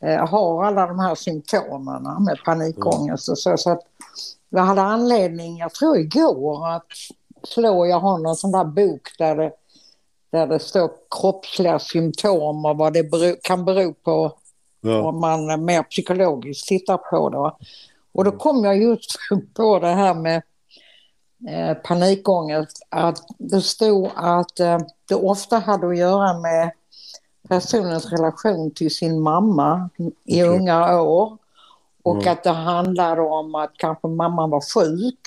eh, 0.00 0.26
har 0.28 0.64
alla 0.64 0.86
de 0.86 0.98
här 0.98 1.14
symptomen 1.14 2.02
med 2.02 2.38
panikångest 2.44 3.28
och 3.28 3.38
så. 3.38 3.56
så 3.56 3.70
att 3.70 3.80
jag 4.50 4.62
hade 4.62 4.82
anledning, 4.82 5.58
jag 5.58 5.74
tror 5.74 5.98
igår, 5.98 6.68
att 6.68 6.86
slå, 7.42 7.86
jag 7.86 8.00
har 8.00 8.18
någon 8.18 8.36
sån 8.36 8.52
där 8.52 8.64
bok 8.64 9.08
där 9.18 9.36
det, 9.36 9.52
där 10.30 10.46
det 10.46 10.58
står 10.58 10.90
kroppsliga 11.20 11.78
symptom 11.78 12.64
och 12.64 12.76
vad 12.76 12.92
det 12.92 13.10
bero, 13.10 13.36
kan 13.42 13.64
bero 13.64 13.94
på 13.94 14.32
ja. 14.80 15.02
om 15.02 15.20
man 15.20 15.64
mer 15.64 15.82
psykologiskt 15.82 16.68
tittar 16.68 16.96
på 16.96 17.28
det. 17.28 17.66
Och 18.12 18.24
då 18.24 18.32
kom 18.32 18.64
jag 18.64 18.82
just 18.82 19.16
på 19.54 19.78
det 19.78 19.94
här 19.94 20.14
med 20.14 20.42
eh, 21.48 21.76
panikångest, 21.76 22.86
att 22.88 23.18
det 23.38 23.60
stod 23.60 24.10
att 24.14 24.60
eh, 24.60 24.78
det 25.08 25.14
ofta 25.14 25.58
hade 25.58 25.88
att 25.88 25.98
göra 25.98 26.38
med 26.38 26.70
personens 27.48 28.12
relation 28.12 28.70
till 28.70 28.94
sin 28.94 29.20
mamma 29.20 29.90
i 30.24 30.42
unga 30.42 31.00
år. 31.02 31.38
Och 32.02 32.22
mm. 32.22 32.32
att 32.32 32.44
det 32.44 32.50
handlade 32.50 33.20
om 33.20 33.54
att 33.54 33.72
kanske 33.76 34.08
mamman 34.08 34.50
var 34.50 34.74
sjuk 34.74 35.20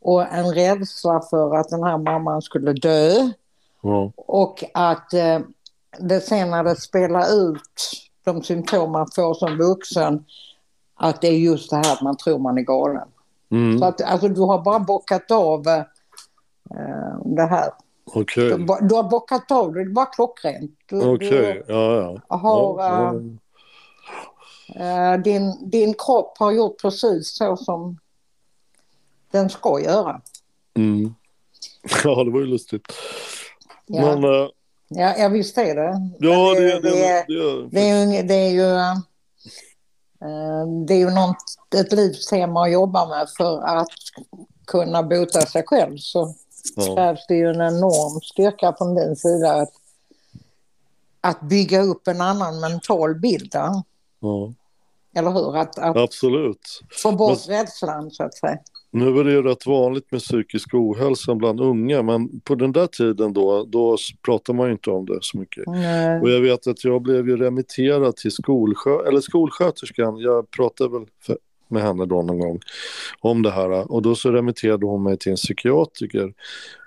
och 0.00 0.32
en 0.32 0.54
rädsla 0.54 1.20
för 1.30 1.56
att 1.56 1.68
den 1.68 1.82
här 1.82 1.98
mamman 1.98 2.42
skulle 2.42 2.72
dö. 2.72 3.10
Mm. 3.84 4.12
Och 4.16 4.64
att 4.74 5.14
eh, 5.14 5.40
det 5.98 6.20
sen 6.20 6.50
när 6.50 6.64
det 6.64 6.76
spelar 6.76 7.50
ut 7.50 7.90
de 8.24 8.42
symptom 8.42 8.92
man 8.92 9.08
får 9.14 9.34
som 9.34 9.58
vuxen, 9.58 10.24
att 10.94 11.20
det 11.20 11.28
är 11.28 11.38
just 11.38 11.70
det 11.70 11.76
här 11.76 11.92
att 11.92 12.02
man 12.02 12.16
tror 12.16 12.38
man 12.38 12.58
är 12.58 12.62
galen. 12.62 13.08
Mm. 13.50 13.78
Så 13.78 13.84
att 13.84 14.02
alltså, 14.02 14.28
du 14.28 14.40
har 14.40 14.62
bara 14.62 14.78
bockat 14.78 15.30
av 15.30 15.68
eh, 15.68 15.84
det 17.24 17.46
här. 17.46 17.70
Okay. 18.14 18.48
Du, 18.48 18.66
du, 18.80 18.94
har 18.94 19.10
bockat 19.10 19.52
av 19.52 19.74
det, 19.74 19.84
det 19.84 19.94
var 19.94 20.12
klockrent. 20.12 20.78
Okej, 20.92 21.08
okay. 21.12 21.62
ja 21.68 22.20
ja. 22.28 22.36
Har, 22.36 22.82
ja. 22.82 23.12
Uh, 23.14 23.22
din, 25.24 25.70
din 25.70 25.94
kropp 25.94 26.38
har 26.38 26.52
gjort 26.52 26.80
precis 26.82 27.36
så 27.36 27.56
som 27.56 27.98
den 29.30 29.50
ska 29.50 29.80
göra. 29.80 30.20
Mm. 30.74 31.14
Ja, 32.04 32.24
det 32.24 32.30
var 32.30 32.40
ju 32.40 32.46
lustigt. 32.46 32.82
Ja. 33.86 34.02
Men, 34.06 34.24
uh, 34.24 34.48
ja, 34.88 35.14
ja, 35.18 35.28
visst 35.28 35.58
är 35.58 35.74
det. 35.74 36.10
Ja, 36.18 36.54
det, 36.54 36.60
det, 36.60 36.80
det, 36.80 37.24
det, 37.28 37.68
det, 37.70 37.80
är 37.80 38.06
ju, 38.06 38.22
det 38.22 38.34
är 38.34 38.50
ju, 38.50 38.62
uh, 40.26 40.84
det 40.86 40.94
är 40.94 40.98
ju 40.98 41.10
något, 41.10 41.36
ett 41.76 41.92
livstema 41.92 42.62
att 42.62 42.72
jobba 42.72 43.08
med 43.08 43.28
för 43.36 43.62
att 43.62 43.88
kunna 44.66 45.02
bota 45.02 45.40
sig 45.40 45.62
själv 45.66 45.96
så 45.96 46.34
ja. 46.76 46.94
krävs 46.94 47.26
det 47.28 47.34
ju 47.34 47.48
en 47.48 47.60
enorm 47.60 48.20
styrka 48.20 48.74
från 48.78 48.94
din 48.94 49.16
sida 49.16 49.52
att, 49.52 49.72
att 51.20 51.40
bygga 51.40 51.82
upp 51.82 52.08
en 52.08 52.20
annan 52.20 52.60
mental 52.60 53.14
bild. 53.14 53.54
Ja. 53.54 54.52
Eller 55.14 55.30
hur? 55.30 55.56
Att, 55.56 55.78
att 55.78 55.96
Absolut. 55.96 56.82
få 57.02 57.12
bort 57.12 57.38
Men... 57.48 57.58
rädslan 57.58 58.10
så 58.10 58.22
att 58.22 58.34
säga. 58.34 58.58
Nu 58.90 59.20
är 59.20 59.24
det 59.24 59.32
ju 59.32 59.42
rätt 59.42 59.66
vanligt 59.66 60.12
med 60.12 60.20
psykisk 60.20 60.74
ohälsa 60.74 61.34
bland 61.34 61.60
unga, 61.60 62.02
men 62.02 62.40
på 62.40 62.54
den 62.54 62.72
där 62.72 62.86
tiden 62.86 63.32
då, 63.32 63.64
då 63.64 63.96
pratar 64.24 64.54
man 64.54 64.66
ju 64.66 64.72
inte 64.72 64.90
om 64.90 65.06
det 65.06 65.18
så 65.20 65.38
mycket. 65.38 65.64
Nej. 65.66 66.20
Och 66.20 66.30
jag 66.30 66.40
vet 66.40 66.66
att 66.66 66.84
jag 66.84 67.02
blev 67.02 67.28
ju 67.28 67.36
remitterad 67.36 68.16
till 68.16 68.32
skolskö 68.32 69.08
eller 69.08 69.20
skolsköterskan, 69.20 70.18
jag 70.18 70.50
pratade 70.50 70.90
väl 70.90 71.06
för 71.26 71.36
med 71.72 71.82
henne 71.82 72.06
då 72.06 72.22
någon 72.22 72.38
gång 72.38 72.60
om 73.20 73.42
det 73.42 73.50
här. 73.50 73.92
Och 73.92 74.02
då 74.02 74.14
så 74.14 74.30
remitterade 74.30 74.86
hon 74.86 75.02
mig 75.02 75.16
till 75.16 75.30
en 75.30 75.36
psykiatriker. 75.36 76.32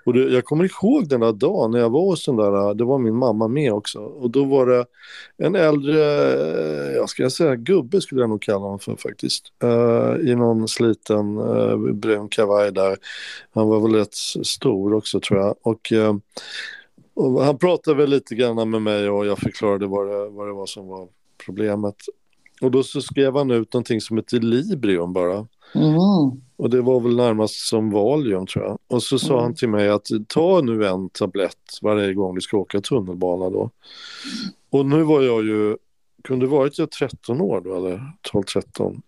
Och 0.06 0.12
det, 0.12 0.32
jag 0.32 0.44
kommer 0.44 0.64
ihåg 0.64 1.08
den 1.08 1.20
där 1.20 1.32
dagen 1.32 1.70
när 1.70 1.78
jag 1.78 1.90
var 1.90 2.00
hos 2.00 2.24
den 2.24 2.36
där, 2.36 2.74
det 2.74 2.84
var 2.84 2.98
min 2.98 3.14
mamma 3.14 3.48
med 3.48 3.72
också. 3.72 3.98
Och 3.98 4.30
då 4.30 4.44
var 4.44 4.66
det 4.66 4.86
en 5.36 5.54
äldre, 5.54 6.00
eh, 6.32 6.92
jag 6.96 7.08
ska 7.08 7.30
säga 7.30 7.56
gubbe 7.56 8.00
skulle 8.00 8.20
jag 8.20 8.30
nog 8.30 8.42
kalla 8.42 8.58
honom 8.58 8.78
för 8.78 8.96
faktiskt. 8.96 9.52
Uh, 9.64 10.30
I 10.30 10.34
någon 10.34 10.68
sliten 10.68 11.38
uh, 11.38 11.92
brun 11.92 12.28
kavaj 12.28 12.72
där. 12.72 12.96
Han 13.50 13.68
var 13.68 13.80
väl 13.80 13.94
rätt 13.94 14.14
stor 14.46 14.94
också 14.94 15.20
tror 15.20 15.40
jag. 15.40 15.54
Och, 15.62 15.92
uh, 15.92 16.16
och 17.14 17.44
han 17.44 17.58
pratade 17.58 17.96
väl 17.96 18.10
lite 18.10 18.34
grann 18.34 18.70
med 18.70 18.82
mig 18.82 19.08
och 19.08 19.26
jag 19.26 19.38
förklarade 19.38 19.86
vad 19.86 20.08
det, 20.08 20.28
vad 20.28 20.48
det 20.48 20.52
var 20.52 20.66
som 20.66 20.86
var 20.88 21.08
problemet. 21.46 21.96
Och 22.60 22.70
då 22.70 22.82
så 22.82 23.00
skrev 23.00 23.36
han 23.36 23.50
ut 23.50 23.72
någonting 23.72 24.00
som 24.00 24.16
heter 24.16 24.40
Librium 24.40 25.12
bara. 25.12 25.46
Mm. 25.74 26.42
Och 26.56 26.70
det 26.70 26.82
var 26.82 27.00
väl 27.00 27.16
närmast 27.16 27.68
som 27.68 27.90
Valium 27.90 28.46
tror 28.46 28.64
jag. 28.64 28.78
Och 28.88 29.02
så 29.02 29.18
sa 29.18 29.32
mm. 29.32 29.42
han 29.42 29.54
till 29.54 29.68
mig 29.68 29.88
att 29.88 30.08
ta 30.28 30.60
nu 30.60 30.86
en 30.86 31.08
tablett 31.08 31.78
varje 31.82 32.14
gång 32.14 32.34
du 32.34 32.40
ska 32.40 32.56
åka 32.56 32.80
tunnelbana 32.80 33.50
då. 33.50 33.70
Och 34.70 34.86
nu 34.86 35.02
var 35.02 35.22
jag 35.22 35.44
ju, 35.44 35.76
kunde 36.24 36.46
varit 36.46 36.78
jag 36.78 36.90
13 36.90 37.40
år 37.40 37.60
då 37.60 37.76
eller 37.76 38.02
12-13. 38.32 39.00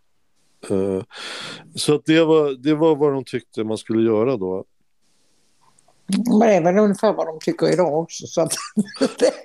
Uh, 0.71 0.97
eh, 0.97 1.03
så 1.75 1.95
att 1.95 2.05
det, 2.05 2.25
var, 2.25 2.51
det 2.51 2.75
var 2.75 2.97
vad 2.97 3.13
de 3.13 3.25
tyckte 3.25 3.65
man 3.65 3.79
skulle 3.79 4.03
göra 4.03 4.37
då. 4.37 4.65
Men 6.17 6.39
det 6.39 6.55
är 6.55 6.63
väl 6.63 6.79
ungefär 6.79 7.13
vad 7.13 7.27
de 7.27 7.39
tycker 7.41 7.73
idag 7.73 7.99
också. 7.99 8.27
Så 8.27 8.41
att... 8.41 8.53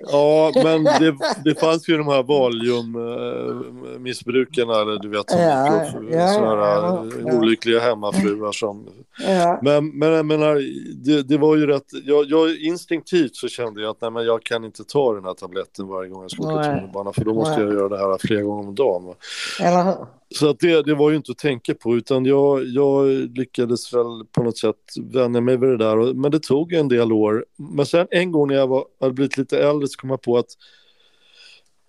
ja, 0.00 0.52
men 0.54 0.84
det, 0.84 1.16
det 1.44 1.60
fanns 1.60 1.88
ju 1.88 1.98
de 1.98 2.08
här 2.08 2.22
valiummissbrukarna, 2.22 4.72
eh, 4.72 4.80
eller 4.80 4.98
du 4.98 5.08
vet, 5.08 5.30
som 5.30 5.40
ja, 5.40 5.84
ja, 6.10 6.28
sådana 6.28 6.66
ja, 6.66 7.06
ja, 7.26 7.32
olyckliga 7.32 7.80
hemmafruar 7.80 8.52
som... 8.52 8.88
Ja. 9.26 9.58
Men, 9.62 9.98
men 9.98 10.08
jag 10.08 10.26
menar, 10.26 10.54
det, 11.04 11.22
det 11.22 11.38
var 11.38 11.56
ju 11.56 11.66
rätt... 11.66 11.86
Jag, 12.04 12.26
jag, 12.26 12.56
instinktivt 12.56 13.36
så 13.36 13.48
kände 13.48 13.82
jag 13.82 13.90
att 13.90 14.00
nej, 14.00 14.10
men 14.10 14.24
jag 14.24 14.42
kan 14.42 14.64
inte 14.64 14.84
ta 14.84 15.14
den 15.14 15.24
här 15.24 15.34
tabletten 15.34 15.88
varje 15.88 16.10
gång 16.10 16.22
jag 16.22 16.30
ska 16.30 16.42
åka 16.42 16.64
tunnelbana, 16.64 17.12
för 17.12 17.24
då 17.24 17.34
måste 17.34 17.60
jag 17.60 17.72
göra 17.72 17.88
det 17.88 17.98
här 17.98 18.18
flera 18.20 18.42
gånger 18.42 18.68
om 18.68 18.74
dagen. 18.74 19.14
Eller 19.60 19.84
hur? 19.84 20.06
Så 20.34 20.50
att 20.50 20.60
det, 20.60 20.82
det 20.82 20.94
var 20.94 21.10
ju 21.10 21.16
inte 21.16 21.32
att 21.32 21.38
tänka 21.38 21.74
på, 21.74 21.96
utan 21.96 22.24
jag, 22.24 22.66
jag 22.66 23.06
lyckades 23.38 23.94
väl 23.94 24.24
på 24.32 24.42
något 24.42 24.58
sätt 24.58 24.76
vänja 25.00 25.40
mig 25.40 25.56
vid 25.56 25.68
det 25.68 25.76
där. 25.76 26.14
Men 26.14 26.30
det 26.30 26.40
tog 26.40 26.72
en 26.72 26.88
del 26.88 27.12
år. 27.12 27.44
Men 27.56 27.86
sen 27.86 28.06
en 28.10 28.32
gång 28.32 28.48
när 28.48 28.54
jag 28.54 28.66
var, 28.66 28.84
hade 29.00 29.12
blivit 29.12 29.36
lite 29.36 29.58
äldre 29.58 29.88
så 29.88 30.00
kom 30.00 30.10
jag 30.10 30.22
på 30.22 30.38
att 30.38 30.48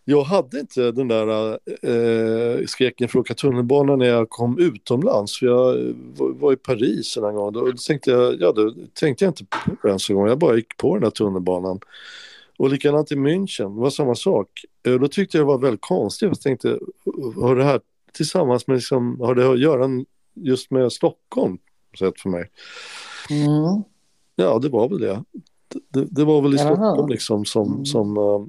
jag 0.07 0.23
hade 0.23 0.59
inte 0.59 0.91
den 0.91 1.07
där 1.07 1.51
eh, 1.81 2.65
skräcken 2.65 3.09
för 3.09 3.19
att 3.19 3.25
åka 3.25 3.33
tunnelbana 3.33 3.95
när 3.95 4.05
jag 4.05 4.29
kom 4.29 4.59
utomlands. 4.59 5.39
För 5.39 5.45
jag 5.45 5.95
var, 6.15 6.53
i 6.53 6.55
Paris 6.55 7.17
en 7.17 7.35
gång. 7.35 7.53
Då 7.53 7.71
tänkte 7.87 8.11
jag, 8.11 8.41
ja, 8.41 8.51
då 8.51 8.73
tänkte 8.93 9.25
jag 9.25 9.29
inte 9.29 9.45
på 9.45 9.71
det 9.81 9.87
ens 9.87 10.09
en 10.09 10.15
gång. 10.15 10.27
Jag 10.27 10.39
bara 10.39 10.55
gick 10.55 10.77
på 10.77 10.95
den 10.95 11.03
där 11.03 11.09
tunnelbanan. 11.09 11.79
Och 12.57 12.69
likadant 12.69 13.11
i 13.11 13.15
München, 13.15 13.75
det 13.75 13.81
var 13.81 13.89
samma 13.89 14.15
sak. 14.15 14.49
Eh, 14.87 14.93
då 14.93 15.07
tyckte 15.07 15.37
jag 15.37 15.45
det 15.45 15.47
var 15.47 15.57
väldigt 15.57 15.81
konstigt. 15.81 16.27
Jag 16.27 16.41
tänkte, 16.41 16.79
har 17.35 17.55
det 17.55 17.63
här 17.63 17.79
tillsammans 18.15 18.67
med, 18.67 18.75
liksom, 18.75 19.19
har 19.21 19.35
det 19.35 19.51
att 19.51 19.59
göra 19.59 19.89
just 20.33 20.71
med 20.71 20.91
Stockholm? 20.91 21.57
Sett 21.99 22.19
för 22.19 22.29
mig. 22.29 22.49
Mm. 23.29 23.83
Ja, 24.35 24.59
det 24.59 24.69
var 24.69 24.89
väl 24.89 24.99
det. 24.99 25.23
Det, 25.89 26.05
det 26.05 26.23
var 26.23 26.41
väl 26.41 26.55
i 26.55 26.57
Stockholm 26.57 27.09
liksom 27.09 27.45
som, 27.45 27.73
mm. 27.73 27.85
som 27.85 28.17
uh, 28.17 28.45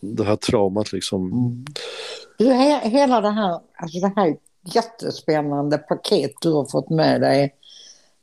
det 0.00 0.24
här 0.24 0.36
traumat 0.36 0.92
liksom. 0.92 1.32
Mm. 1.32 1.64
Du, 2.38 2.52
he 2.52 2.88
hela 2.88 3.20
det 3.20 3.30
här, 3.30 3.60
alltså 3.76 4.00
det 4.00 4.12
här 4.16 4.36
jättespännande 4.64 5.78
paket 5.78 6.32
du 6.40 6.52
har 6.52 6.64
fått 6.64 6.90
med 6.90 7.20
dig 7.20 7.54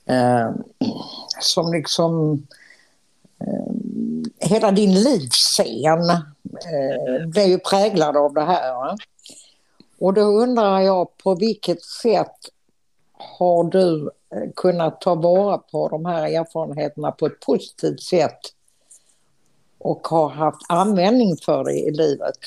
eh, 0.05 0.51
som 1.41 1.73
liksom 1.73 2.33
eh, 3.39 4.49
hela 4.49 4.71
din 4.71 4.93
livsscen 4.93 6.09
eh, 6.09 7.27
blev 7.27 7.47
ju 7.47 7.59
präglad 7.59 8.17
av 8.17 8.33
det 8.33 8.45
här. 8.45 8.95
Och 9.99 10.13
då 10.13 10.21
undrar 10.21 10.79
jag 10.79 11.17
på 11.17 11.35
vilket 11.35 11.83
sätt 11.83 12.35
har 13.13 13.63
du 13.63 14.11
eh, 14.35 14.51
kunnat 14.55 15.01
ta 15.01 15.15
vara 15.15 15.57
på 15.57 15.89
de 15.89 16.05
här 16.05 16.39
erfarenheterna 16.39 17.11
på 17.11 17.25
ett 17.25 17.39
positivt 17.39 18.01
sätt 18.01 18.39
och 19.77 20.07
har 20.07 20.29
haft 20.29 20.61
användning 20.69 21.37
för 21.45 21.63
det 21.63 21.73
i 21.73 21.91
livet? 21.91 22.37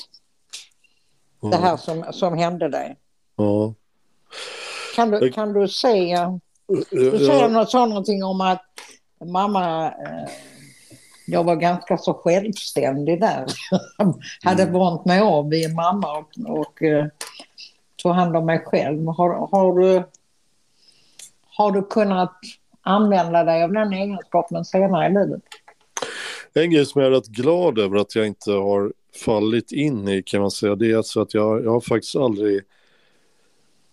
Mm. 1.43 1.51
Det 1.51 1.57
här 1.57 1.77
som, 1.77 2.05
som 2.11 2.37
hände 2.37 2.69
dig. 2.69 2.97
Ja. 3.35 3.73
Kan 4.95 5.11
du, 5.11 5.31
kan 5.31 5.53
du 5.53 5.67
säga, 5.67 6.39
du 6.89 7.17
säger 7.17 7.49
något, 7.49 7.73
någonting 7.73 8.23
om 8.23 8.41
att 8.41 8.65
mamma 9.25 9.85
eh, 9.87 10.29
jag 11.25 11.43
var 11.43 11.55
ganska 11.55 11.97
så 11.97 12.13
självständig 12.13 13.19
där. 13.19 13.45
hade 14.43 14.63
mm. 14.63 14.73
vant 14.73 15.05
mig 15.05 15.19
av 15.19 15.49
vid 15.49 15.75
mamma 15.75 16.17
och, 16.17 16.29
och 16.47 16.81
uh, 16.81 17.05
tog 17.95 18.11
hand 18.11 18.37
om 18.37 18.45
mig 18.45 18.59
själv. 18.65 19.07
Har, 19.07 19.47
har, 19.51 19.79
du, 19.79 20.03
har 21.45 21.71
du 21.71 21.83
kunnat 21.83 22.33
använda 22.81 23.43
dig 23.43 23.63
av 23.63 23.73
den 23.73 23.93
egenskapen 23.93 24.65
senare 24.65 25.05
i 25.05 25.09
livet? 25.09 25.41
En 26.53 26.71
grej 26.71 26.85
som 26.85 27.01
jag 27.01 27.11
är 27.11 27.15
rätt 27.15 27.27
glad 27.27 27.79
över 27.79 27.97
att 27.97 28.15
jag 28.15 28.27
inte 28.27 28.51
har 28.51 28.93
fallit 29.25 29.71
in 29.71 30.07
i 30.07 30.23
kan 30.23 30.41
man 30.41 30.51
säga, 30.51 30.75
det 30.75 30.91
är 30.91 30.97
alltså 30.97 31.21
att 31.21 31.33
jag, 31.33 31.65
jag 31.65 31.71
har 31.71 31.81
faktiskt 31.81 32.15
aldrig 32.15 32.61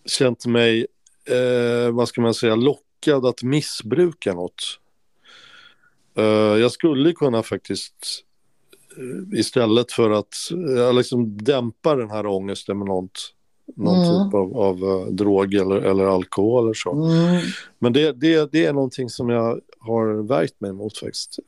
känt 0.05 0.45
mig, 0.45 0.87
eh, 1.25 1.91
vad 1.91 2.07
ska 2.07 2.21
man 2.21 2.33
säga, 2.33 2.55
lockad 2.55 3.25
att 3.25 3.43
missbruka 3.43 4.33
något. 4.33 4.79
Eh, 6.19 6.57
jag 6.61 6.71
skulle 6.71 7.13
kunna 7.13 7.43
faktiskt 7.43 8.23
eh, 8.97 9.39
istället 9.39 9.91
för 9.91 10.09
att 10.09 10.35
uh, 10.53 10.93
liksom 10.93 11.37
dämpa 11.37 11.95
den 11.95 12.09
här 12.09 12.25
ångesten 12.25 12.77
med 12.77 12.87
något, 12.87 13.33
någon 13.75 13.95
Mm. 13.95 14.25
typ 14.25 14.33
av, 14.33 14.57
av 14.57 14.83
eh, 14.83 15.13
drog 15.13 15.53
eller, 15.53 15.75
eller 15.75 16.03
alkohol 16.03 16.63
eller 16.63 16.73
så. 16.73 16.91
Mm. 16.91 17.41
Men 17.79 17.93
det, 17.93 18.11
det, 18.11 18.51
det 18.51 18.65
är 18.65 18.73
någonting 18.73 19.09
som 19.09 19.29
jag 19.29 19.59
har 19.79 20.27
värjt 20.27 20.61
mig 20.61 20.73
mot 20.73 20.97
faktiskt. 20.97 21.39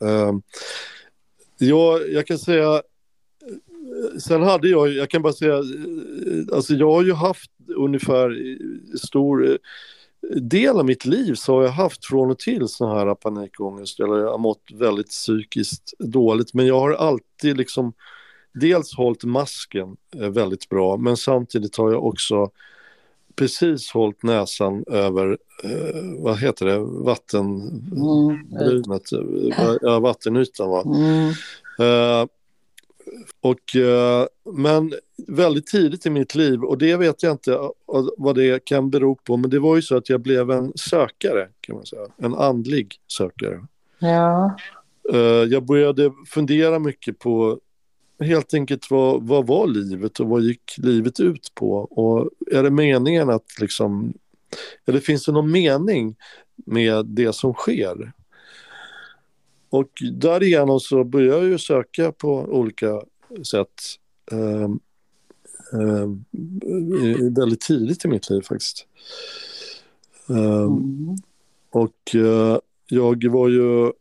Jag, 1.57 2.11
jag 2.11 2.27
kan 2.27 2.39
säga, 2.39 2.73
eh, 2.73 4.17
sen 4.19 4.41
hade 4.41 4.67
jag, 4.67 4.89
jag 4.93 5.09
kan 5.09 5.21
bara 5.21 5.33
säga, 5.33 5.57
eh, 5.57 6.55
alltså 6.55 6.73
jag 6.73 6.91
har 6.91 7.03
ju 7.03 7.13
haft 7.13 7.51
ungefär 7.75 8.29
eh, 8.29 8.97
stor 8.97 9.49
eh, 9.49 9.55
del 10.29 10.79
av 10.79 10.85
mitt 10.85 11.05
liv 11.05 11.33
så 11.33 11.55
har 11.55 11.63
jag 11.63 11.71
haft 11.71 12.05
från 12.05 12.31
och 12.31 12.39
till 12.39 12.67
sån 12.67 12.97
här 12.97 13.15
panikångest 13.15 13.99
eller 13.99 14.17
jag 14.17 14.31
har 14.31 14.37
mått 14.37 14.63
väldigt 14.73 15.09
psykiskt 15.09 15.93
dåligt 15.99 16.53
men 16.53 16.67
jag 16.67 16.79
har 16.79 16.91
alltid 16.91 17.57
liksom 17.57 17.93
dels 18.53 18.95
hållit 18.95 19.23
masken 19.23 19.97
eh, 20.15 20.29
väldigt 20.29 20.69
bra 20.69 20.97
men 20.97 21.17
samtidigt 21.17 21.75
har 21.75 21.91
jag 21.91 22.05
också 22.05 22.51
precis 23.35 23.91
hållit 23.91 24.23
näsan 24.23 24.83
över, 24.87 25.37
eh, 25.63 26.01
vad 26.17 26.39
heter 26.39 26.65
det, 26.65 26.79
vattenbrynet, 26.79 29.11
eh, 29.11 29.75
ja, 29.81 29.99
vattenytan 29.99 30.69
va. 30.69 30.83
Mm. 30.85 31.29
Eh, 31.79 32.25
och, 33.41 33.75
eh, 33.75 34.25
men 34.53 34.93
väldigt 35.27 35.67
tidigt 35.67 36.05
i 36.05 36.09
mitt 36.09 36.35
liv, 36.35 36.63
och 36.63 36.77
det 36.77 36.95
vet 36.95 37.23
jag 37.23 37.31
inte 37.31 37.53
eh, 37.53 37.69
vad 38.17 38.35
det 38.35 38.65
kan 38.65 38.89
bero 38.89 39.15
på, 39.15 39.37
men 39.37 39.49
det 39.49 39.59
var 39.59 39.75
ju 39.75 39.81
så 39.81 39.97
att 39.97 40.09
jag 40.09 40.21
blev 40.21 40.51
en 40.51 40.71
sökare, 40.75 41.47
kan 41.61 41.75
man 41.75 41.85
säga. 41.85 42.07
En 42.17 42.35
andlig 42.35 42.95
sökare. 43.07 43.61
Ja. 43.99 44.57
Eh, 45.13 45.19
jag 45.19 45.65
började 45.65 46.11
fundera 46.27 46.79
mycket 46.79 47.19
på 47.19 47.59
helt 48.19 48.53
enkelt 48.53 48.91
vad, 48.91 49.27
vad 49.27 49.47
var 49.47 49.67
livet 49.67 50.19
och 50.19 50.27
vad 50.27 50.41
gick 50.41 50.77
livet 50.77 51.19
ut 51.19 51.51
på? 51.55 51.73
Och 51.73 52.29
är 52.51 52.63
det 52.63 52.69
meningen 52.69 53.29
att 53.29 53.59
liksom, 53.59 54.13
eller 54.85 54.99
finns 54.99 55.25
det 55.25 55.31
någon 55.31 55.51
mening 55.51 56.15
med 56.65 57.05
det 57.05 57.35
som 57.35 57.53
sker? 57.53 58.11
Och 59.71 59.89
därigenom 60.13 60.79
så 60.79 61.03
började 61.03 61.37
jag 61.41 61.45
ju 61.45 61.57
söka 61.57 62.11
på 62.11 62.29
olika 62.35 63.01
sätt. 63.51 63.73
Eh, 64.31 64.61
eh, 65.81 66.07
väldigt 67.35 67.61
tidigt 67.61 68.05
i 68.05 68.07
mitt 68.07 68.29
liv 68.29 68.41
faktiskt. 68.41 68.85
Eh, 70.29 70.61
Mm. 70.63 71.15
och 71.71 72.15
eh, 72.15 72.57
jag 72.87 73.27
var 73.31 73.49
ju 73.49 73.91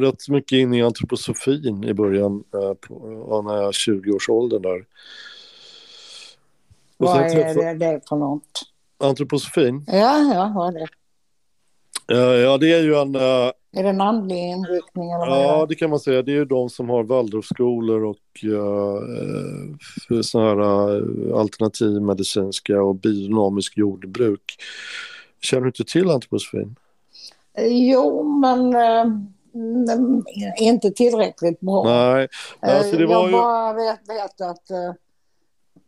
rätt 0.00 0.28
mycket 0.28 0.56
inne 0.56 0.78
i 0.78 0.82
antroposofin 0.82 1.84
i 1.84 1.94
början, 1.94 2.44
eh, 2.54 2.74
på, 2.74 2.94
när 3.46 3.54
jag 3.56 3.62
var 3.64 3.72
20-årsåldern 3.72 4.62
där. 4.62 4.78
Och 6.96 7.06
Vad 7.06 7.20
är 7.20 7.54
det, 7.54 7.74
det 7.74 8.08
för 8.08 8.16
något? 8.16 8.62
Antroposofin, 8.98 9.84
Ja, 9.86 10.34
ja, 10.34 10.52
vad 10.56 10.76
är 10.76 10.78
det? 10.78 10.88
eh, 12.14 12.40
ja 12.40 12.58
det 12.58 12.72
är 12.72 12.82
ju 12.82 12.94
en, 12.94 13.14
eh, 13.14 13.50
Är 13.72 13.82
det 13.82 13.88
en 13.88 14.00
andlig 14.00 14.36
inriktning 14.36 15.10
eller 15.12 15.26
ja 15.26 15.66
det? 15.68 15.74
kan 15.74 15.90
man 15.90 16.00
säga, 16.00 16.22
det 16.22 16.32
är 16.32 16.36
ju 16.36 16.44
de 16.44 16.70
som 16.70 16.88
har 16.88 17.04
Waldorfskolor 17.04 18.04
och 18.04 18.16
uh, 18.44 19.76
för 20.08 20.22
sådana 20.22 20.48
här 20.64 20.96
eh, 20.96 21.38
alternativmedicinska 21.38 22.82
och 22.82 22.94
biodynamisk 22.94 23.78
jordbruk. 23.78 24.56
Känner 25.42 25.62
du 25.62 25.68
inte 25.68 25.84
till 25.84 26.10
antroposofin? 26.10 26.76
Jo, 27.68 28.22
men 28.40 28.74
eh, 28.74 29.00
mm, 29.54 30.24
inte 30.60 30.90
tillräckligt 30.90 31.60
bra. 31.60 31.84
Nej, 31.84 32.28
alltså 32.60 32.96
det 32.96 33.02
Eh, 33.02 33.08
var 33.08 33.14
jag 33.14 33.26
ju... 33.26 33.32
bara 33.32 33.72
vet, 33.72 34.00
vet 34.08 34.40
att 34.40 34.70
eh, 34.70 34.92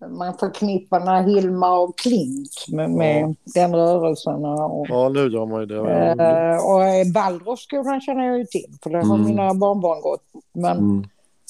man 0.01 0.35
förknippar 0.39 1.01
när 1.01 1.23
Hilma 1.23 1.79
och 1.79 1.99
Klink 1.99 2.51
med, 2.69 2.91
med 2.91 3.35
den 3.55 3.75
rörelsen. 3.75 4.45
Och, 4.45 4.87
Ja, 4.89 5.09
nu 5.09 5.29
gör 5.29 5.47
man 5.47 5.61
ju 5.61 5.67
det. 5.67 5.77
eh, 5.77 6.67
och 6.67 6.85
eh, 6.85 7.13
Waldorfskolan 7.15 8.01
känner 8.01 8.27
jag 8.27 8.39
ju 8.39 8.45
till, 8.45 8.77
för 8.83 8.91
det 8.91 8.97
har 8.99 9.15
Mm. 9.15 9.27
mina 9.27 9.55
barnbarn 9.55 10.01
gått. 10.01 10.23
Men, 10.53 10.79
Mm, 10.79 11.05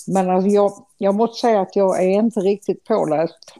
men 0.06 0.30
alltså 0.30 0.48
jag, 0.50 0.72
jag 0.98 1.14
måste 1.14 1.40
säga 1.40 1.60
att 1.60 1.76
jag 1.76 2.04
är 2.04 2.08
inte 2.10 2.40
riktigt 2.40 2.84
påläst. 2.84 3.54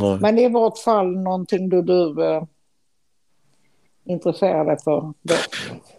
nej. 0.00 0.18
Men 0.20 0.38
i 0.38 0.48
vart 0.48 0.78
fall 0.78 1.16
någonting 1.16 1.68
du, 1.68 1.82
du 1.82 2.14
intresserar 4.06 4.64
dig 4.64 4.76
för. 4.84 5.00
Då. 5.22 5.34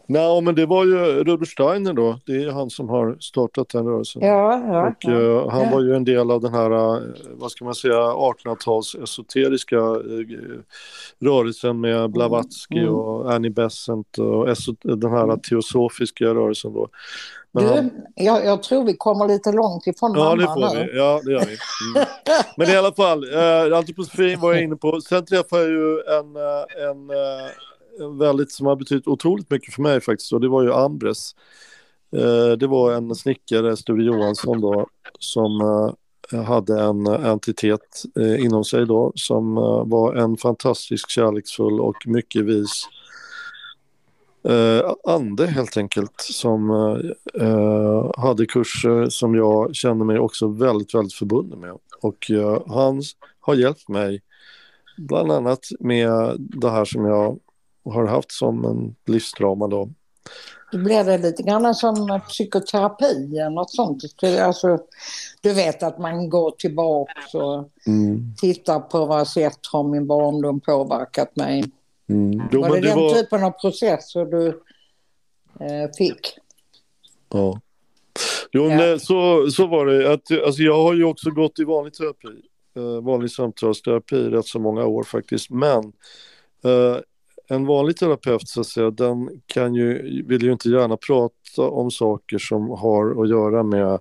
Nej, 0.10 0.42
men 0.42 0.56
det 0.56 0.66
var 0.66 0.86
ju 0.86 0.96
Rudolf 1.24 1.50
Steiner 1.50 1.94
då. 1.94 2.20
Det 2.26 2.32
är 2.44 2.52
han 2.52 2.70
som 2.70 2.90
har 2.90 3.18
startat 3.20 3.70
den 3.70 3.86
rörelsen. 3.86 4.22
Ja, 4.22 4.62
ja. 4.68 4.88
Och 4.88 4.96
ja. 5.00 5.12
eh, 5.12 5.50
han 5.50 5.72
var 5.72 5.82
ju 5.82 5.96
en 5.96 6.04
del 6.06 6.32
av 6.32 6.42
den 6.42 6.54
här, 6.54 6.72
eh, 6.72 7.02
vad 7.32 7.52
ska 7.52 7.66
man 7.66 7.76
säga, 7.76 7.94
1800-tals 7.94 8.96
esoteriska 8.96 9.76
eh, 9.76 10.60
rörelsen 11.20 11.82
med 11.82 12.12
Blavatsky 12.12 12.80
Mm. 12.80 12.94
och 12.94 13.34
Annie 13.34 13.50
Besant 13.50 14.18
och 14.18 14.48
den 14.82 15.12
här 15.12 15.38
teosofiska 15.38 16.26
rörelsen 16.26 16.74
då. 16.74 16.88
Du, 17.52 17.66
han, 17.66 17.92
jag, 18.16 18.46
jag 18.46 18.64
tror 18.64 18.84
vi 18.84 18.98
kommer 18.98 19.28
lite 19.28 19.52
långt 19.52 19.88
ifrån 19.88 20.14
ja, 20.16 20.36
det 20.36 20.44
får 20.44 20.76
nu. 20.76 20.86
vi. 20.92 20.98
Ja, 20.98 21.22
det 21.26 21.32
gör 21.32 21.40
vi. 21.40 21.58
Mm. 21.96 22.08
Men 22.58 22.70
i 22.70 22.76
alla 22.76 22.92
fall, 22.94 23.24
eh, 23.34 23.78
antroposofin 23.78 24.40
var 24.40 24.54
jag 24.54 24.64
inne 24.64 24.76
på. 24.76 25.02
Sen 25.02 25.26
träffade 25.26 25.62
jag 25.62 25.72
ju 25.72 26.00
en, 26.00 26.36
en 26.90 27.10
väldigt, 28.20 28.52
som 28.52 28.66
har 28.66 28.76
betytt 28.76 29.08
otroligt 29.08 29.50
mycket 29.50 29.74
för 29.74 29.82
mig 29.82 30.02
faktiskt, 30.02 30.34
och 30.34 30.42
det 30.42 30.48
var 30.48 30.64
ju 30.64 30.74
Ambres. 30.74 31.36
Eh, 32.16 32.58
det 32.58 32.68
var 32.68 32.94
en 32.94 33.16
snickare, 33.16 33.78
Sture 33.78 34.04
Johansson 34.04 34.62
då, 34.62 34.88
som 35.20 35.62
eh, 36.32 36.44
hade 36.44 36.82
en 36.82 37.08
eh, 37.08 37.26
entitet 37.26 38.04
inom 38.40 38.64
sig 38.64 38.86
då, 38.86 39.12
som 39.16 39.56
var 39.90 40.16
en 40.16 40.38
fantastisk 40.38 41.10
kärleksfull 41.10 41.80
och 41.80 41.96
mycket 42.06 42.46
vis 42.46 42.90
ande 45.04 45.48
helt 45.48 45.78
enkelt 45.78 46.14
som 46.18 46.70
hade 48.18 48.46
kurser 48.46 49.10
som 49.10 49.36
jag 49.36 49.76
kände 49.76 50.06
mig 50.06 50.20
också 50.20 50.48
väldigt, 50.48 50.96
väldigt 50.96 51.14
förbunden 51.14 51.60
med. 51.60 51.78
Och 52.02 52.32
han 52.68 53.02
har 53.40 53.56
hjälpt 53.56 53.90
mig 53.90 54.22
bland 54.98 55.32
annat 55.32 55.60
med 55.80 56.36
det 56.38 56.70
här 56.70 56.86
som 56.86 57.06
jag 57.06 57.40
har 57.92 58.08
haft 58.08 58.32
som 58.32 58.66
en 58.66 58.96
livsdrama 59.06 59.68
då. 59.68 59.90
Då 60.72 60.78
blir 60.78 61.04
det 61.04 61.18
lite 61.18 61.44
grann 61.44 61.76
som 61.76 62.20
psykoterapi 62.28 63.38
eller 63.38 63.50
något 63.50 63.72
sånt. 63.72 64.04
Alltså, 64.42 64.80
du 65.42 65.54
vet 65.54 65.84
att 65.84 66.00
man 66.00 66.30
går 66.30 66.52
tillbaka 66.52 67.38
och 67.38 67.70
Mm. 67.88 68.36
tittar 68.38 68.80
på 68.80 69.06
vad 69.06 69.28
sätt 69.28 69.60
har 69.72 69.84
min 69.84 70.08
barndom 70.08 70.60
påverkat 70.60 71.36
mig. 71.36 71.64
Mm. 72.10 72.42
Jo, 72.52 72.62
var 72.62 72.70
men 72.70 72.82
det, 72.82 72.88
det 72.88 72.94
den 72.94 73.04
var... 73.04 73.14
typen 73.14 73.44
av 73.44 73.52
processer 73.52 74.26
du 74.26 74.48
eh, 75.60 75.92
fick? 75.98 76.38
Ja. 77.34 77.62
Jo, 78.52 78.70
Ja. 78.70 78.76
nej, 78.78 79.00
så, 79.00 79.52
så 79.52 79.68
var 79.68 79.86
det. 79.86 80.14
Att, 80.14 80.32
alltså, 80.46 80.62
jag 80.62 80.84
har 80.84 80.94
ju 80.94 81.04
också 81.04 81.30
gått 81.30 81.60
i 81.60 81.64
vanlig 81.64 81.94
terapi, 81.94 82.42
eh, 82.76 83.04
vanlig 83.04 83.32
samtalsterapi 83.32 84.16
i 84.16 84.30
rätt 84.30 84.46
så 84.46 84.60
många 84.60 84.86
år 84.86 85.04
faktiskt. 85.04 85.50
Men 85.50 85.84
eh, 86.64 86.98
en 87.50 87.66
vanlig 87.66 87.98
terapeut 87.98 88.48
så 88.48 88.62
att 88.62 88.68
säga, 88.68 88.92
den 88.92 89.30
kan 89.46 89.76
ju, 89.76 90.24
vill 90.28 90.44
ju 90.44 90.52
inte 90.52 90.70
gärna 90.70 90.98
prata 90.98 91.62
om 91.62 91.92
saker 91.92 92.38
som 92.38 92.70
har 92.70 93.24
att 93.24 93.30
göra 93.30 93.64
med 93.64 94.00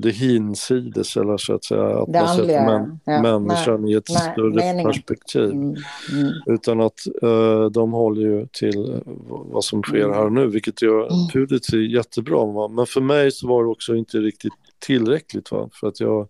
det 0.00 0.10
hinsides 0.10 1.16
eller 1.16 1.36
så 1.36 1.54
att 1.54 1.64
säga 1.64 1.98
att 1.98 2.12
Det 2.12 2.20
man 2.20 2.36
sätter 2.36 2.64
män, 2.66 3.00
ja. 3.04 3.22
människan 3.22 3.88
i 3.88 3.92
ett 3.92 4.08
Nej, 4.08 4.32
större 4.32 4.54
meningen. 4.54 4.84
perspektiv. 4.84 5.50
Mm, 5.50 5.76
mm. 6.12 6.32
Utan 6.46 6.80
att 6.80 7.00
eh, 7.22 7.64
de 7.64 7.92
håller 7.92 8.22
ju 8.22 8.46
till 8.52 8.94
eh, 8.94 9.00
vad 9.26 9.64
som 9.64 9.82
sker 9.82 10.08
här 10.08 10.24
och 10.24 10.32
nu, 10.32 10.46
vilket 10.46 10.82
ju 10.82 10.88
Mm. 10.88 11.08
naturligtvis 11.22 11.72
är 11.72 11.78
jättebra. 11.78 12.44
Va? 12.46 12.68
Men 12.68 12.86
för 12.86 13.00
mig 13.00 13.30
så 13.32 13.48
var 13.48 13.64
det 13.64 13.70
också 13.70 13.96
inte 13.96 14.18
riktigt 14.18 14.52
tillräckligt. 14.86 15.50
Va? 15.52 15.68
För 15.72 15.88
att 15.88 16.00
jag, 16.00 16.28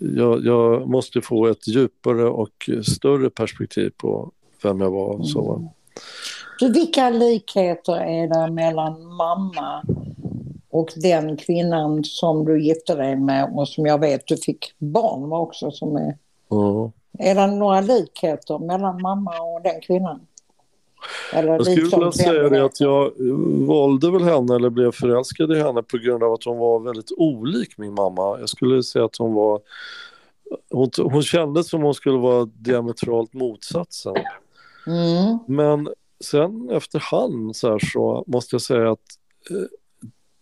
jag, 0.00 0.44
jag 0.44 0.88
måste 0.88 1.20
få 1.20 1.46
ett 1.46 1.68
djupare 1.68 2.24
och 2.24 2.70
större 2.82 3.30
perspektiv 3.30 3.90
på 3.96 4.32
vem 4.62 4.80
jag 4.80 4.90
var. 4.90 5.22
Så, 5.22 5.42
va? 5.42 5.68
Så 6.60 6.72
vilka 6.72 7.10
likheter 7.10 7.96
är 7.96 8.28
det 8.28 8.52
mellan 8.52 9.06
mamma 9.06 9.82
och 10.70 10.92
den 10.96 11.36
kvinnan 11.36 12.04
som 12.04 12.44
du 12.44 12.62
gifte 12.62 12.94
dig 12.94 13.16
med 13.16 13.52
och 13.54 13.68
som 13.68 13.86
jag 13.86 14.00
vet 14.00 14.26
du 14.26 14.36
fick 14.36 14.74
barn 14.78 15.28
med 15.28 15.38
också 15.38 15.70
som 15.70 15.96
är... 15.96 16.18
Ja. 16.48 16.92
Är 17.18 17.34
det 17.34 17.46
några 17.46 17.80
likheter 17.80 18.58
mellan 18.58 19.02
mamma 19.02 19.30
och 19.30 19.62
den 19.62 19.80
kvinnan? 19.80 20.20
Eller 21.32 21.52
Jag 21.52 21.64
skulle 21.64 21.76
liksom 21.76 21.98
vilja 21.98 22.12
säga 22.12 22.48
det 22.48 22.64
att 22.64 22.80
jag 22.80 23.12
valde 23.66 24.10
väl 24.10 24.22
henne 24.22 24.54
eller 24.54 24.70
blev 24.70 24.92
förälskad 24.92 25.52
i 25.52 25.62
henne 25.62 25.82
på 25.82 25.98
grund 25.98 26.22
av 26.22 26.32
att 26.32 26.44
hon 26.44 26.58
var 26.58 26.80
väldigt 26.80 27.10
olik 27.16 27.78
min 27.78 27.94
mamma. 27.94 28.38
Jag 28.40 28.48
skulle 28.48 28.82
säga 28.82 29.04
att 29.04 29.16
hon 29.16 29.34
var 29.34 29.60
hon, 30.70 30.90
hon 30.98 31.22
kändes 31.22 31.68
som 31.68 31.82
hon 31.82 31.94
skulle 31.94 32.18
vara 32.18 32.44
diametralt 32.44 33.32
motsatsen. 33.32 34.14
Mm. 34.86 35.38
Men 35.46 35.88
sen 36.20 36.70
efterhand 36.70 37.56
så, 37.56 37.70
här 37.70 37.78
så 37.92 38.24
måste 38.26 38.54
jag 38.54 38.62
säga 38.62 38.92
att 38.92 39.18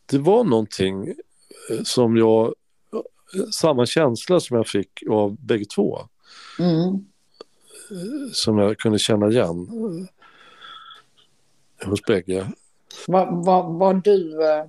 det 0.06 0.18
var 0.18 0.44
någonting 0.44 1.08
eh, 1.70 1.82
som 1.84 2.16
jag, 2.16 2.54
samma 3.52 3.86
känsla 3.86 4.40
som 4.40 4.56
jag 4.56 4.66
fick 4.66 5.02
av 5.10 5.36
bägge 5.40 5.64
två. 5.64 5.98
Mm. 6.58 7.06
Som 8.32 8.58
jag 8.58 8.78
kunde 8.78 8.98
känna 8.98 9.28
igen 9.28 9.68
eh, 11.82 11.88
hos 11.88 12.02
bägge. 12.02 12.52
Var, 13.06 13.44
var, 13.44 13.78
var 13.78 13.94
du 13.94 14.48
eh, 14.50 14.64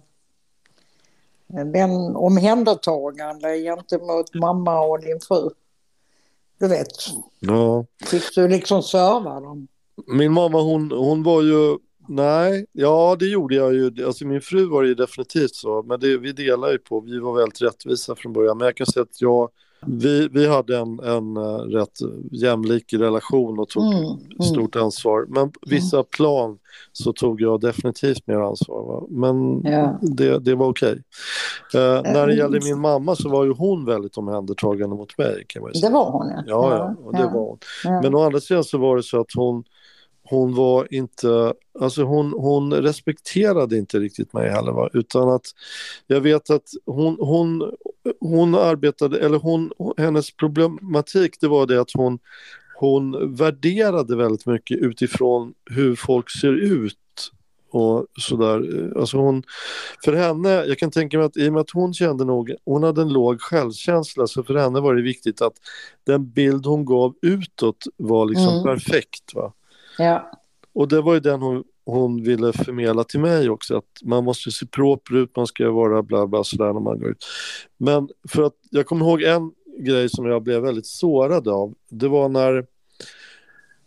den 1.48 2.16
omhändertagande 2.16 3.58
gentemot 3.58 4.34
mamma 4.34 4.80
och 4.80 5.00
din 5.00 5.20
fru? 5.20 5.50
Du 6.60 6.68
vet, 6.68 6.88
Ja. 7.40 7.86
fick 8.06 8.36
du 8.36 8.48
liksom 8.48 8.84
serva 8.84 9.40
dem? 9.40 9.68
Min 10.08 10.32
mamma 10.34 10.62
hon, 10.62 10.92
hon 10.92 11.24
var 11.24 11.42
ju, 11.42 11.78
nej, 12.08 12.66
ja 12.72 13.16
det 13.20 13.26
gjorde 13.26 13.56
jag 13.56 13.74
ju. 13.74 14.06
Alltså 14.06 14.26
min 14.28 14.42
fru 14.42 14.66
var 14.66 14.84
ju 14.84 14.96
definitivt 14.96 15.56
så, 15.56 15.84
men 15.84 16.00
det, 16.00 16.18
vi 16.18 16.32
delar 16.32 16.72
ju 16.72 16.78
på, 16.78 17.00
vi 17.02 17.20
var 17.20 17.34
väldigt 17.38 17.62
rättvisa 17.62 18.16
från 18.16 18.34
början. 18.34 18.58
Men 18.58 18.66
jag 18.66 18.76
kan 18.78 18.88
säga 18.88 19.04
att 19.04 19.22
jag, 19.22 19.50
vi, 19.88 20.28
vi 20.32 20.48
hade 20.48 20.78
en, 20.78 21.00
en 21.00 21.38
eh, 21.38 21.58
rätt 21.58 22.00
jämlik 22.32 22.94
relation 22.94 23.60
och 23.60 23.70
tog 23.70 23.84
Mm, 23.94 24.04
mm. 24.06 24.20
stort 24.42 24.76
ansvar. 24.76 25.26
Men 25.30 25.52
på 25.52 25.60
vissa 25.68 26.04
plan 26.04 26.58
så 26.92 27.14
tog 27.14 27.42
jag 27.42 27.62
definitivt 27.62 28.28
mer 28.28 28.36
ansvar. 28.40 28.84
Va? 28.84 29.08
Men 29.10 29.62
Ja. 29.72 30.00
det, 30.02 30.40
det 30.40 30.56
var 30.56 30.68
okej. 30.70 31.02
Eh, 31.74 32.02
när 32.14 32.28
det 32.28 32.36
gällde 32.36 32.60
min 32.64 32.80
mamma 32.80 33.16
så 33.16 33.30
var 33.30 33.46
ju 33.46 33.54
hon 33.54 33.86
väldigt 33.86 34.18
omhändertagande 34.18 34.96
mot 34.96 35.18
mig 35.18 35.44
kan 35.48 35.62
man 35.62 35.70
ju 35.70 35.74
Det 35.74 35.80
säga. 35.80 35.92
var 35.94 36.12
hon 36.12 36.28
ja. 36.28 36.44
Ja, 36.48 36.96
ja, 37.04 37.12
det 37.18 37.24
var 37.34 37.42
hon. 37.48 37.58
ja. 37.84 38.02
Men 38.02 38.16
å 38.16 38.22
andra 38.24 38.40
sidan 38.40 38.64
så 38.64 38.78
var 38.78 38.96
det 38.98 39.04
så 39.04 39.20
att 39.22 39.32
hon, 39.36 39.64
hon 40.30 40.56
var 40.56 40.94
inte, 40.94 41.54
alltså 41.80 42.04
hon, 42.04 42.34
hon 42.38 42.74
respekterade 42.74 43.78
inte 43.78 44.00
riktigt 44.00 44.34
mig 44.34 44.50
heller 44.50 44.72
va? 44.72 44.90
utan 44.94 45.30
att 45.30 45.46
jag 46.08 46.22
vet 46.22 46.50
att 46.50 46.64
hon, 46.86 47.18
hon, 47.20 47.72
hon 48.20 48.56
arbetade, 48.56 49.20
eller 49.20 49.38
hon, 49.38 49.72
hennes 49.98 50.32
problematik 50.32 51.36
det 51.40 51.48
var 51.48 51.66
det 51.66 51.82
att 51.82 51.92
hon, 51.94 52.20
hon 52.80 53.36
värderade 53.36 54.16
väldigt 54.16 54.46
mycket 54.46 54.78
utifrån 54.78 55.54
hur 55.72 55.96
folk 55.96 56.30
ser 56.30 56.54
ut 56.54 56.98
och 57.72 58.06
sådär. 58.20 58.92
Alltså 59.00 59.18
hon, 59.18 59.44
för 60.06 60.14
henne, 60.14 60.50
jag 60.50 60.78
kan 60.78 60.92
tänka 60.92 61.18
mig 61.18 61.26
att 61.26 61.38
i 61.38 61.50
och 61.50 61.54
med 61.54 61.60
att 61.62 61.72
hon 61.72 61.94
kände 61.94 62.26
nog, 62.26 62.54
hon 62.66 62.84
hade 62.84 63.02
en 63.02 63.14
låg 63.14 63.42
självkänsla 63.42 64.28
så 64.28 64.44
för 64.44 64.56
henne 64.56 64.80
var 64.80 64.96
det 64.96 65.02
viktigt 65.02 65.42
att 65.42 65.54
den 66.04 66.30
bild 66.30 66.66
hon 66.66 66.86
gav 66.86 67.16
utåt 67.22 67.84
var 67.98 68.26
liksom 68.26 68.54
Mm. 68.54 68.64
perfekt. 68.64 69.34
Va? 69.34 69.54
ja. 69.98 70.32
Och 70.74 70.88
det 70.88 71.02
var 71.02 71.14
ju 71.14 71.20
den 71.20 71.42
hon, 71.42 71.64
hon 71.86 72.24
ville 72.24 72.54
förmedla 72.54 73.04
till 73.04 73.20
mig 73.20 73.50
också, 73.50 73.78
att 73.78 74.02
man 74.04 74.24
måste 74.24 74.52
se 74.52 74.66
proper 74.66 75.16
ut, 75.16 75.36
man 75.36 75.48
ska 75.48 75.72
vara 75.72 76.04
bla 76.04 76.28
bla 76.28 76.44
sådär 76.44 76.74
när 76.74 76.80
man 76.80 77.00
går 77.00 77.10
ut. 77.10 77.26
Men 77.78 78.10
för 78.30 78.44
att, 78.44 78.54
jag 78.70 78.86
kommer 78.86 79.06
ihåg 79.06 79.22
en 79.22 79.52
grej 79.80 80.10
som 80.10 80.26
jag 80.26 80.44
blev 80.44 80.62
väldigt 80.62 80.86
sårad 80.86 81.48
av, 81.48 81.74
det 81.90 82.08
var 82.08 82.30
när 82.30 82.66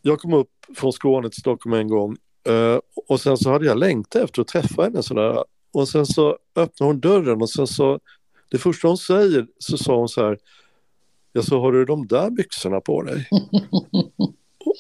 jag 0.03 0.21
kom 0.21 0.35
upp 0.35 0.51
från 0.77 0.93
Skåne 0.93 1.31
till 1.31 1.41
Stockholm 1.41 1.75
en 1.75 1.89
gång 1.89 2.17
eh, 2.45 2.79
och 3.09 3.21
sen 3.21 3.37
så 3.37 3.51
hade 3.51 3.67
jag 3.67 3.79
längtat 3.79 4.23
efter 4.23 4.43
att 4.43 4.49
träffa 4.49 4.83
henne 4.83 5.03
sådär. 5.03 5.45
Och 5.73 5.89
sen 5.89 6.07
så 6.07 6.39
öppnade 6.57 6.91
hon 6.91 7.01
dörren 7.01 7.43
och 7.43 7.51
sen 7.51 7.67
så, 7.67 8.01
det 8.51 8.59
första 8.59 8.89
hon 8.89 8.99
säger 8.99 9.47
så 9.59 9.79
sa 9.79 9.97
hon 9.97 10.09
så 10.09 10.25
här, 10.25 10.39
jag 11.33 11.45
så 11.45 11.61
har 11.61 11.73
du 11.73 11.85
de 11.85 12.07
där 12.07 12.31
byxorna 12.31 12.81
på 12.81 13.03
dig? 13.03 13.29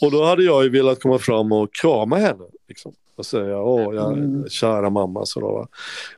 Och 0.00 0.10
då 0.10 0.24
hade 0.24 0.42
jag 0.42 0.64
ju 0.64 0.70
velat 0.70 1.02
komma 1.02 1.18
fram 1.18 1.52
och 1.52 1.74
krama 1.74 2.16
henne. 2.16 2.44
Liksom, 2.68 2.92
och 3.18 3.26
säga, 3.26 3.58
åh, 3.60 3.94
jag, 3.94 4.12
Mm. 4.18 4.48
kära 4.48 4.90
mamma. 4.90 5.26
Så 5.26 5.40
då? 5.40 5.66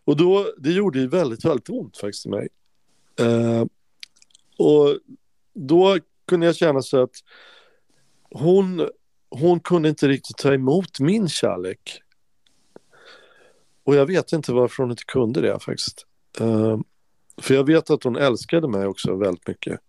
Och 0.04 0.16
då, 0.16 0.46
det 0.58 0.72
gjorde 0.72 0.98
ju 0.98 1.08
väldigt, 1.08 1.44
väldigt 1.44 1.68
ont 1.68 1.96
faktiskt 1.96 2.26
i 2.26 2.28
mig. 2.28 2.48
Eh, 3.20 3.64
och 4.58 4.98
då 5.54 5.98
kunde 6.28 6.46
jag 6.46 6.56
känna 6.56 6.82
så 6.82 7.02
att 7.02 7.14
hon, 8.30 8.88
hon 9.30 9.60
kunde 9.60 9.88
inte 9.88 10.08
riktigt 10.08 10.36
ta 10.36 10.54
emot 10.54 11.00
min 11.00 11.28
kärlek. 11.28 12.02
Och 13.84 13.94
jag 13.94 14.06
vet 14.06 14.32
inte 14.32 14.52
varför 14.52 14.82
hon 14.82 14.90
inte 14.90 15.04
kunde 15.06 15.40
det 15.40 15.58
faktiskt. 15.60 16.06
Eh, 16.40 16.78
för 17.40 17.54
jag 17.54 17.64
vet 17.66 17.90
att 17.90 18.04
hon 18.04 18.16
älskade 18.16 18.68
mig 18.68 18.86
också 18.86 19.16
väldigt 19.16 19.48
mycket. 19.48 19.80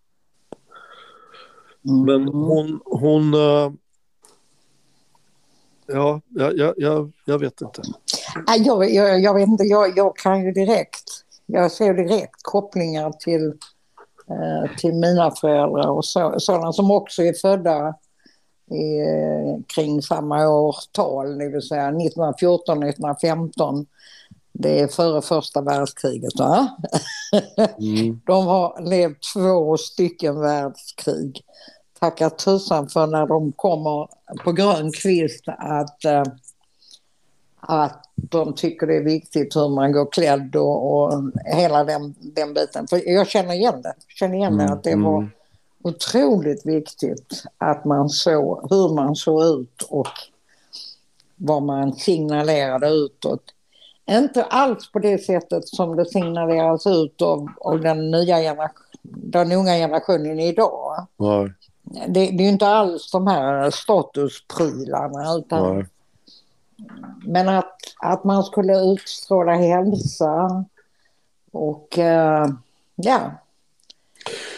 Mm. 1.89 2.05
Men 2.05 2.28
hon, 2.28 2.82
hon 2.86 3.34
eh, 3.34 3.72
ja, 5.94 6.22
jag, 6.30 6.74
jag, 6.78 7.12
jag, 7.26 7.39
vet 7.39 7.62
inte. 7.62 7.82
Jag, 8.58 8.89
jag, 8.89 9.20
jag 9.20 9.34
vet 9.34 9.48
inte, 9.48 9.64
jag, 9.64 9.98
jag 9.98 10.18
kan 10.18 10.46
ju 10.46 10.52
direkt, 10.52 11.04
jag 11.46 11.72
ser 11.72 11.94
direkt 11.94 12.36
kopplingar 12.42 13.12
till, 13.12 13.48
eh, 14.30 14.78
till 14.78 14.94
mina 14.94 15.32
föräldrar 15.32 15.89
och 15.89 16.06
så, 16.06 16.36
sådana 16.38 16.74
som 16.74 16.92
också 16.92 17.24
är 17.24 17.34
födda 17.34 17.96
i, 18.72 19.64
kring 19.76 20.02
samma 20.02 20.48
årtal, 20.48 21.38
det 21.38 21.50
vill 21.50 21.62
säga 21.62 21.88
1914, 21.88 22.84
1915. 22.84 23.86
Det 24.54 24.80
är 24.80 24.88
före 24.88 25.22
första 25.22 25.62
världskriget. 25.62 26.39
Va? 26.39 26.78
Mm. 27.80 28.22
De 28.26 28.48
har 28.48 28.82
levt 28.82 29.34
två 29.34 29.78
stycken 29.78 30.39
världskrig. 30.39 31.42
Tacka 32.02 32.30
tusan 32.30 32.89
för 32.89 33.08
när 33.08 33.28
de 33.28 33.52
kommer 33.52 34.08
på 34.43 34.52
grön 34.52 34.91
kvist 34.91 35.43
att, 35.47 36.06
eh, 36.06 36.24
att 37.60 38.04
de 38.16 38.54
tycker 38.54 38.88
det 38.88 38.95
är 38.95 39.04
viktigt 39.04 39.56
hur 39.56 39.70
man 39.70 39.91
går 39.91 40.12
klädd 40.12 40.56
och, 40.56 41.04
och 41.04 41.32
hela 41.45 41.84
den, 41.84 42.16
den 42.20 42.54
biten. 42.54 42.88
För 42.88 43.10
jag 43.10 43.28
känner 43.28 43.54
igen 43.54 43.82
det. 43.82 43.93
Jag 44.08 44.16
känner 44.16 44.36
igen 44.36 44.58
det 44.58 44.64
Mm, 44.64 44.74
att 44.74 44.84
det 44.84 44.95
var 44.95 45.18
mm. 45.18 45.30
otroligt 45.84 46.66
viktigt 46.66 47.43
att 47.58 47.86
man 47.86 48.10
såg 48.10 48.68
hur 48.70 48.95
man 48.95 49.16
såg 49.16 49.43
ut 49.43 49.82
och 49.82 50.08
vad 51.36 51.64
man 51.64 51.93
signalerade 51.93 52.89
utåt. 52.89 53.43
Inte 54.10 54.43
alls 54.43 54.91
på 54.91 54.99
det 54.99 55.18
sättet 55.18 55.68
som 55.68 55.95
det 55.95 56.06
signaleras 56.06 56.88
ut 56.88 57.22
av, 57.22 57.47
av 57.62 57.82
den 57.82 58.12
nya 58.12 58.38
generation, 58.38 58.86
den 59.04 59.52
unga 59.52 59.74
generationen 59.74 60.39
idag. 60.39 61.08
Nej, 61.18 61.54
Det, 61.94 62.08
det 62.08 62.20
är 62.20 62.44
ju 62.44 62.50
inte 62.50 62.68
alls 62.68 63.12
de 63.12 63.28
här 63.28 63.70
statusprylarna 63.70 65.36
utan 65.38 65.78
nej. 65.78 65.86
men 67.26 67.50
att, 67.50 67.78
att 68.00 68.24
man 68.24 68.44
skulle 68.44 68.80
utstråla 68.80 69.54
hälsa 69.54 70.66
och 71.52 72.00
eh, 72.00 72.48
ja, 72.96 73.32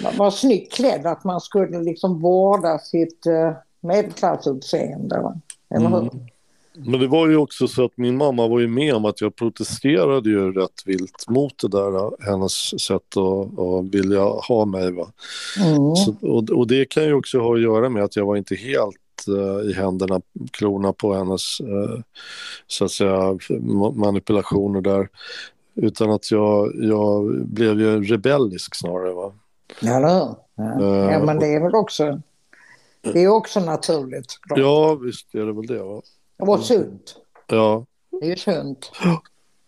vara 0.02 0.14
var 0.18 0.32
snyggt 0.32 0.74
klädd. 0.74 1.06
Att 1.06 1.24
man 1.24 1.42
skulle 1.42 1.82
liksom 1.82 2.22
vårda 2.22 2.80
sitt 2.80 3.26
eh, 3.26 3.54
medelklassutseende. 3.80 5.40
Eller 5.70 5.90
hur? 5.90 6.02
Mm. 6.02 6.28
Men 6.76 7.00
det 7.00 7.08
var 7.08 7.28
ju 7.28 7.38
också 7.38 7.68
så 7.68 7.86
att 7.86 7.98
min 7.98 8.18
mamma 8.18 8.48
var 8.48 8.60
ju 8.60 8.68
med 8.68 8.96
om 8.96 9.06
att 9.06 9.22
jag 9.22 9.36
protesterade 9.36 10.30
ju 10.30 10.52
rätt 10.52 10.82
vilt 10.86 11.30
mot 11.30 11.54
det 11.62 11.68
där, 11.68 12.26
hennes 12.26 12.82
sätt 12.82 13.18
att, 13.18 13.60
att 13.60 13.86
vilja 13.96 14.24
ha 14.24 14.66
mig. 14.66 14.92
Va? 14.92 15.08
Mm. 15.60 15.96
Så, 15.96 16.16
och, 16.22 16.50
och 16.50 16.68
det 16.68 16.86
kan 16.86 17.04
ju 17.04 17.14
också 17.14 17.40
ha 17.40 17.56
att 17.56 17.62
göra 17.62 17.90
med 17.90 18.04
att 18.04 18.16
jag 18.16 18.26
var 18.26 18.36
inte 18.36 18.56
helt 18.56 18.98
eh, 19.28 19.70
i 19.70 19.74
händerna, 19.74 20.22
klorna 20.52 20.94
på 20.94 21.14
hennes 21.14 21.60
eh, 21.60 22.00
så 22.68 22.86
att 22.86 22.92
säga 22.92 23.18
ma- 23.50 23.96
manipulationer 23.96 24.82
där. 24.82 25.10
Utan 25.76 26.12
att 26.12 26.32
jag, 26.32 26.72
jag 26.76 27.46
blev 27.46 27.80
ju 27.80 28.04
rebellisk 28.04 28.76
snarare. 28.76 29.14
Va? 29.14 29.34
Ja? 29.82 30.40
Ja. 30.56 30.82
Eh, 30.82 31.12
ja, 31.12 31.26
men 31.26 31.40
det 31.40 31.48
är 31.48 31.62
väl 31.62 31.76
också, 31.76 32.22
det 33.02 33.24
är 33.24 33.28
också 33.28 33.60
naturligt. 33.60 34.40
Ja, 34.56 34.96
visst 34.96 35.36
är 35.36 35.46
det 35.46 35.54
väl 35.54 35.68
det. 35.68 35.84
Va? 35.84 36.02
Och 36.40 36.60
sunt. 36.60 37.16
Ja, 37.48 37.86
Det 38.20 38.26
är 38.26 38.30
ju 38.30 38.36
sunt. 38.36 38.92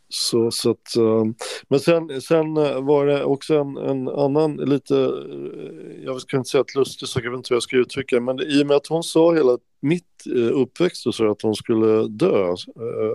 så, 0.09 0.51
så 0.51 0.69
att, 0.71 0.95
eh, 0.97 1.23
men 1.67 1.79
sen, 1.79 2.21
sen 2.21 2.57
eh, 2.57 2.81
var 2.81 3.05
det 3.05 3.23
också 3.23 3.55
en, 3.55 3.77
en 3.77 4.07
annan 4.09 4.55
lite, 4.55 4.95
eh, 4.97 6.03
jag 6.05 6.21
ska 6.21 6.37
inte 6.37 6.49
säga 6.49 6.61
att 6.61 6.75
lustig 6.75 7.07
sak, 7.07 7.23
jag 7.25 7.31
vet 7.31 7.37
inte 7.37 7.49
hur 7.49 7.55
jag 7.55 7.63
ska 7.63 7.77
uttrycka 7.77 8.15
det, 8.15 8.21
men 8.21 8.39
i 8.39 8.63
och 8.63 8.67
med 8.67 8.77
att 8.77 8.87
hon 8.87 9.03
sa 9.03 9.33
hela 9.33 9.57
mitt 9.79 10.23
uppväxt 10.53 11.07
och 11.07 11.15
så 11.15 11.31
att 11.31 11.41
hon 11.41 11.55
skulle 11.55 12.07
dö, 12.07 12.47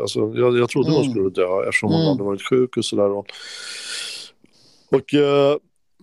alltså 0.00 0.32
jag, 0.34 0.58
jag 0.58 0.68
trodde 0.68 0.90
hon 0.90 1.00
Mm. 1.02 1.10
skulle 1.12 1.30
dö 1.30 1.62
eftersom 1.68 1.88
hon 1.92 2.00
Mm. 2.00 2.08
hade 2.12 2.22
varit 2.22 2.42
sjuk 2.48 2.76
och 2.76 2.84
sådär. 2.84 3.10
Och, 3.10 3.26
och, 4.90 5.14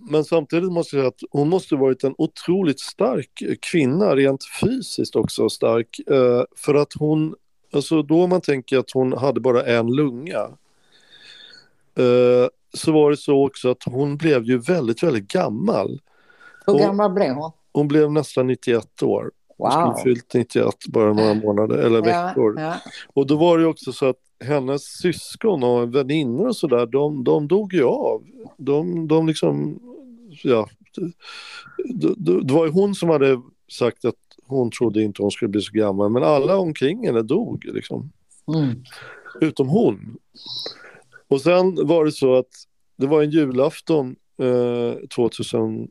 men 0.10 0.26
samtidigt 0.26 0.72
måste 0.72 0.96
jag 0.96 1.02
säga 1.02 1.08
att 1.08 1.22
hon 1.32 1.50
måste 1.50 1.76
varit 1.76 2.04
en 2.04 2.16
otroligt 2.18 2.80
stark 2.80 3.44
kvinna, 3.62 4.16
rent 4.16 4.44
fysiskt 4.62 5.16
också 5.16 5.50
stark, 5.50 6.00
eh, 6.10 6.44
för 6.56 6.76
att 6.76 6.94
hon, 7.00 7.36
alltså 7.74 8.02
då 8.02 8.28
man 8.28 8.42
tänker 8.42 8.78
att 8.78 8.92
hon 8.92 9.14
hade 9.14 9.40
bara 9.40 9.64
en 9.66 9.96
lunga, 9.96 10.50
eh, 11.98 12.48
så 12.74 12.92
var 12.92 13.12
det 13.12 13.18
så 13.18 13.46
också 13.46 13.72
att 13.72 13.84
hon 13.86 14.18
blev 14.18 14.44
ju 14.44 14.58
väldigt, 14.58 15.04
väldigt 15.04 15.28
gammal. 15.28 16.02
Hur 16.66 16.80
gammal 16.80 17.12
blev 17.12 17.34
hon? 17.34 17.52
Hon 17.72 17.88
blev 17.88 18.12
nästan 18.12 18.48
91 18.48 19.04
år. 19.04 19.32
Hon 19.58 19.72
Wow. 19.72 19.94
skulle 19.94 20.04
fyllt 20.16 20.34
91 20.34 20.76
bara 20.88 21.14
några 21.14 21.34
månader 21.34 21.78
eller 21.78 22.02
veckor. 22.02 22.60
Ja, 22.60 22.62
ja. 22.62 22.76
Och 23.14 23.28
då 23.28 23.36
var 23.38 23.58
det 23.58 23.66
också 23.66 23.94
så 23.94 24.06
att 24.06 24.18
hennes 24.40 24.84
syskon 24.84 25.64
och 25.64 25.96
vänner 25.96 26.48
och 26.48 26.56
sådär, 26.56 26.86
de, 26.86 27.24
de 27.24 27.48
dog 27.48 27.74
ju 27.74 27.84
av. 27.84 28.24
De, 28.58 29.08
de 29.08 29.28
liksom, 29.28 29.80
ja, 30.44 30.70
det, 31.90 32.14
det, 32.18 32.44
det 32.44 32.54
var 32.54 32.66
ju 32.66 32.72
hon 32.72 32.96
som 32.96 33.10
hade 33.10 33.42
sagt 33.72 34.06
att 34.06 34.16
hon 34.46 34.72
trodde 34.72 35.04
inte 35.04 35.22
hon 35.22 35.32
skulle 35.32 35.50
bli 35.50 35.62
så 35.62 35.74
gammal, 35.74 36.10
men 36.12 36.24
alla 36.24 36.58
omkring 36.58 37.06
henne 37.06 37.22
dog 37.22 37.66
liksom. 37.66 38.12
Mm. 38.56 38.84
Utom 39.42 39.68
hon. 39.68 40.18
Och 41.28 41.42
sen 41.42 41.88
var 41.88 42.06
det 42.06 42.12
så 42.12 42.36
att 42.36 42.50
det 42.96 43.08
var 43.08 43.24
en 43.24 43.32
julafton 43.32 44.16
eh, 44.42 44.94
2005 45.16 45.90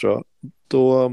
tror 0.00 0.12
jag. 0.12 0.24
Då, 0.68 1.04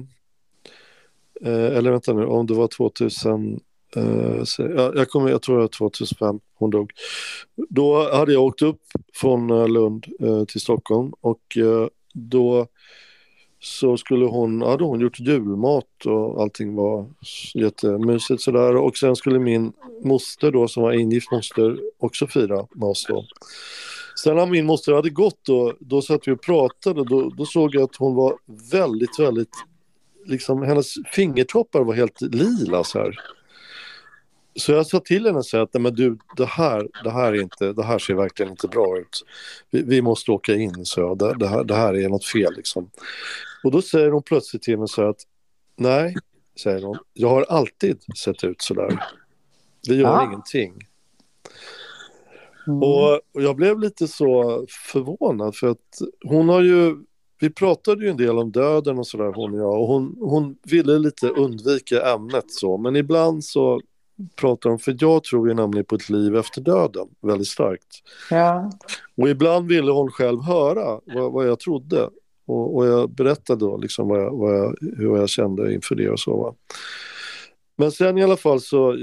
eh, 1.41 1.77
eller 1.77 1.91
vänta 1.91 2.13
nu, 2.13 2.25
om 2.25 2.47
det 2.47 2.53
var 2.53 2.67
2000, 2.67 3.59
Eh, 3.95 4.43
så, 4.43 4.61
jag, 4.95 5.09
kommer, 5.09 5.29
jag 5.29 5.41
tror 5.41 5.55
det 5.55 5.61
var 5.61 5.67
2005 5.67 6.39
hon 6.53 6.69
dog. 6.69 6.91
Då 7.69 8.11
hade 8.11 8.33
jag 8.33 8.43
åkt 8.43 8.61
upp 8.61 8.81
från 9.13 9.49
eh, 9.49 9.67
Lund 9.67 10.05
eh, 10.19 10.43
till 10.43 10.61
Stockholm 10.61 11.13
och 11.21 11.57
eh, 11.57 11.87
då 12.13 12.67
så 13.59 13.97
skulle 13.97 14.25
hon, 14.25 14.61
hade 14.61 14.83
hon 14.83 14.99
gjort 14.99 15.19
julmat 15.19 16.05
och 16.05 16.41
allting 16.41 16.75
var 16.75 17.05
jättemysigt 17.53 18.41
sådär 18.41 18.75
och 18.75 18.97
sen 18.97 19.15
skulle 19.15 19.39
min 19.39 19.73
moster 20.03 20.51
då 20.51 20.67
som 20.67 20.83
var 20.83 20.91
ingift 20.93 21.31
moster 21.31 21.79
också 21.97 22.27
fira 22.27 22.67
med 22.75 22.89
oss 22.89 23.05
då. 23.09 23.25
Sen 24.23 24.35
när 24.35 24.45
min 24.45 24.65
moster 24.65 24.93
hade 24.93 25.09
gått 25.09 25.39
då, 25.45 25.73
då 25.79 26.01
satt 26.01 26.27
vi 26.27 26.31
och 26.31 26.41
pratade 26.41 27.03
då, 27.03 27.29
då 27.29 27.45
såg 27.45 27.75
jag 27.75 27.83
att 27.83 27.95
hon 27.95 28.15
var 28.15 28.37
väldigt, 28.71 29.19
väldigt, 29.19 29.55
liksom 30.25 30.61
hennes 30.61 30.93
fingertoppar 31.11 31.83
var 31.83 31.93
helt 31.93 32.21
lila 32.21 32.83
så 32.83 32.99
här. 32.99 33.15
Så 34.59 34.71
jag 34.71 34.87
sa 34.87 34.99
till 34.99 35.25
henne 35.25 35.43
så 35.43 35.61
att 35.61 35.73
men 35.73 35.95
du, 35.95 36.17
det 36.37 36.45
här, 36.45 36.87
det 37.03 37.11
här, 37.11 37.33
är 37.33 37.41
inte, 37.41 37.73
det 37.73 37.83
här 37.83 37.99
ser 37.99 38.13
verkligen 38.13 38.51
inte 38.51 38.67
bra 38.67 38.99
ut. 38.99 39.25
Vi, 39.71 39.81
vi 39.81 40.01
måste 40.01 40.31
åka 40.31 40.55
in, 40.55 40.85
så 40.85 40.99
jag. 40.99 41.17
Det, 41.17 41.35
det, 41.39 41.47
här, 41.47 41.63
det 41.63 41.75
här 41.75 41.93
är 41.93 42.09
något 42.09 42.25
fel 42.25 42.53
liksom. 42.55 42.89
Och 43.63 43.71
då 43.71 43.81
säger 43.81 44.11
hon 44.11 44.23
plötsligt 44.23 44.61
till 44.61 44.77
mig 44.77 44.87
så 44.87 45.09
att 45.09 45.21
nej, 45.75 46.15
säger 46.63 46.81
hon, 46.81 46.97
jag 47.13 47.29
har 47.29 47.41
alltid 47.41 47.97
sett 48.17 48.43
ut 48.43 48.61
så 48.61 48.73
där. 48.73 49.03
Det 49.87 49.95
gör 49.95 50.03
Ja. 50.03 50.25
ingenting. 50.25 50.73
Mm. 52.67 52.83
Och, 52.83 53.13
och 53.13 53.41
jag 53.41 53.55
blev 53.55 53.79
lite 53.79 54.07
så 54.07 54.65
förvånad 54.91 55.55
för 55.55 55.67
att 55.67 55.99
hon 56.25 56.49
har 56.49 56.61
ju, 56.61 56.95
vi 57.39 57.49
pratade 57.49 58.03
ju 58.03 58.09
en 58.09 58.17
del 58.17 58.37
om 58.37 58.51
döden 58.51 58.99
och 58.99 59.07
sådär 59.07 59.33
hon 59.35 59.53
och 59.53 59.59
jag 59.59 59.81
och 59.81 59.87
hon, 59.87 60.17
hon 60.19 60.57
ville 60.63 60.99
lite 60.99 61.29
undvika 61.29 62.13
ämnet 62.13 62.51
så 62.51 62.77
men 62.77 62.95
ibland 62.95 63.43
så 63.43 63.81
pratar 64.35 64.69
hon, 64.69 64.79
för 64.79 64.95
jag 64.99 65.23
tror 65.23 65.47
ju 65.47 65.53
nämligen 65.53 65.85
på 65.85 65.95
ett 65.95 66.09
liv 66.09 66.35
efter 66.35 66.61
döden 66.61 67.07
väldigt 67.21 67.47
starkt. 67.47 67.87
Ja. 68.29 68.71
Och 69.17 69.29
ibland 69.29 69.67
ville 69.67 69.91
hon 69.91 70.11
själv 70.11 70.41
höra 70.41 70.99
vad, 71.05 71.31
vad 71.31 71.47
jag 71.47 71.59
trodde. 71.59 72.09
Och, 72.45 72.75
och 72.75 72.87
jag 72.87 73.09
berättade 73.09 73.59
då 73.59 73.77
liksom 73.77 74.07
vad 74.07 74.19
jag, 74.19 74.37
vad 74.37 74.57
jag, 74.57 74.75
hur 74.97 75.17
jag 75.17 75.29
kände 75.29 75.73
inför 75.73 75.95
det 75.95 76.09
och 76.09 76.19
så. 76.19 76.37
Va? 76.37 76.53
Men 77.77 77.91
sen 77.91 78.17
i 78.17 78.23
alla 78.23 78.37
fall 78.37 78.61
så 78.61 78.95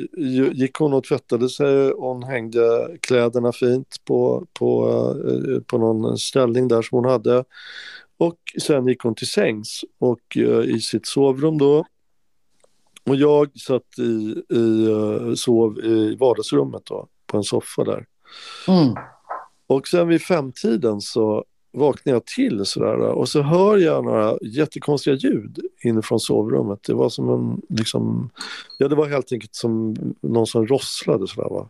gick 0.53 0.77
hon 0.77 0.93
och 0.93 1.05
tvättade 1.05 1.49
sig 1.49 1.93
hon 1.97 2.23
hängde 2.23 2.97
kläderna 3.01 3.53
fint 3.53 3.97
på, 4.05 4.47
på, 4.59 4.89
eh, 5.29 5.61
på 5.61 5.79
någon 5.79 6.19
ställning 6.19 6.69
där 6.69 6.83
som 6.83 6.97
hon 6.97 7.11
hade. 7.11 7.45
Och 8.17 8.39
sen 8.63 8.87
gick 8.87 9.03
hon 9.03 9.15
till 9.15 9.27
sängs 9.27 9.85
och 9.99 10.37
eh, 10.37 10.61
i 10.61 10.81
sitt 10.81 11.07
sovrum 11.07 11.59
då. 11.59 11.87
Och 13.07 13.17
jag 13.17 13.61
satt 13.61 13.99
i, 13.99 14.43
i, 14.55 14.87
eh, 14.91 15.35
sov 15.35 15.79
i 15.79 16.17
vardagsrummet 16.17 16.83
då, 16.85 17.09
på 17.27 17.37
en 17.37 17.45
soffa 17.45 17.85
där. 17.85 18.07
Mm. 18.69 18.95
Och 19.67 19.89
sen 19.89 20.09
vid 20.09 20.23
femtiden 20.23 21.01
så 21.01 21.45
vaknade 21.73 22.17
jag 22.17 22.27
till 22.27 22.65
sådär 22.65 22.99
och 22.99 23.29
så 23.29 23.43
hör 23.43 23.79
jag 23.79 24.05
några 24.05 24.39
jättekonstiga 24.43 25.17
ljud 25.17 25.59
inifrån 25.83 26.21
sovrummet. 26.21 26.83
Det 26.87 26.95
var 26.95 27.09
som 27.09 27.31
en, 27.31 27.63
liksom, 27.79 28.31
ja 28.79 28.89
det 28.89 28.95
var 28.95 29.09
helt 29.09 29.33
enkelt 29.33 29.55
som 29.55 29.97
någon 30.21 30.47
som 30.47 30.67
rosslade 30.67 31.27
sådär 31.29 31.49
va. 31.49 31.69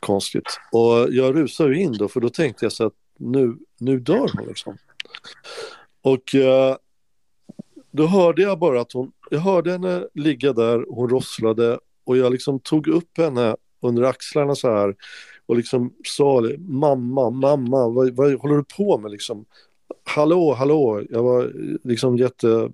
Konstigt. 0.00 0.60
Och 0.72 1.12
jag 1.14 1.36
rusade 1.36 1.76
in 1.76 1.92
då 1.92 2.08
för 2.08 2.20
då 2.20 2.28
tänkte 2.28 2.64
jag 2.64 2.72
så 2.72 2.86
att 2.86 2.92
nu, 3.18 3.56
nu 3.78 4.00
dör 4.00 4.30
hon 4.34 4.46
liksom. 4.46 4.76
Och 6.02 6.34
eh, 6.34 6.76
då 7.92 8.06
hörde 8.06 8.42
jag 8.42 8.58
bara 8.58 8.80
att 8.80 8.92
hon, 8.92 9.12
jag 9.30 9.38
hörde 9.38 9.72
henne 9.72 10.06
ligga 10.14 10.52
där, 10.52 10.84
hon 10.88 11.08
rosslade 11.08 11.78
och 12.04 12.16
jag 12.16 12.32
liksom 12.32 12.60
tog 12.60 12.88
upp 12.88 13.18
henne 13.18 13.56
under 13.80 14.02
axlarna 14.02 14.54
så 14.54 14.70
här 14.70 14.94
och 15.46 15.56
liksom 15.56 15.92
sa 16.04 16.42
mamma, 16.58 17.30
mamma, 17.30 17.88
vad, 17.88 18.10
vad 18.10 18.40
håller 18.40 18.56
du 18.56 18.64
på 18.76 18.98
med 18.98 19.10
liksom? 19.10 19.44
Hallå, 20.04 20.54
hallå, 20.54 21.02
jag 21.10 21.22
var 21.22 21.52
liksom 21.84 22.16
jätte 22.16 22.48
eh, 22.48 22.70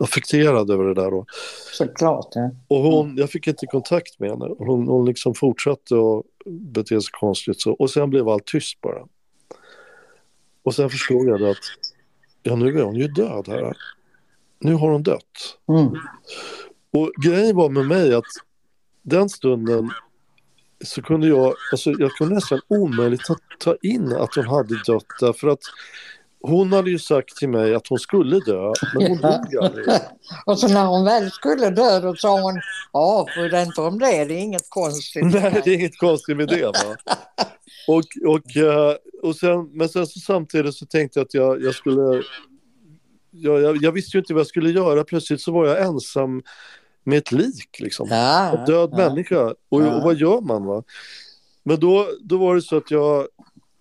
affekterad 0.00 0.70
över 0.70 0.84
det 0.84 0.94
där 0.94 1.10
då. 1.10 1.24
Såklart. 1.72 2.28
Ja. 2.34 2.50
Och 2.68 2.78
hon, 2.78 3.16
jag 3.16 3.30
fick 3.30 3.46
inte 3.46 3.66
kontakt 3.66 4.18
med 4.18 4.30
henne. 4.30 4.54
Hon, 4.58 4.88
hon 4.88 5.06
liksom 5.06 5.34
fortsatte 5.34 5.94
att 5.94 6.24
bete 6.46 7.00
sig 7.00 7.10
konstigt 7.12 7.60
så. 7.60 7.72
Och 7.72 7.90
sen 7.90 8.10
blev 8.10 8.28
allt 8.28 8.46
tyst 8.46 8.80
bara. 8.80 9.06
Och 10.62 10.74
sen 10.74 10.90
förstod 10.90 11.28
jag 11.28 11.40
det 11.40 11.50
att 11.50 11.56
ja, 12.42 12.56
nu 12.56 12.78
är 12.78 12.82
hon 12.82 12.96
ju 12.96 13.08
död 13.08 13.48
här. 13.48 13.76
Nu 14.58 14.74
har 14.74 14.90
hon 14.90 15.02
dött. 15.02 15.58
Mm. 15.68 15.92
Och 16.92 17.12
grejen 17.24 17.56
var 17.56 17.68
med 17.68 17.86
mig 17.86 18.14
att 18.14 18.24
den 19.02 19.28
stunden 19.28 19.90
så 20.84 21.02
kunde 21.02 21.28
jag, 21.28 21.54
alltså 21.72 21.90
jag 21.90 22.10
kunde 22.10 22.34
nästan 22.34 22.60
omöjligt 22.68 23.24
ta, 23.24 23.36
ta 23.58 23.76
in 23.82 24.12
att 24.12 24.34
hon 24.34 24.46
hade 24.46 24.74
dött 24.86 25.06
därför 25.20 25.48
att 25.48 25.62
hon 26.40 26.72
hade 26.72 26.90
ju 26.90 26.98
sagt 26.98 27.36
till 27.36 27.48
mig 27.48 27.74
att 27.74 27.86
hon 27.88 27.98
skulle 27.98 28.40
dö, 28.40 28.72
men 28.94 29.06
hon 29.06 29.20
dog 29.20 29.64
aldrig. 29.64 29.86
Och 30.46 30.58
så 30.58 30.68
när 30.68 30.86
hon 30.86 31.04
väl 31.04 31.30
skulle 31.30 31.70
dö 31.70 32.00
då 32.00 32.14
sa 32.14 32.40
hon, 32.40 32.60
ja, 32.92 33.26
bry 33.36 33.48
dig 33.48 33.64
inte 33.66 33.80
om 33.80 33.98
det, 33.98 34.24
det 34.24 34.34
är 34.34 34.38
inget 34.38 34.70
konstigt. 34.70 35.24
Nej, 35.32 35.60
det 35.64 35.70
är 35.70 35.74
inget 35.74 35.98
konstigt 35.98 36.36
med 36.36 36.48
det. 36.48 36.64
Va? 36.64 36.72
Och, 37.88 38.04
och, 38.26 38.56
eh, 38.56 38.94
och 39.22 39.36
sen, 39.36 39.70
men 39.72 39.88
sen 39.88 40.06
så 40.06 40.20
samtidigt 40.20 40.74
så 40.74 40.86
tänkte 40.86 41.18
jag 41.18 41.24
att 41.24 41.34
jag, 41.34 41.62
jag 41.62 41.74
skulle... 41.74 42.22
Jag, 43.30 43.62
jag, 43.62 43.76
jag 43.76 43.92
visste 43.92 44.16
ju 44.16 44.20
inte 44.20 44.34
vad 44.34 44.40
jag 44.40 44.46
skulle 44.46 44.70
göra. 44.70 45.04
Plötsligt 45.04 45.40
så 45.40 45.52
var 45.52 45.66
jag 45.66 45.82
ensam 45.82 46.42
med 47.04 47.18
ett 47.18 47.32
lik. 47.32 47.80
Liksom. 47.80 48.08
Ja, 48.10 48.58
En 48.58 48.64
död 48.64 48.90
ja. 48.92 48.96
människa. 48.96 49.54
Och, 49.68 49.80
och 49.80 50.02
vad 50.02 50.16
gör 50.16 50.40
man? 50.40 50.64
va? 50.64 50.82
Men 51.62 51.80
då, 51.80 52.08
då 52.20 52.38
var 52.38 52.54
det 52.54 52.62
så 52.62 52.76
att 52.76 52.90
jag 52.90 53.26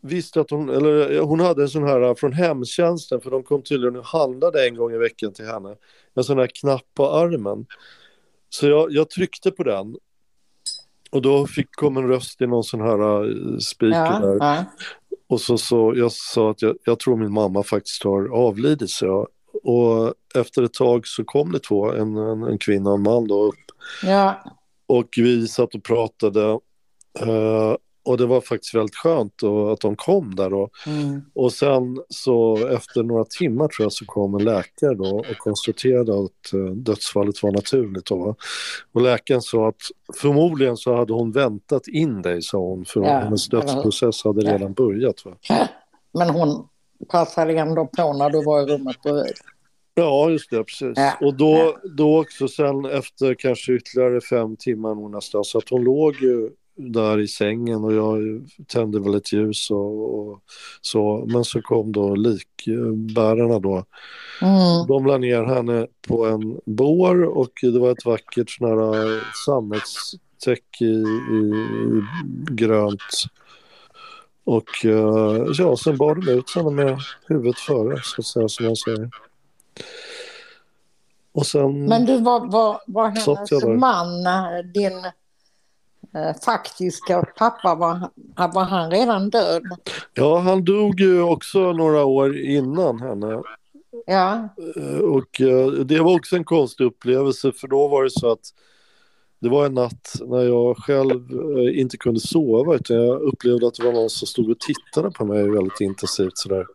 visste 0.07 0.41
att 0.41 0.49
hon, 0.49 0.69
eller 0.69 1.19
hon 1.19 1.39
hade 1.39 1.61
en 1.61 1.69
sån 1.69 1.83
här 1.83 2.15
från 2.15 2.33
hemtjänsten, 2.33 3.21
för 3.21 3.31
de 3.31 3.43
kom 3.43 3.61
tydligen 3.61 3.95
och 3.95 4.05
handlade 4.05 4.67
en 4.67 4.75
gång 4.75 4.91
i 4.93 4.97
veckan 4.97 5.33
till 5.33 5.45
henne. 5.45 5.75
En 6.15 6.23
sån 6.23 6.37
här 6.37 6.47
knapp 6.61 6.85
på 6.95 7.09
armen. 7.11 7.65
Så 8.49 8.67
jag, 8.67 8.91
jag 8.91 9.09
tryckte 9.09 9.51
på 9.51 9.63
den. 9.63 9.95
Och 11.11 11.21
då 11.21 11.47
fick, 11.47 11.71
kom 11.75 11.97
en 11.97 12.07
röst 12.07 12.41
i 12.41 12.47
någon 12.47 12.63
sån 12.63 12.81
här 12.81 13.23
eh, 13.25 13.57
speaker 13.57 13.97
Ja, 13.97 14.19
där. 14.19 14.37
ja. 14.39 14.65
Och 15.29 15.41
så, 15.41 15.57
så 15.57 15.93
jag 15.95 16.11
sa 16.11 16.51
att 16.51 16.61
jag, 16.61 16.75
jag 16.85 16.99
tror 16.99 17.17
min 17.17 17.33
mamma 17.33 17.63
faktiskt 17.63 18.03
har 18.03 18.27
avlidit. 18.27 18.89
Så 18.89 19.05
jag. 19.05 19.27
Och 19.63 20.13
efter 20.35 20.63
ett 20.63 20.73
tag 20.73 21.07
så 21.07 21.23
kom 21.23 21.51
det 21.51 21.59
två, 21.59 21.91
en, 21.93 22.17
en, 22.17 22.43
en 22.43 22.57
kvinna 22.57 22.89
och 22.89 22.95
en 22.97 23.03
man 23.03 23.27
då 23.27 23.43
upp. 23.43 23.55
ja. 24.03 24.43
Och 24.87 25.09
vi 25.17 25.47
satt 25.47 25.75
och 25.75 25.83
pratade. 25.83 26.43
eh, 27.19 27.75
och 28.07 28.17
det 28.17 28.25
var 28.25 28.41
faktiskt 28.41 28.75
väldigt 28.75 28.95
skönt 28.95 29.43
och 29.43 29.73
att 29.73 29.79
de 29.81 29.95
kom 29.95 30.35
där 30.35 30.49
då. 30.49 30.69
Mm. 30.87 31.21
Och 31.35 31.53
sen 31.53 31.97
så 32.09 32.67
efter 32.67 33.03
några 33.03 33.25
timmar 33.25 33.67
tror 33.67 33.85
jag 33.85 33.93
så 33.93 34.05
kom 34.05 34.35
en 34.35 34.43
läkare 34.43 34.95
då 34.95 35.17
och 35.19 35.37
konstaterade 35.37 36.11
att 36.23 36.53
eh, 36.53 36.59
dödsfallet 36.59 37.43
var 37.43 37.51
naturligt 37.51 38.05
då. 38.05 38.35
Och 38.91 39.01
läkaren 39.01 39.41
sa 39.41 39.67
att 39.69 39.81
förmodligen 40.21 40.77
så 40.77 40.95
hade 40.95 41.13
hon 41.13 41.31
väntat 41.31 41.87
in 41.87 42.21
dig 42.21 42.41
sa 42.41 42.57
hon 42.57 42.85
för 42.85 43.01
Ja, 43.03 43.19
hennes 43.19 43.47
dödsprocess 43.49 44.23
hade 44.23 44.45
Ja. 44.45 44.53
redan 44.53 44.73
börjat. 44.73 45.25
Va? 45.25 45.31
Men 46.13 46.29
hon 46.29 46.67
passade 47.11 47.53
ändå 47.59 47.85
på 47.97 48.13
när 48.13 48.29
du 48.29 48.43
var 48.43 48.61
i 48.61 48.65
rummet 48.65 49.01
bredvid. 49.03 49.33
Ja, 49.93 50.29
just 50.29 50.49
det, 50.49 50.63
precis. 50.63 50.93
Ja, 50.95 51.13
Och 51.21 51.33
då, 51.33 51.51
ja. 51.53 51.75
då 51.97 52.19
också 52.21 52.47
sen 52.47 52.85
efter 52.85 53.33
kanske 53.33 53.73
ytterligare 53.73 54.21
fem 54.21 54.55
timmar 54.55 54.95
nog 54.95 55.11
nästan, 55.11 55.43
så 55.43 55.57
att 55.57 55.69
hon 55.69 55.83
låg 55.83 56.15
ju 56.15 56.49
där 56.77 57.19
i 57.19 57.27
sängen 57.27 57.83
och 57.83 57.93
jag 57.93 58.19
tände 58.67 58.99
väl 58.99 59.15
ett 59.15 59.33
ljus 59.33 59.71
och, 59.71 60.19
och 60.19 60.41
så. 60.81 61.25
Men 61.27 61.43
så 61.43 61.61
kom 61.61 61.91
då 61.91 62.15
likbärarna 62.15 63.59
då. 63.59 63.85
Mm. 64.41 64.87
De 64.87 65.05
la 65.05 65.17
ner 65.17 65.43
henne 65.43 65.87
på 66.07 66.25
en 66.25 66.59
bår 66.65 67.23
och 67.23 67.51
det 67.61 67.79
var 67.79 67.91
ett 67.91 68.05
vackert 68.05 68.49
sån 68.49 68.67
här 68.67 69.21
sammetstäcke 69.45 70.85
i, 70.85 71.03
i, 71.31 71.53
i 71.93 72.03
grönt. 72.49 73.23
Och 74.43 74.85
eh, 74.85 75.45
ja, 75.57 75.77
sen 75.77 75.97
bar 75.97 76.15
de 76.15 76.31
ut 76.31 76.55
henne 76.55 76.71
med 76.71 76.99
huvudet 77.27 77.59
före, 77.59 77.99
så 78.03 78.21
att 78.21 78.27
säga, 78.27 78.49
som 78.49 78.65
man 78.65 78.75
säger. 78.75 79.09
Och 81.31 81.45
sen... 81.45 81.85
Men 81.85 82.05
du, 82.05 82.21
var, 82.21 82.51
var, 82.51 82.81
var 82.87 83.09
hennes 83.09 83.79
man, 83.79 84.23
din 84.73 85.11
faktiska 86.45 87.23
pappa, 87.37 87.75
var, 87.75 88.09
var 88.53 88.63
han 88.63 88.91
redan 88.91 89.29
död? 89.29 89.63
Ja, 90.13 90.39
han 90.39 90.65
dog 90.65 90.99
ju 90.99 91.21
också 91.21 91.59
några 91.73 92.05
år 92.05 92.37
innan 92.37 92.99
henne. 93.01 93.41
Ja, 94.05 94.49
Eh, 94.75 94.99
Och 94.99 95.41
eh, 95.41 95.67
det 95.67 95.99
var 95.99 96.15
också 96.15 96.35
en 96.35 96.43
konstig 96.43 96.85
upplevelse 96.85 97.51
för 97.51 97.67
då 97.67 97.87
var 97.87 98.03
det 98.03 98.09
så 98.09 98.31
att 98.31 98.53
det 99.39 99.49
var 99.49 99.65
en 99.65 99.73
natt 99.73 100.15
när 100.25 100.43
jag 100.43 100.77
själv 100.77 101.31
eh, 101.31 101.79
inte 101.79 101.97
kunde 101.97 102.19
sova 102.19 102.75
utan 102.75 102.97
jag 102.97 103.21
upplevde 103.21 103.67
att 103.67 103.73
det 103.73 103.85
var 103.85 103.93
någon 103.93 104.09
som 104.09 104.27
stod 104.27 104.49
och 104.49 104.59
tittade 104.59 105.11
på 105.11 105.25
mig 105.25 105.49
väldigt 105.49 105.81
intensivt 105.81 106.37
sådär. 106.37 106.65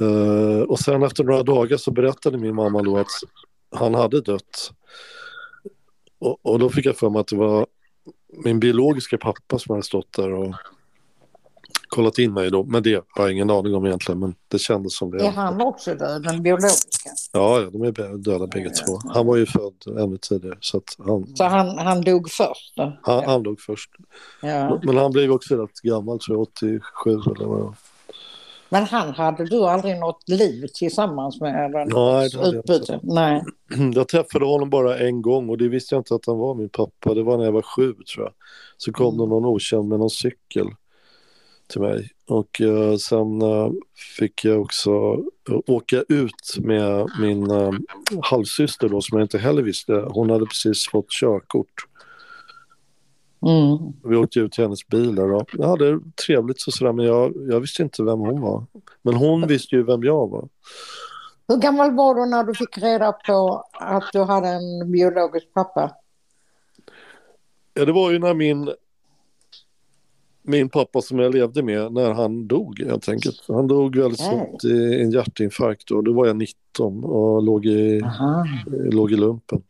Eh, 0.00 0.60
och 0.62 0.78
sen 0.78 1.02
efter 1.02 1.24
några 1.24 1.42
dagar 1.42 1.76
så 1.76 1.90
berättade 1.90 2.38
min 2.38 2.54
mamma 2.54 2.82
då 2.82 2.98
att 2.98 3.06
han 3.76 3.94
hade 3.94 4.20
dött. 4.20 4.70
Och, 6.18 6.38
och 6.46 6.58
då 6.58 6.70
fick 6.70 6.86
jag 6.86 6.96
för 6.96 7.10
mig 7.10 7.20
att 7.20 7.26
det 7.28 7.36
var 7.36 7.66
min 8.44 8.60
biologiska 8.60 9.18
pappa 9.18 9.58
som 9.58 9.72
hade 9.72 9.82
stått 9.82 10.12
där 10.12 10.32
och 10.32 10.54
kollat 11.88 12.18
in 12.18 12.32
mig 12.32 12.50
då. 12.50 12.64
Men 12.64 12.82
det 12.82 12.94
har 12.94 13.24
jag 13.24 13.32
ingen 13.32 13.50
aning 13.50 13.74
om 13.74 13.86
egentligen 13.86 14.18
men 14.18 14.34
det 14.48 14.58
kändes 14.58 14.96
som 14.96 15.10
det. 15.10 15.26
är 15.26 15.30
han 15.30 15.60
också 15.60 15.94
död, 15.94 16.22
den 16.22 16.42
biologiska? 16.42 17.10
Ja, 17.32 17.60
ja, 17.60 17.70
de 17.70 17.82
är 17.82 18.16
döda 18.18 18.46
bägge 18.46 18.70
två. 18.70 18.98
Han 19.14 19.26
var 19.26 19.36
ju 19.36 19.46
född 19.46 19.98
ännu 19.98 20.18
tidigare 20.18 20.58
så 20.60 20.82
han, 20.98 21.26
Så 21.36 21.44
han, 21.44 21.78
han 21.78 22.00
dog 22.00 22.30
först 22.30 22.76
då? 22.76 22.98
han, 23.02 23.24
han 23.24 23.42
dog 23.42 23.60
först. 23.60 23.90
Ja. 24.42 24.80
Men 24.82 24.96
han 24.96 25.12
blev 25.12 25.32
också 25.32 25.56
rätt 25.56 25.80
gammal, 25.80 26.18
tror 26.18 26.36
jag, 26.36 26.42
87 26.42 26.80
eller 27.10 27.46
vad. 27.46 27.74
Men 28.68 28.84
han 28.84 29.14
hade 29.14 29.44
du 29.44 29.64
aldrig 29.64 29.98
något 29.98 30.28
liv 30.28 30.66
tillsammans 30.74 31.40
med? 31.40 31.64
Eller 31.64 31.86
Nej, 31.86 32.30
det 32.30 32.58
utbyte? 32.58 33.00
Nej. 33.02 33.42
Jag 33.94 34.08
träffade 34.08 34.44
honom 34.44 34.70
bara 34.70 34.98
en 34.98 35.22
gång 35.22 35.48
och 35.48 35.58
det 35.58 35.68
visste 35.68 35.94
jag 35.94 36.00
inte 36.00 36.14
att 36.14 36.26
han 36.26 36.38
var 36.38 36.54
min 36.54 36.68
pappa. 36.68 37.14
Det 37.14 37.22
var 37.22 37.38
när 37.38 37.44
jag 37.44 37.52
var 37.52 37.62
sju, 37.62 37.92
tror 37.92 38.24
jag. 38.24 38.32
Så 38.76 38.92
kom 38.92 39.18
det 39.18 39.26
någon 39.26 39.44
okänd 39.44 39.88
med 39.88 39.98
någon 39.98 40.10
cykel 40.10 40.66
till 41.68 41.80
mig. 41.80 42.10
Och 42.26 42.60
eh, 42.60 42.96
sen 42.96 43.42
eh, 43.42 43.70
fick 44.18 44.44
jag 44.44 44.60
också 44.60 44.90
eh, 45.50 45.58
åka 45.66 46.04
ut 46.08 46.56
med 46.58 47.08
min 47.20 47.46
halvsyster 48.22 48.88
då, 48.88 49.00
som 49.00 49.18
jag 49.18 49.24
inte 49.24 49.38
heller 49.38 49.62
visste. 49.62 49.92
Hon 49.92 50.30
hade 50.30 50.46
precis 50.46 50.88
fått 50.88 51.10
körkort. 51.10 51.74
Mm. 53.42 53.92
Vi 54.04 54.16
åkte 54.16 54.40
ut 54.40 54.52
till 54.52 54.64
hennes 54.64 54.86
bil 54.86 55.18
och 55.18 55.48
jag 55.52 55.68
hade 55.68 55.92
det 55.92 56.00
trevligt 56.26 56.66
och 56.66 56.72
sådär 56.72 56.92
men 56.92 57.06
jag, 57.06 57.32
jag 57.48 57.60
visste 57.60 57.82
inte 57.82 58.02
vem 58.02 58.18
hon 58.18 58.40
var. 58.40 58.66
Men 59.02 59.14
hon 59.14 59.46
visste 59.46 59.76
ju 59.76 59.82
vem 59.82 60.02
jag 60.02 60.28
var. 60.28 60.48
Hur 61.48 61.56
gammal 61.56 61.94
var 61.94 62.14
du 62.14 62.26
när 62.26 62.44
du 62.44 62.54
fick 62.54 62.78
reda 62.78 63.12
på 63.12 63.64
att 63.72 64.04
du 64.12 64.22
hade 64.22 64.48
en 64.48 64.92
biologisk 64.92 65.54
pappa? 65.54 65.90
Ja, 67.74 67.84
det 67.84 67.92
var 67.92 68.10
ju 68.10 68.18
när 68.18 68.34
min, 68.34 68.70
min 70.42 70.68
pappa 70.68 71.00
som 71.00 71.18
jag 71.18 71.34
levde 71.34 71.62
med, 71.62 71.92
när 71.92 72.12
han 72.12 72.48
dog 72.48 72.80
helt 72.80 73.08
enkelt. 73.08 73.44
Han 73.48 73.68
dog 73.68 73.96
väldigt 73.96 74.20
snabbt 74.20 74.64
i 74.64 75.02
en 75.02 75.10
hjärtinfarkt 75.10 75.90
och 75.90 76.04
då 76.04 76.12
var 76.12 76.26
jag 76.26 76.36
19 76.36 77.04
och 77.04 77.42
låg 77.42 77.66
i, 77.66 78.02
Aha. 78.02 78.46
låg 78.66 79.12
i 79.12 79.16
lumpen. 79.16 79.62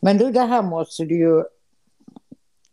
Men 0.00 0.18
du, 0.18 0.32
det 0.32 0.40
här 0.40 0.62
måste 0.62 1.04
du 1.04 1.18
ju... 1.18 1.42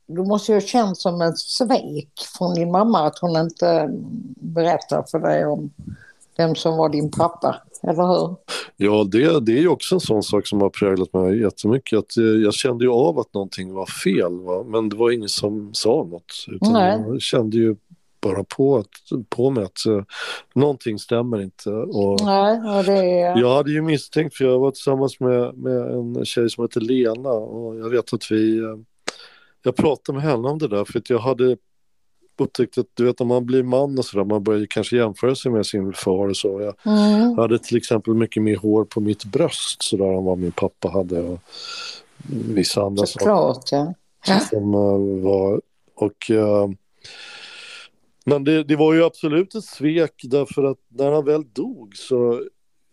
Du 0.07 0.23
måste 0.23 0.51
ju 0.51 0.55
ha 0.55 0.61
känt 0.61 0.97
som 0.97 1.21
ett 1.21 1.37
svek 1.37 2.09
från 2.37 2.53
din 2.53 2.71
mamma 2.71 3.07
att 3.07 3.19
hon 3.19 3.37
inte 3.37 3.89
berättar 4.35 5.05
för 5.11 5.19
dig 5.19 5.45
om 5.45 5.71
vem 6.37 6.55
som 6.55 6.77
var 6.77 6.89
din 6.89 7.11
pappa, 7.11 7.55
eller 7.83 8.07
hur? 8.07 8.35
Ja, 8.77 9.03
det, 9.11 9.39
det 9.39 9.51
är 9.51 9.61
ju 9.61 9.67
också 9.67 9.95
en 9.95 10.01
sån 10.01 10.23
sak 10.23 10.47
som 10.47 10.61
har 10.61 10.69
präglat 10.69 11.13
mig 11.13 11.41
jättemycket. 11.41 11.99
Att 11.99 12.17
eh, 12.17 12.23
jag 12.23 12.53
kände 12.53 12.85
ju 12.85 12.91
av 12.91 13.19
att 13.19 13.33
någonting 13.33 13.73
var 13.73 13.85
fel, 13.85 14.39
va? 14.39 14.63
men 14.67 14.89
det 14.89 14.95
var 14.95 15.11
ingen 15.11 15.29
som 15.29 15.69
sa 15.73 15.89
något. 15.89 16.45
Utan 16.47 16.73
Nej. 16.73 17.03
jag 17.07 17.21
kände 17.21 17.57
ju 17.57 17.75
bara 18.21 18.43
på, 18.43 18.77
att, 18.77 19.29
på 19.29 19.49
mig 19.49 19.63
att 19.63 19.85
eh, 19.85 20.03
någonting 20.53 20.99
stämmer 20.99 21.41
inte. 21.41 21.69
Och 21.69 22.21
Nej, 22.21 22.77
och 22.77 22.83
det 22.83 23.21
är... 23.21 23.37
jag 23.37 23.55
hade 23.55 23.71
ju 23.71 23.81
misstänkt, 23.81 24.37
för 24.37 24.45
jag 24.45 24.59
var 24.59 24.71
tillsammans 24.71 25.19
med, 25.19 25.57
med 25.57 25.81
en 25.81 26.25
tjej 26.25 26.49
som 26.49 26.63
heter 26.63 26.81
Lena 26.81 27.29
och 27.29 27.75
jag 27.75 27.89
vet 27.89 28.13
att 28.13 28.31
vi... 28.31 28.61
Jag 29.67 29.75
pratade 29.75 30.15
med 30.17 30.23
henne 30.27 30.47
om 30.47 30.57
det 30.57 30.67
där 30.67 30.85
för 30.85 30.99
att 30.99 31.09
jag 31.09 31.19
hade 31.19 31.57
upptäckt 32.39 32.77
att 32.77 32.85
du 32.93 33.05
vet 33.05 33.21
om 33.21 33.27
man 33.27 33.45
blir 33.45 33.63
man 33.63 33.97
och 33.97 34.05
sådär, 34.05 34.25
man 34.25 34.43
börjar 34.43 34.65
kanske 34.69 34.95
jämföra 34.97 35.35
sig 35.35 35.51
med 35.51 35.65
sin 35.65 35.93
far 35.93 36.27
och 36.27 36.37
så. 36.37 36.61
Jag 36.61 36.93
Mm. 36.97 37.37
hade 37.37 37.59
till 37.59 37.77
exempel 37.77 38.13
mycket 38.13 38.43
mer 38.43 38.55
hår 38.55 38.85
på 38.85 39.01
mitt 39.01 39.25
bröst 39.25 39.83
sådär 39.83 40.17
än 40.17 40.23
vad 40.23 40.37
min 40.37 40.51
pappa 40.51 40.89
hade 40.89 41.21
och 41.21 41.39
vissa 42.49 42.81
andra 42.81 43.05
saker 43.05 43.19
Såklart, 43.25 43.71
ja. 43.71 43.93
Ja. 44.27 44.39
som 44.39 44.73
eh, 44.73 45.23
var 45.23 45.61
och 45.95 46.31
eh, 46.31 46.67
men 48.25 48.43
det, 48.43 48.63
det 48.63 48.75
var 48.75 48.93
ju 48.93 49.03
absolut 49.03 49.55
ett 49.55 49.63
svek 49.63 50.21
därför 50.23 50.63
att 50.63 50.77
när 50.87 51.11
han 51.11 51.25
väl 51.25 51.43
dog 51.53 51.95
så 51.97 52.43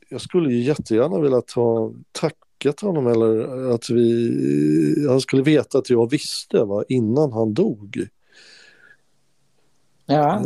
jag 0.09 0.21
skulle 0.21 0.53
ju 0.53 0.63
jättegärna 0.63 1.21
vilja 1.21 1.41
ta 1.41 1.93
tackat 2.65 2.81
honom 2.81 3.07
eller 3.07 3.75
att 3.75 3.91
vi 3.91 5.07
han 5.09 5.21
skulle 5.21 5.43
veta 5.43 5.79
att 5.79 5.91
jag 5.91 6.11
visste 6.11 6.65
va, 6.65 6.85
innan 6.89 7.33
han 7.33 7.55
dog. 7.55 8.09
ja. 10.07 10.43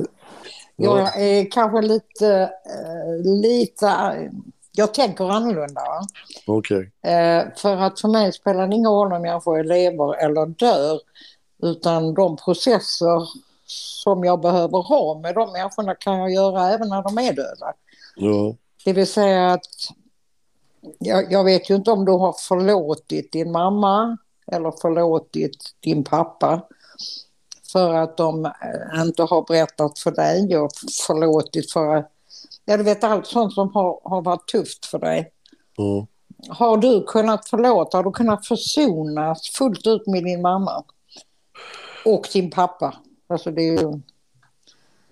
Jag 0.81 1.23
är 1.23 1.51
kanske 1.51 1.83
lite, 1.83 2.51
eh, 2.66 3.41
lite... 3.43 3.91
Jag 4.73 4.95
tänker 4.95 5.31
annorlunda. 5.31 5.81
Okej. 6.47 6.91
Eh, 7.03 7.45
för 7.57 7.77
att 7.77 8.01
för 8.01 8.09
mig 8.09 8.33
spelar 8.33 8.69
det 8.69 8.75
ingen 8.75 8.91
roll 8.91 9.12
om 9.12 9.23
människor 9.23 9.64
lever 9.64 10.25
eller 10.25 10.47
dör. 10.47 11.01
Utan 11.62 12.14
de 12.14 12.37
processer 12.37 13.29
som 14.05 14.25
jag 14.25 14.41
behöver 14.41 14.83
ha 14.83 15.21
med 15.23 15.35
de 15.35 15.53
människorna 15.53 15.95
kan 15.95 16.19
jag 16.19 16.33
göra 16.33 16.71
även 16.71 16.89
när 16.89 17.03
de 17.03 17.19
är 17.19 17.33
döda. 17.33 17.73
Ja. 18.16 18.57
Det 18.85 18.93
vill 18.93 19.07
säga 19.07 19.53
att 19.53 19.66
jag, 20.99 21.32
jag 21.32 21.45
vet 21.45 21.70
ju 21.70 21.74
inte 21.74 21.91
om 21.91 22.05
du 22.05 22.12
har 22.12 22.32
förlåtit 22.32 23.32
din 23.32 23.53
mamma 23.53 24.16
eller 24.53 24.70
förlåtit 24.70 25.57
din 25.80 26.05
pappa 26.05 26.62
för 27.72 27.95
att 27.95 28.16
de 28.16 28.45
eh, 28.45 29.01
inte 29.01 29.22
har 29.22 29.45
berättat 29.49 29.99
för 29.99 30.11
dig 30.11 30.59
och 30.59 30.70
förlåtit 31.07 31.72
för 31.72 31.97
att, 31.97 32.12
ja 32.64 32.76
du 32.76 32.82
vet 32.82 33.05
allt 33.05 33.26
sånt 33.26 33.53
som 33.53 33.74
har, 33.74 34.01
har 34.05 34.22
varit 34.22 34.49
tufft 34.49 34.86
för 34.86 34.99
dig. 34.99 35.32
ja. 35.76 36.07
Har 36.49 36.76
du 36.76 37.05
kunnat 37.05 37.49
förlåta, 37.49 37.97
har 37.97 38.05
du 38.05 38.11
kunnat 38.11 38.47
försonas 38.47 39.51
fullt 39.51 39.86
ut 39.86 40.07
med 40.07 40.24
din 40.24 40.43
mamma? 40.43 40.84
Och 42.05 42.28
din 42.32 42.51
pappa. 42.51 42.95
Alltså 43.26 43.51
det 43.51 43.62
är 43.62 43.82
ju, 43.82 44.01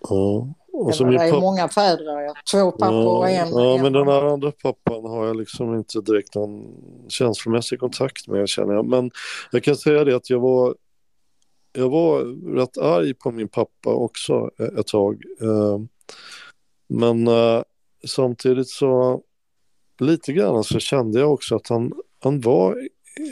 ja. 0.08 0.48
Och 0.78 0.94
så 0.94 1.04
det 1.04 1.14
är 1.14 1.30
pappa 1.30 1.40
många 1.40 1.68
fäder, 1.68 2.20
ja. 2.20 2.34
två 2.52 2.70
pappor 2.70 3.18
och 3.18 3.28
en. 3.30 3.48
Ja, 3.48 3.74
en 3.74 3.82
men 3.82 3.92
den 3.92 4.08
här 4.08 4.22
andra 4.22 4.52
pappan 4.52 5.04
har 5.04 5.26
jag 5.26 5.36
liksom 5.36 5.74
inte 5.74 6.00
direkt 6.00 6.34
någon 6.34 6.74
känslomässig 7.08 7.80
kontakt 7.80 8.28
med 8.28 8.48
känner 8.48 8.74
jag. 8.74 8.86
Men 8.86 9.10
jag 9.52 9.64
kan 9.64 9.76
säga 9.76 10.04
det 10.04 10.16
att 10.16 10.30
jag 10.30 10.40
var, 10.40 10.74
jag 11.72 11.88
var 11.90 12.20
rätt 12.56 12.78
arg 12.78 13.14
på 13.14 13.30
min 13.30 13.48
pappa 13.48 13.90
också 13.90 14.50
e- 14.58 14.80
ett 14.80 14.86
tag. 14.86 15.22
Eh, 15.40 15.78
Men 16.88 17.28
eh, 17.28 17.62
samtidigt 18.06 18.68
så 18.68 19.22
lite 20.00 20.32
grann 20.32 20.64
så 20.64 20.78
kände 20.78 21.20
jag 21.20 21.32
också 21.32 21.56
att 21.56 21.68
han, 21.68 21.92
han 22.22 22.40
var, 22.40 22.76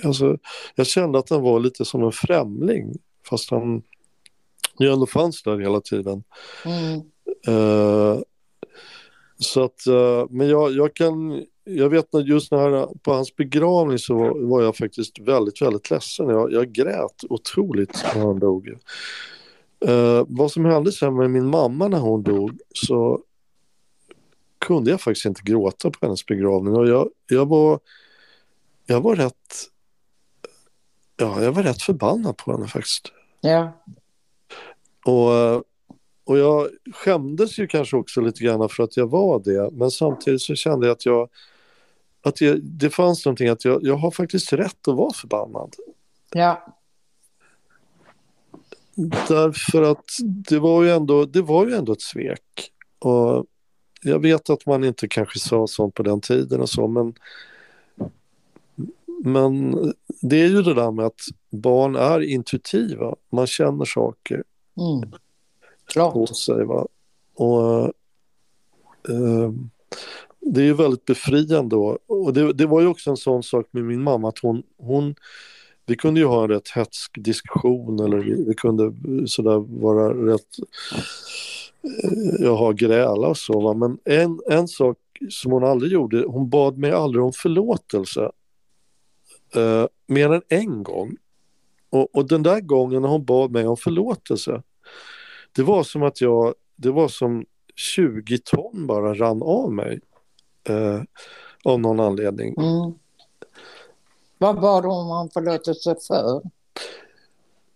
alltså 0.05 0.39
jag 0.75 0.87
kände 0.87 1.19
att 1.19 1.31
han 1.31 1.43
var 1.43 1.61
lite 1.61 1.85
som 1.85 2.03
en 2.03 2.13
främling 2.13 2.95
fast 3.29 3.51
han 3.51 3.83
ju 4.79 4.93
ändå 4.93 5.07
fanns 5.07 5.43
där 5.43 5.59
hela 5.59 5.81
tiden. 5.81 6.25
Mm. 6.65 7.01
Eh, 7.47 8.19
så 9.39 9.65
att, 9.65 9.87
eh, 9.87 10.27
men 10.31 10.49
jag, 10.49 10.73
jag 10.73 10.95
kan, 10.95 11.45
jag 11.65 11.89
vet 11.89 12.15
att 12.15 12.29
just 12.29 12.53
när, 12.53 12.99
på 12.99 13.13
hans 13.13 13.37
begravning 13.37 13.99
så 13.99 14.15
var, 14.15 14.49
var 14.49 14.63
jag 14.63 14.77
faktiskt 14.77 15.19
väldigt, 15.19 15.63
väldigt 15.63 15.91
ledsen. 15.91 16.29
Jag, 16.29 16.53
jag 16.53 16.73
grät 16.73 17.25
otroligt 17.29 18.05
när 18.15 18.23
han 18.23 18.39
dog. 18.39 18.69
Eh, 19.87 20.25
vad 20.29 20.53
som 20.53 20.65
hände 20.65 20.93
sen 20.93 21.17
med 21.17 21.31
min 21.31 21.47
mamma 21.47 21.89
när 21.89 21.99
hon 21.99 22.23
dog 22.23 22.59
så 22.75 23.21
kunde 24.59 24.91
jag 24.91 25.01
faktiskt 25.01 25.27
inte 25.27 25.43
gråta 25.45 25.91
på 25.91 26.07
hennes 26.07 26.27
begravning 26.27 26.75
och 26.75 26.89
jag, 26.89 27.11
jag 27.27 27.47
var, 27.49 27.81
jag 28.87 29.01
var 29.01 29.17
rätt, 29.17 29.71
ja, 31.17 31.43
jag 31.43 31.53
var 31.53 31.63
rätt 31.63 31.83
förbannad 31.83 32.37
på 32.37 32.53
henne 32.53 32.67
faktiskt. 32.67 33.13
Ja. 33.41 33.73
Och, 35.05 35.65
och 36.25 36.39
jag 36.39 36.69
skämdes 36.93 37.59
ju 37.59 37.67
kanske 37.67 37.97
också 37.97 38.21
lite 38.21 38.45
grann 38.45 38.69
för 38.69 38.83
att 38.83 38.97
jag 38.97 39.11
var 39.11 39.43
det. 39.45 39.71
Men 39.73 39.91
samtidigt 39.91 40.43
så 40.43 40.55
kände 40.55 40.87
jag 40.87 40.93
att 40.93 41.07
jag 41.07 41.29
att 42.23 42.41
jag, 42.41 42.63
det 42.63 42.91
fanns 42.91 43.25
någonting 43.27 43.49
att 43.49 43.65
jag, 43.65 43.83
jag 43.83 43.97
har 43.97 44.11
faktiskt 44.11 44.53
rätt 44.53 44.89
att 44.89 44.97
vara 44.97 45.13
förbannad. 45.13 45.75
ja. 46.33 46.67
Därför 49.29 49.83
att 49.83 50.05
det 50.49 50.59
var 50.59 50.83
ju 50.83 50.91
ändå, 50.91 51.25
det 51.25 51.43
var 51.43 51.67
ju 51.67 51.75
ändå 51.75 51.93
ett 51.93 52.03
svek. 52.03 52.71
Och 52.99 53.47
jag 54.03 54.19
vet 54.19 54.51
att 54.51 54.67
man 54.67 54.85
inte 54.85 55.09
kanske 55.09 55.39
sa 55.39 55.67
sånt 55.67 55.95
på 55.95 56.03
den 56.03 56.21
tiden 56.21 56.61
och 56.61 56.69
så 56.69 56.89
men 56.89 57.15
men 59.25 59.73
det 60.23 60.37
är 60.37 60.49
ju 60.49 60.63
det 60.63 60.75
där 60.75 60.91
med 60.91 61.07
att 61.07 61.21
barn 61.51 61.97
är 61.97 62.21
intuitiva. 62.21 63.15
Man 63.31 63.47
känner 63.47 63.85
saker 63.85 64.43
Mm. 64.77 65.13
Klart. 65.87 66.13
på 66.13 66.27
sig. 66.27 66.65
Va? 66.65 66.87
Och, 67.35 67.85
eh, 69.09 69.53
det 70.41 70.61
är 70.61 70.65
ju 70.65 70.75
väldigt 70.75 71.05
befriande. 71.05 71.77
Och, 71.77 71.99
och 72.07 72.33
det, 72.33 72.53
det 72.53 72.67
var 72.67 72.81
ju 72.81 72.87
också 72.87 73.11
en 73.11 73.17
sån 73.17 73.43
sak 73.43 73.67
med 73.71 73.85
min 73.85 74.03
mamma 74.03 74.29
att 74.29 74.39
hon, 74.39 74.63
hon 74.79 75.15
vi 75.87 75.97
kunde 75.97 76.21
ju 76.21 76.27
ha 76.27 76.43
en 76.43 76.49
rätt 76.49 76.69
hetsk 76.69 77.25
diskussion 77.25 78.01
eller 78.01 78.17
vi, 78.17 78.45
vi 78.45 78.55
kunde 78.55 78.93
sådär 79.27 79.81
vara 79.81 80.33
rätt, 80.33 80.59
eh, 80.95 82.11
Jaha, 82.13 82.37
jag 82.39 82.57
har 82.57 82.73
gräla 82.73 83.29
och 83.29 83.39
så 83.39 83.61
va? 83.61 83.75
men 83.75 83.99
en, 84.05 84.41
en 84.51 84.69
sak 84.69 84.99
som 85.31 85.53
hon 85.53 85.65
aldrig 85.65 85.93
gjorde, 85.93 86.25
hon 86.27 86.51
bad 86.51 86.79
mig 86.79 86.91
aldrig 86.91 87.25
om 87.25 87.33
förlåtelse. 87.33 88.31
Eh, 89.55 89.87
mer 90.07 90.33
än 90.33 90.43
en 90.49 90.83
gång. 90.83 91.17
Och, 91.91 92.15
och 92.15 92.29
den 92.29 92.43
där 92.43 92.61
gången 92.61 93.03
när 93.03 93.09
hon 93.09 93.25
bad 93.25 93.51
mig 93.51 93.67
om 93.67 93.77
förlåtelse, 93.77 94.63
det 95.57 95.63
var 95.63 95.83
som 95.83 96.03
att 96.03 96.21
jag, 96.21 96.55
det 96.77 96.91
var 96.91 97.09
som 97.09 97.45
20 97.77 98.39
ton 98.39 98.87
bara 98.87 99.15
rann 99.15 99.43
av 99.43 99.73
mig. 99.73 100.01
Eh, 100.69 101.01
av 101.65 101.81
någon 101.81 102.01
anledning. 102.01 102.55
Mm. 102.59 102.95
Vad 104.39 104.61
bad 104.61 104.85
hon 104.85 105.13
om 105.13 105.31
förlåtelse 105.31 105.97
för? 106.07 106.43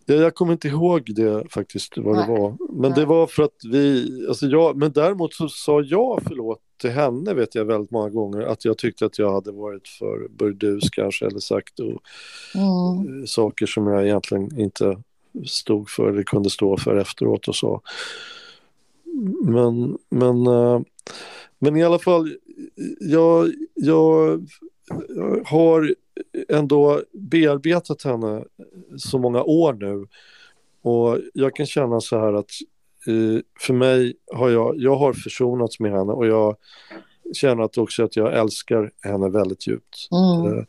Ja, 0.06 0.14
jag 0.14 0.34
kommer 0.34 0.52
inte 0.52 0.68
ihåg 0.68 1.14
det 1.14 1.44
faktiskt 1.52 1.92
vad 1.96 2.16
det 2.16 2.26
Nej. 2.26 2.40
var. 2.40 2.56
Men 2.72 2.90
Nej. 2.90 3.00
det 3.00 3.06
var 3.06 3.26
för 3.26 3.42
att 3.42 3.64
vi, 3.64 4.08
alltså 4.28 4.46
jag, 4.46 4.76
men 4.76 4.92
däremot 4.92 5.34
så 5.34 5.48
sa 5.48 5.80
jag 5.82 6.22
förlåt 6.28 6.60
till 6.80 6.90
henne 6.90 7.34
vet 7.34 7.54
jag 7.54 7.64
väldigt 7.64 7.90
många 7.90 8.10
gånger 8.10 8.40
att 8.42 8.64
jag 8.64 8.78
tyckte 8.78 9.06
att 9.06 9.18
jag 9.18 9.32
hade 9.32 9.52
varit 9.52 9.88
för 9.88 10.28
burdus 10.28 10.90
kanske 10.90 11.26
eller 11.26 11.38
sagt 11.40 11.80
och, 11.80 12.02
Mm. 12.54 13.20
eh, 13.20 13.24
saker 13.26 13.66
som 13.66 13.86
jag 13.86 14.04
egentligen 14.04 14.60
inte 14.60 15.02
stod 15.46 15.90
för 15.90 16.08
eller 16.08 16.22
kunde 16.22 16.50
stå 16.50 16.76
för 16.76 16.96
efteråt 16.96 17.48
och 17.48 17.56
så. 17.56 17.82
Men, 19.44 19.98
men, 20.08 20.46
eh, 20.46 20.80
men 21.58 21.76
i 21.76 21.84
alla 21.84 21.98
fall, 21.98 22.36
jag, 23.00 23.52
jag 23.74 24.46
har 25.44 25.94
ändå 26.48 27.02
bearbetat 27.12 28.02
henne 28.02 28.44
så 28.96 29.18
många 29.18 29.42
år 29.42 29.72
nu 29.72 30.06
och 30.82 31.18
jag 31.34 31.56
kan 31.56 31.66
känna 31.66 32.00
så 32.00 32.18
här 32.18 32.32
att 32.32 32.50
eh, 33.06 33.40
för 33.60 33.74
mig 33.74 34.14
har 34.34 34.50
jag, 34.50 34.74
jag 34.78 34.96
har 34.96 35.12
försonats 35.12 35.80
med 35.80 35.92
henne 35.92 36.12
och 36.12 36.26
jag 36.26 36.56
känner 37.32 37.62
att 37.62 37.78
också 37.78 38.04
att 38.04 38.16
jag 38.16 38.38
älskar 38.38 38.90
henne 39.02 39.28
väldigt 39.30 39.66
djupt. 39.66 40.08
Mm. 40.12 40.58
Eh, 40.58 40.64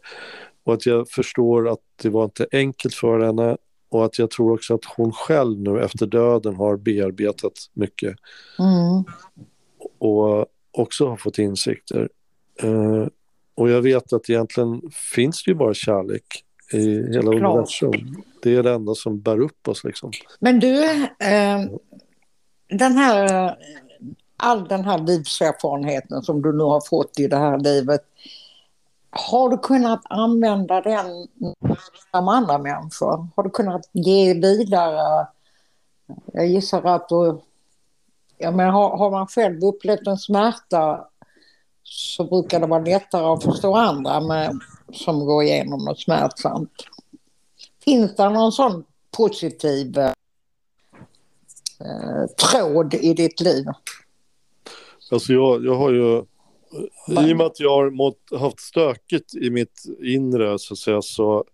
Och 0.64 0.74
att 0.74 0.86
jag 0.86 1.10
förstår 1.10 1.70
att 1.70 1.80
det 2.01 2.10
var 2.10 2.24
inte 2.24 2.47
enkelt 2.51 2.93
för 2.93 3.20
henne 3.20 3.57
och 3.89 4.05
att 4.05 4.19
jag 4.19 4.31
tror 4.31 4.53
också 4.53 4.73
att 4.73 4.85
hon 4.85 5.11
själv 5.11 5.59
nu 5.59 5.81
efter 5.81 6.05
döden 6.05 6.55
har 6.55 6.77
bearbetat 6.77 7.53
mycket 7.73 8.15
Mm. 8.59 9.03
och 9.97 10.45
också 10.71 11.07
har 11.07 11.17
fått 11.17 11.37
insikter. 11.37 12.09
Eh, 12.61 13.07
och 13.55 13.69
jag 13.69 13.81
vet 13.81 14.13
att 14.13 14.29
egentligen 14.29 14.81
finns 15.15 15.43
det 15.43 15.51
ju 15.51 15.55
bara 15.55 15.73
kärlek 15.73 16.43
i 16.73 17.13
hela 17.13 17.21
Klart. 17.21 17.35
universum. 17.35 18.23
Det 18.43 18.55
är 18.55 18.63
det 18.63 18.71
enda 18.71 18.95
som 18.95 19.19
bär 19.21 19.39
upp 19.41 19.67
oss 19.67 19.83
liksom. 19.83 20.11
Men 20.39 20.59
du, 20.59 20.83
eh, 20.83 21.59
den 22.69 22.91
här, 22.97 23.55
all 24.37 24.67
den 24.67 24.83
här 24.83 24.97
livserfarenheten 24.99 26.21
som 26.21 26.41
du 26.41 26.53
nu 26.53 26.63
har 26.63 26.81
fått 26.89 27.19
i 27.19 27.27
det 27.27 27.37
här 27.37 27.57
livet, 27.59 28.01
har 29.12 29.49
du 29.49 29.57
kunnat 29.57 30.01
använda 30.10 30.82
den 30.82 31.28
som 32.12 32.28
andra 32.28 32.57
människor? 32.57 33.28
Har 33.36 33.43
du 33.43 33.49
kunnat 33.49 33.89
ge 33.91 34.34
vidare? 34.34 35.28
Jag 36.26 36.47
gissar 36.47 36.84
att 36.84 37.10
du... 37.10 37.39
Jag 38.38 38.55
menar, 38.55 38.72
har, 38.72 38.97
har 38.97 39.12
man 39.12 39.28
själv 39.28 39.64
upplevt 39.64 40.07
en 40.07 40.18
smärta 40.18 41.10
så 41.84 42.24
brukar 42.24 42.60
det 42.60 42.68
vara 42.68 42.84
lättare 42.84 43.26
att 43.26 43.43
förstå 43.43 43.76
andra 43.76 44.20
med, 44.22 44.60
som 44.93 45.26
går 45.26 45.43
igenom 45.43 45.86
något 45.86 45.99
smärtsamt. 45.99 46.72
Finns 47.84 48.16
det 48.16 48.30
någon 48.30 48.51
sån 48.51 48.84
positiv 49.18 49.97
eh, 49.97 50.14
tråd 52.51 52.93
i 52.93 53.14
ditt 53.14 53.41
liv? 53.41 53.66
Alltså 55.12 55.34
jag, 55.34 55.66
jag 55.66 55.76
har 55.76 55.91
ju, 55.91 56.24
i 57.07 57.34
och 57.34 57.38
med 57.38 57.45
att 57.45 57.59
jag 57.59 57.70
har 57.72 57.89
mått, 57.89 58.20
haft 58.39 58.59
stökigt 58.59 59.36
i 59.36 59.49
mitt 59.49 59.84
inre 60.03 60.59
så 60.59 60.74
att 60.74 60.78
säga 60.78 61.01
så 61.01 61.45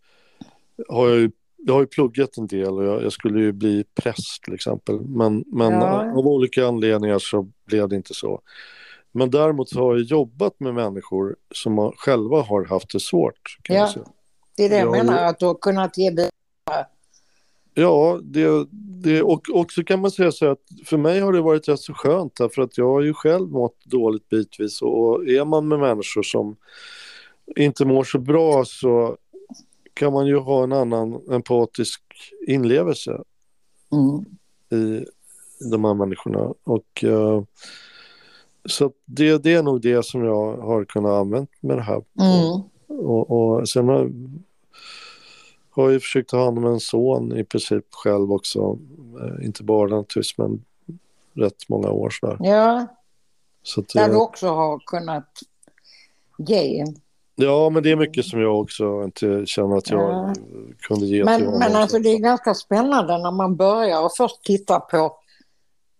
har 0.89 1.07
jag 1.09 1.17
ju 1.17 1.31
jag 1.67 1.73
har 1.73 1.81
ju 1.81 1.87
pluggat 1.87 2.37
en 2.37 2.47
del 2.47 2.67
och 2.73 2.83
jag, 2.83 3.03
jag 3.03 3.11
skulle 3.13 3.39
ju 3.39 3.51
bli 3.51 3.83
präst 3.95 4.43
till 4.43 4.53
exempel. 4.53 5.01
Men, 5.01 5.43
men 5.47 5.71
Ja. 5.73 6.11
av 6.11 6.27
olika 6.27 6.67
anledningar 6.67 7.19
så 7.19 7.47
blev 7.65 7.89
det 7.89 7.95
inte 7.95 8.13
så. 8.13 8.41
Men 9.11 9.31
däremot 9.31 9.69
så 9.69 9.79
har 9.79 9.95
jag 9.95 10.03
jobbat 10.05 10.59
med 10.59 10.73
människor 10.73 11.35
som 11.51 11.77
har, 11.77 11.93
själva 11.97 12.41
har 12.41 12.65
haft 12.65 12.91
det 12.93 12.99
svårt. 12.99 13.57
Kan 13.61 13.75
Ja. 13.75 13.91
jag. 13.95 14.05
Det 14.57 14.65
är 14.65 14.69
det 14.69 14.77
jag 14.77 14.87
Ja, 14.97 15.03
menar, 15.03 15.23
att 15.25 15.39
du 15.39 15.45
har 15.45 15.55
kunnat 15.61 15.97
ge. 15.97 16.11
Ja, 17.77 18.19
det, 18.23 18.67
det, 19.03 19.21
och 19.21 19.41
också 19.53 19.83
kan 19.83 20.01
man 20.01 20.11
säga 20.11 20.31
så 20.31 20.51
att 20.51 20.61
för 20.85 20.97
mig 20.97 21.19
har 21.19 21.33
det 21.33 21.41
varit 21.41 21.67
rätt 21.67 21.79
så 21.79 21.93
skönt 21.93 22.35
därför 22.35 22.61
att 22.61 22.77
jag 22.77 22.87
har 22.87 23.01
ju 23.01 23.13
själv 23.13 23.49
mått 23.49 23.85
dåligt 23.85 24.29
bitvis 24.29 24.81
och 24.81 25.27
är 25.27 25.45
man 25.45 25.67
med 25.67 25.79
människor 25.79 26.23
som 26.23 26.55
inte 27.55 27.85
mår 27.85 28.03
så 28.03 28.19
bra 28.19 28.65
så 28.65 29.17
kan 29.93 30.13
man 30.13 30.27
ju 30.27 30.37
ha 30.37 30.63
en 30.63 30.73
annan 30.73 31.21
empatisk 31.31 32.01
inlevelse 32.47 33.21
Mm. 33.91 34.25
i 34.81 35.05
de 35.71 35.85
här 35.85 35.93
människorna 35.93 36.53
och 36.63 37.03
eh, 37.03 37.43
så 38.65 38.91
det, 39.05 39.43
det 39.43 39.53
är 39.53 39.63
nog 39.63 39.81
det 39.81 40.05
som 40.05 40.23
jag 40.23 40.57
har 40.57 40.85
kunnat 40.85 41.11
använda 41.11 41.47
med 41.61 41.77
det 41.77 41.83
här. 41.83 42.03
Mm. 42.19 42.61
Och, 43.05 43.31
och 43.31 43.69
sen 43.69 43.87
har, 43.87 44.11
har 45.75 45.89
ju 45.89 45.99
försökt 45.99 46.29
ta 46.29 46.43
hand 46.45 46.57
om 46.57 46.65
en 46.65 46.79
son 46.79 47.37
i 47.37 47.43
princip 47.43 47.85
själv 47.91 48.31
också. 48.31 48.77
Eh, 49.21 49.45
Inte 49.45 49.63
bara 49.63 49.87
naturligtvis 49.95 50.37
men 50.37 50.63
rätt 51.33 51.69
många 51.69 51.89
år 51.89 52.09
sådär. 52.09 52.37
Ja, 52.39 52.87
Så 53.63 53.81
att, 53.81 53.89
där 53.89 54.07
du 54.07 54.13
eh, 54.13 54.21
också 54.21 54.47
har 54.47 54.79
kunnat 54.85 55.29
ge. 56.37 56.85
ja 57.35 57.69
men 57.69 57.83
det 57.83 57.91
är 57.91 57.95
mycket 57.95 58.25
som 58.25 58.41
jag 58.41 58.59
också 58.61 59.03
inte 59.03 59.43
känner 59.45 59.77
att 59.77 59.89
jag 59.89 60.01
Ja. 60.01 60.33
kunde 60.79 61.05
ge 61.05 61.15
till 61.17 61.25
Men, 61.25 61.45
honom. 61.45 61.59
men 61.59 61.75
alltså 61.75 61.99
det 61.99 62.09
är 62.09 62.17
ganska 62.19 62.53
spännande 62.53 63.17
när 63.17 63.31
man 63.31 63.55
börjar 63.55 64.05
och 64.05 64.11
först 64.17 64.43
titta 64.43 64.79
på 64.79 64.97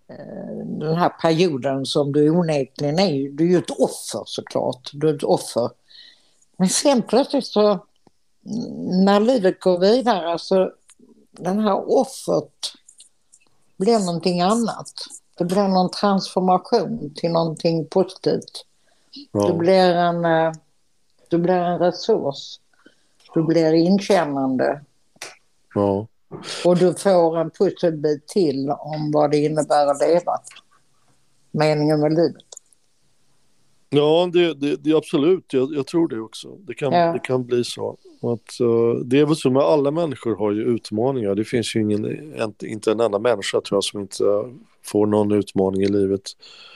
eh, 0.09 0.65
den 0.79 0.95
här 0.95 1.09
perioden 1.21 1.85
som 1.85 2.11
du 2.11 2.29
onekligen 2.29 2.99
är. 2.99 3.29
Du 3.31 3.43
är 3.43 3.49
ju 3.49 3.57
ett 3.57 3.79
offer 3.79 4.23
såklart. 4.25 4.89
Du 4.93 5.09
är 5.09 5.13
ett 5.15 5.23
offer. 5.23 5.69
Men 6.57 6.69
sen 6.69 7.01
plötsligt 7.01 7.45
så 7.45 7.85
när 9.05 9.19
livet 9.19 9.59
går 9.59 9.79
vidare 9.79 10.39
så 10.39 10.71
den 11.31 11.59
här 11.59 11.97
offret 11.97 12.51
blir 13.77 13.99
någonting 13.99 14.41
annat. 14.41 14.91
Det 15.37 15.45
blir 15.45 15.67
någon 15.67 15.91
transformation 15.91 17.13
till 17.15 17.31
någonting 17.31 17.85
positivt. 17.85 18.65
Du 19.11 19.39
ja, 19.39 19.53
blir 19.53 19.93
en, 19.93 20.25
eh, 20.25 20.51
du 21.29 21.37
blir 21.37 21.53
en 21.53 21.79
resurs. 21.79 22.59
Du 23.33 23.43
blir 23.43 23.73
inkännande. 23.73 24.81
ja. 25.75 26.07
Och 26.65 26.77
du 26.77 26.93
får 26.93 27.37
en 27.37 27.49
pusselbit 27.49 28.27
till 28.27 28.69
om 28.69 29.11
vad 29.11 29.31
det 29.31 29.37
innebär 29.37 29.87
att 29.87 29.99
leva. 29.99 30.39
Meningen 31.51 31.99
med 31.99 32.13
livet. 32.13 32.44
Ja 33.95 34.29
det, 34.33 34.53
det, 34.53 34.75
det 34.75 34.89
är 34.89 34.97
absolut, 34.97 35.53
jag, 35.53 35.73
jag 35.73 35.87
tror 35.87 36.07
det 36.07 36.19
också. 36.19 36.47
Det 36.67 36.73
kan, 36.73 36.93
Ja. 36.93 37.13
det 37.13 37.19
kan 37.19 37.45
bli 37.45 37.63
så. 37.63 37.97
Att, 38.21 38.59
eh, 38.61 38.99
det 39.05 39.19
är 39.19 39.25
väl 39.25 39.35
så 39.35 39.49
med 39.49 39.61
alla 39.63 39.91
människor 39.91 40.35
har 40.35 40.51
ju 40.51 40.61
utmaningar. 40.63 41.35
Det 41.35 41.43
finns 41.43 41.75
ju 41.75 41.81
ingen, 41.81 42.05
inte- 42.43 42.67
inte 42.67 42.91
en 42.91 42.99
enda 42.99 43.19
människa 43.19 43.61
tror 43.61 43.77
jag 43.77 43.83
som 43.83 43.99
inte 44.01 44.23
får 44.83 45.05
någon 45.05 45.31
utmaning 45.31 45.81
i 45.81 45.87
livet. 45.87 46.21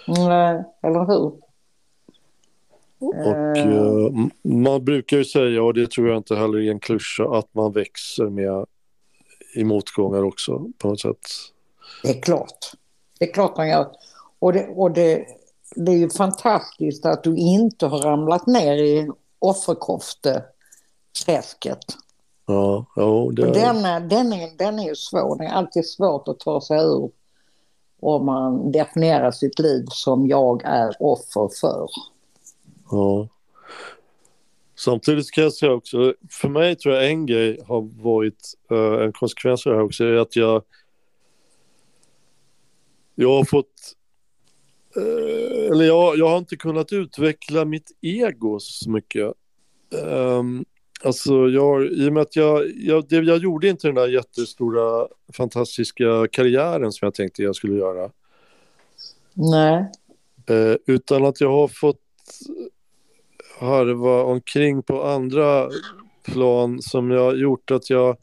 Nej, 0.08 0.64
eller 0.84 1.06
hur? 1.08 1.32
Och 3.02 3.58
m- 3.58 4.32
man 4.42 4.86
brukar 4.86 5.18
ju 5.18 5.26
säga, 5.26 5.64
och 5.64 5.74
det 5.74 5.92
tror 5.92 6.08
jag 6.08 6.18
inte 6.18 6.36
heller 6.36 6.58
är 6.60 6.72
en 6.72 6.80
klyscha, 6.80 7.38
att 7.38 7.54
man 7.54 7.72
växer 7.72 8.30
med 8.30 8.66
i 9.56 9.64
motgångar 9.64 10.24
också 10.24 10.66
på 10.78 10.88
något 10.88 11.00
sätt. 11.00 11.20
Det 12.04 12.10
är 12.10 12.22
klart. 12.22 12.58
Det 13.20 13.30
är 13.30 13.34
klart 13.34 13.58
man 13.58 13.70
gör. 13.70 13.88
Och 14.40 14.54
det, 14.54 14.68
och 14.68 14.92
det, 14.92 15.26
det 15.76 15.92
är 15.92 15.98
ju 15.98 16.10
fantastiskt 16.10 17.06
att 17.06 17.24
du 17.24 17.36
inte 17.36 17.88
har 17.88 18.00
ramlat 18.00 18.48
ner 18.48 18.74
i 18.78 19.10
offerkofteträsket. 19.40 21.86
Ja, 22.46 22.86
ja 22.96 23.30
det 23.34 23.42
är, 23.42 23.54
den, 23.54 23.86
är- 23.86 24.00
den, 24.00 24.34
är, 24.34 24.58
den 24.58 24.80
är 24.80 24.88
ju 24.88 24.96
svår. 24.96 25.38
Det 25.38 25.46
är 25.46 25.50
alltid 25.52 25.90
svårt 25.90 26.28
att 26.28 26.40
ta 26.40 26.62
sig 26.62 26.80
ur 26.80 27.12
om 28.02 28.26
man 28.26 28.72
definierar 28.72 29.32
sitt 29.32 29.60
liv 29.60 29.86
som 29.90 30.28
jag 30.28 30.64
är 30.64 30.96
offer 31.00 31.50
för. 31.62 31.88
ja. 32.92 33.28
Samtidigt 34.78 35.32
kan 35.32 35.44
jag 35.44 35.54
säga 35.54 35.72
också, 35.74 36.14
för 36.32 36.50
mig 36.50 36.76
tror 36.76 36.96
jag 36.96 37.10
en 37.10 37.26
grej 37.26 37.60
har 37.68 37.82
varit 38.04 38.54
uh, 38.72 39.02
en 39.04 39.14
konsekvens 39.14 39.66
av 39.66 39.72
det 39.74 39.78
här 39.78 39.86
också, 39.86 40.04
är 40.04 40.16
att 40.16 40.36
jag 40.36 40.62
jag 43.16 43.38
har 43.38 43.44
fått 43.44 43.96
eller 44.96 45.86
jag, 45.86 46.18
jag 46.18 46.30
har 46.30 46.38
inte 46.38 46.56
kunnat 46.56 46.94
utveckla 46.94 47.66
mitt 47.66 47.92
ego 48.02 48.60
så 48.60 48.90
mycket. 48.90 49.34
Um, 49.92 50.66
alltså 51.04 51.48
jag, 51.48 51.86
i 51.86 52.10
och 52.10 52.14
med 52.14 52.22
att 52.22 52.36
jag, 52.36 52.72
jag, 52.76 53.08
det, 53.10 53.16
jag 53.16 53.38
gjorde 53.38 53.68
inte 53.68 53.88
den 53.88 53.96
där 53.96 54.08
jättestora 54.08 55.08
fantastiska 55.34 56.28
karriären 56.32 56.92
som 56.92 57.06
jag 57.06 57.14
tänkte 57.14 57.44
jag 57.44 57.56
skulle 57.56 57.76
göra. 57.76 58.12
Nej. 59.34 59.92
Uh, 60.52 60.76
utan 60.86 61.26
att 61.26 61.42
jag 61.42 61.52
har 61.52 61.68
fått 61.68 62.02
harva 63.60 64.24
omkring 64.24 64.84
på 64.84 65.04
andra 65.04 65.70
plan 66.26 66.82
som 66.82 67.12
jag 67.12 67.38
gjort 67.38 67.72
att 67.72 67.90
jag, 67.90 68.18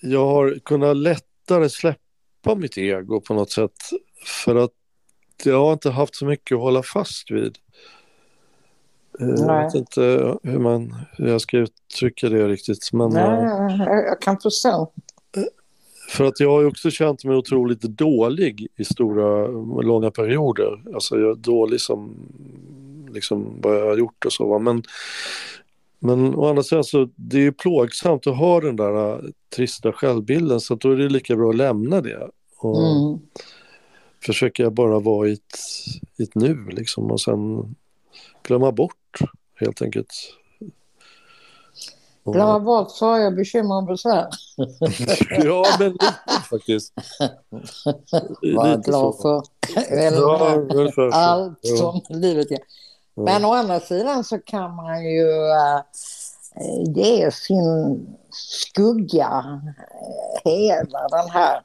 jag 0.00 0.26
har 0.26 0.58
kunnat 0.64 0.96
lättare 0.96 1.68
släppa 1.68 2.54
mitt 2.56 2.78
ego 2.78 3.20
på 3.20 3.34
något 3.34 3.50
sätt. 3.50 3.76
För 4.44 4.56
att 4.56 4.72
jag 5.44 5.64
har 5.64 5.72
inte 5.72 5.90
haft 5.90 6.14
så 6.14 6.26
mycket 6.26 6.54
att 6.54 6.60
hålla 6.60 6.82
fast 6.82 7.30
vid. 7.30 7.58
Eh, 9.20 9.26
Nej. 9.26 9.44
Jag 9.46 9.64
vet 9.64 9.74
inte 9.74 10.00
hur, 10.42 10.58
man, 10.58 10.94
hur 11.12 11.28
jag 11.28 11.40
ska 11.40 11.56
uttrycka 11.58 12.28
det 12.28 12.48
riktigt. 12.48 12.92
Men, 12.92 13.10
Nej, 13.10 13.78
jag 13.88 14.20
kan 14.20 14.40
förstå. 14.40 14.92
För 16.08 16.24
att 16.24 16.40
jag 16.40 16.50
har 16.50 16.64
också 16.64 16.90
känt 16.90 17.24
mig 17.24 17.36
otroligt 17.36 17.82
dålig 17.82 18.66
i 18.76 18.84
stora, 18.84 19.46
långa 19.82 20.10
perioder. 20.10 20.82
Alltså 20.94 21.18
jag 21.18 21.30
är 21.30 21.34
dålig 21.34 21.80
som 21.80 22.16
liksom 23.14 23.60
vad 23.62 23.76
jag 23.76 23.86
har 23.86 23.96
gjort 23.96 24.24
och 24.24 24.32
så. 24.32 24.58
Men, 24.58 24.82
men 25.98 26.34
å 26.34 26.48
andra 26.48 26.62
sidan 26.62 26.84
så 26.84 27.08
det 27.16 27.36
är 27.36 27.40
ju 27.40 27.52
plågsamt 27.52 28.26
att 28.26 28.36
ha 28.36 28.60
den 28.60 28.76
där 28.76 29.12
äh, 29.12 29.20
trista 29.56 29.92
självbilden 29.92 30.60
så 30.60 30.74
då 30.74 30.92
är 30.92 30.96
det 30.96 31.08
lika 31.08 31.36
bra 31.36 31.50
att 31.50 31.56
lämna 31.56 32.00
det. 32.00 32.28
Och 32.58 32.82
mm. 32.82 33.18
Försöker 34.22 34.62
jag 34.62 34.72
bara 34.72 34.98
vara 34.98 35.28
i 35.28 35.32
ett, 35.32 35.58
i 36.16 36.22
ett 36.22 36.34
nu 36.34 36.68
liksom 36.68 37.10
och 37.10 37.20
sen 37.20 37.74
glömma 38.42 38.72
bort 38.72 39.18
helt 39.60 39.82
enkelt. 39.82 40.12
Glömma 42.32 42.60
bort 42.60 42.90
sorger, 42.90 43.30
bekymmer 43.30 43.76
och 43.76 43.84
besvär. 43.84 44.28
ja, 45.44 45.64
men 45.78 45.92
lite 45.92 46.14
faktiskt. 46.50 46.92
Var 48.56 48.76
glad 48.76 49.16
för, 49.16 49.42
ja, 50.84 50.92
för 50.94 51.08
allt 51.08 51.66
som 51.78 52.00
livet 52.08 52.50
ger. 52.50 52.60
Men 53.14 53.44
å 53.44 53.52
andra 53.52 53.80
sidan 53.80 54.24
så 54.24 54.38
kan 54.38 54.74
man 54.76 55.04
ju 55.04 55.28
äh, 55.50 55.82
ge 56.96 57.30
sin 57.30 58.06
skugga 58.30 59.60
äh, 60.44 60.50
hela 60.52 61.08
den 61.08 61.30
här 61.30 61.62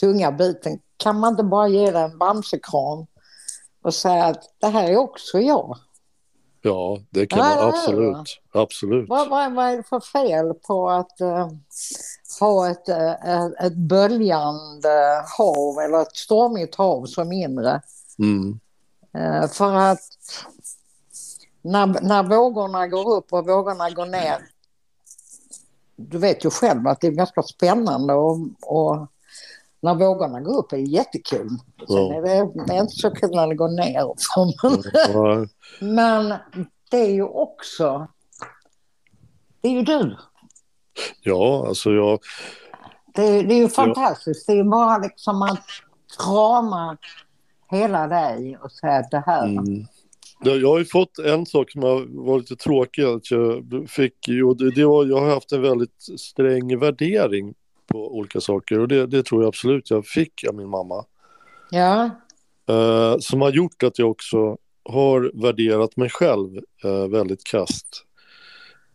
tunga 0.00 0.32
biten. 0.32 0.78
Kan 0.96 1.20
man 1.20 1.32
inte 1.32 1.44
bara 1.44 1.68
ge 1.68 1.90
den 1.90 2.10
en 2.10 2.18
bamsekram 2.18 3.06
och 3.82 3.94
säga 3.94 4.24
att 4.24 4.42
det 4.58 4.66
här 4.66 4.90
är 4.90 4.96
också 4.96 5.38
jag? 5.38 5.78
Ja, 6.62 6.98
det 7.10 7.26
kan 7.26 7.38
man 7.38 7.68
absolut. 7.68 8.40
absolut. 8.52 9.08
Vad, 9.08 9.28
vad, 9.28 9.54
vad 9.54 9.66
är 9.66 9.76
det 9.76 9.82
för 9.82 10.00
fel 10.00 10.54
på 10.54 10.90
att 10.90 11.20
äh, 11.20 11.48
ha 12.40 12.70
ett, 12.70 12.88
äh, 12.88 13.44
ett 13.66 13.76
böljande 13.76 15.24
hav 15.38 15.78
eller 15.78 16.02
ett 16.02 16.16
stormigt 16.16 16.74
hav 16.74 17.06
som 17.06 17.32
inre? 17.32 17.80
Mm. 18.18 18.60
Äh, 19.14 19.48
för 19.48 19.74
att 19.74 20.00
när, 21.62 21.86
när 21.86 22.22
vågorna 22.22 22.86
går 22.86 23.16
upp 23.16 23.32
och 23.32 23.46
vågorna 23.46 23.90
går 23.90 24.06
ner. 24.06 24.38
Du 25.96 26.18
vet 26.18 26.44
ju 26.44 26.50
själv 26.50 26.86
att 26.86 27.00
det 27.00 27.06
är 27.06 27.10
ganska 27.12 27.42
spännande 27.42 28.14
och, 28.14 28.38
och 28.62 29.06
när 29.80 29.94
vågorna 29.94 30.40
går 30.40 30.58
upp 30.58 30.72
är 30.72 30.76
det 30.76 30.82
jättekul. 30.82 31.48
Sen 31.88 31.96
är 31.96 32.22
det, 32.22 32.64
det 32.66 32.74
är 32.74 32.80
inte 32.80 32.94
så 32.96 33.10
kul 33.10 33.30
när 33.30 33.48
det 33.48 33.54
går 33.54 33.68
ner. 33.68 34.14
Men 35.80 36.34
det 36.90 36.96
är 36.96 37.10
ju 37.10 37.22
också, 37.22 38.08
det 39.60 39.68
är 39.68 39.72
ju 39.72 39.82
du. 39.82 40.16
Ja, 41.22 41.64
alltså 41.68 41.90
jag... 41.90 42.18
Det, 43.14 43.42
det 43.42 43.54
är 43.54 43.58
ju 43.58 43.68
fantastiskt. 43.68 44.44
Ja. 44.48 44.54
Det 44.54 44.60
är 44.60 44.64
ju 44.64 44.70
bara 44.70 44.98
liksom 44.98 45.42
att 45.42 45.64
krama 46.18 46.96
hela 47.70 48.06
dig 48.06 48.58
och 48.62 48.72
säga 48.72 48.96
att 48.98 49.10
det 49.10 49.22
här, 49.26 49.44
mm. 49.46 49.86
Jag 50.40 50.68
har 50.68 50.78
ju 50.78 50.84
fått 50.84 51.18
en 51.18 51.46
sak 51.46 51.70
som 51.70 51.82
har 51.82 52.24
varit 52.26 52.50
lite 52.50 52.62
tråkig. 52.62 53.04
Att 53.04 53.30
jag, 53.30 53.64
fick, 53.88 54.14
och 54.46 54.56
det, 54.56 54.70
det 54.70 54.84
var, 54.84 55.04
jag 55.04 55.20
har 55.20 55.30
haft 55.30 55.52
en 55.52 55.62
väldigt 55.62 56.02
sträng 56.18 56.78
värdering 56.78 57.54
på 57.86 58.16
olika 58.16 58.40
saker 58.40 58.78
och 58.80 58.88
det, 58.88 59.06
det 59.06 59.22
tror 59.22 59.42
jag 59.42 59.48
absolut 59.48 59.90
jag 59.90 60.06
fick 60.06 60.44
av 60.48 60.54
min 60.54 60.68
mamma. 60.68 61.04
Ja. 61.70 62.10
Uh, 62.70 63.18
som 63.18 63.40
har 63.40 63.50
gjort 63.50 63.82
att 63.82 63.98
jag 63.98 64.10
också 64.10 64.56
har 64.88 65.42
värderat 65.42 65.96
mig 65.96 66.10
själv 66.10 66.60
uh, 66.84 67.06
väldigt 67.06 67.44
kast. 67.44 68.02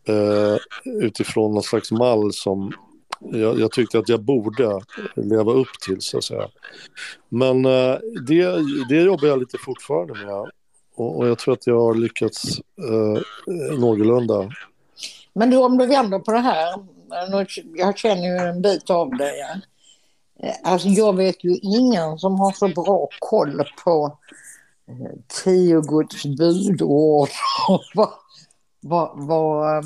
Uh, 0.08 0.56
utifrån 0.84 1.54
någon 1.54 1.62
slags 1.62 1.92
mall 1.92 2.32
som 2.32 2.72
jag, 3.20 3.60
jag, 3.60 3.72
tyckte 3.72 3.98
att 3.98 4.08
jag 4.08 4.22
borde 4.22 4.80
leva 5.16 5.52
upp 5.52 5.80
till 5.86 6.00
så 6.00 6.18
att 6.18 6.24
säga. 6.24 6.48
Men 7.28 7.62
det, 8.26 8.58
det 8.88 9.02
jobbar 9.02 9.28
jag 9.28 9.38
lite 9.38 9.58
fortfarande 9.58 10.14
med. 10.14 10.50
Och, 10.94 11.18
och 11.18 11.28
jag 11.28 11.38
tror 11.38 11.54
att 11.54 11.66
jag 11.66 11.80
har 11.80 11.94
lyckats 11.94 12.60
någorlunda. 13.78 14.50
Men 15.32 15.50
du, 15.50 15.56
om 15.56 15.78
du 15.78 15.86
vänder 15.86 16.18
på 16.18 16.32
det 16.32 16.38
här. 16.38 16.74
Jag 17.74 17.98
känner 17.98 18.22
ju 18.22 18.48
en 18.48 18.62
bit 18.62 18.90
av 18.90 19.10
det. 19.10 19.36
Ja. 19.36 19.56
Eh, 20.42 20.54
alltså 20.64 20.88
jag 20.88 21.16
vet 21.16 21.44
ju 21.44 21.56
ingen 21.62 22.18
som 22.18 22.40
har 22.40 22.52
så 22.52 22.68
bra 22.68 23.08
koll 23.18 23.64
på 23.84 24.18
eh, 24.88 25.18
tio 25.44 25.80
Guds 25.80 26.24
budord 26.24 26.82
och 26.82 27.28
vad, 27.94 28.12
vad, 28.80 29.10
vad 29.14 29.76
eh, 29.76 29.82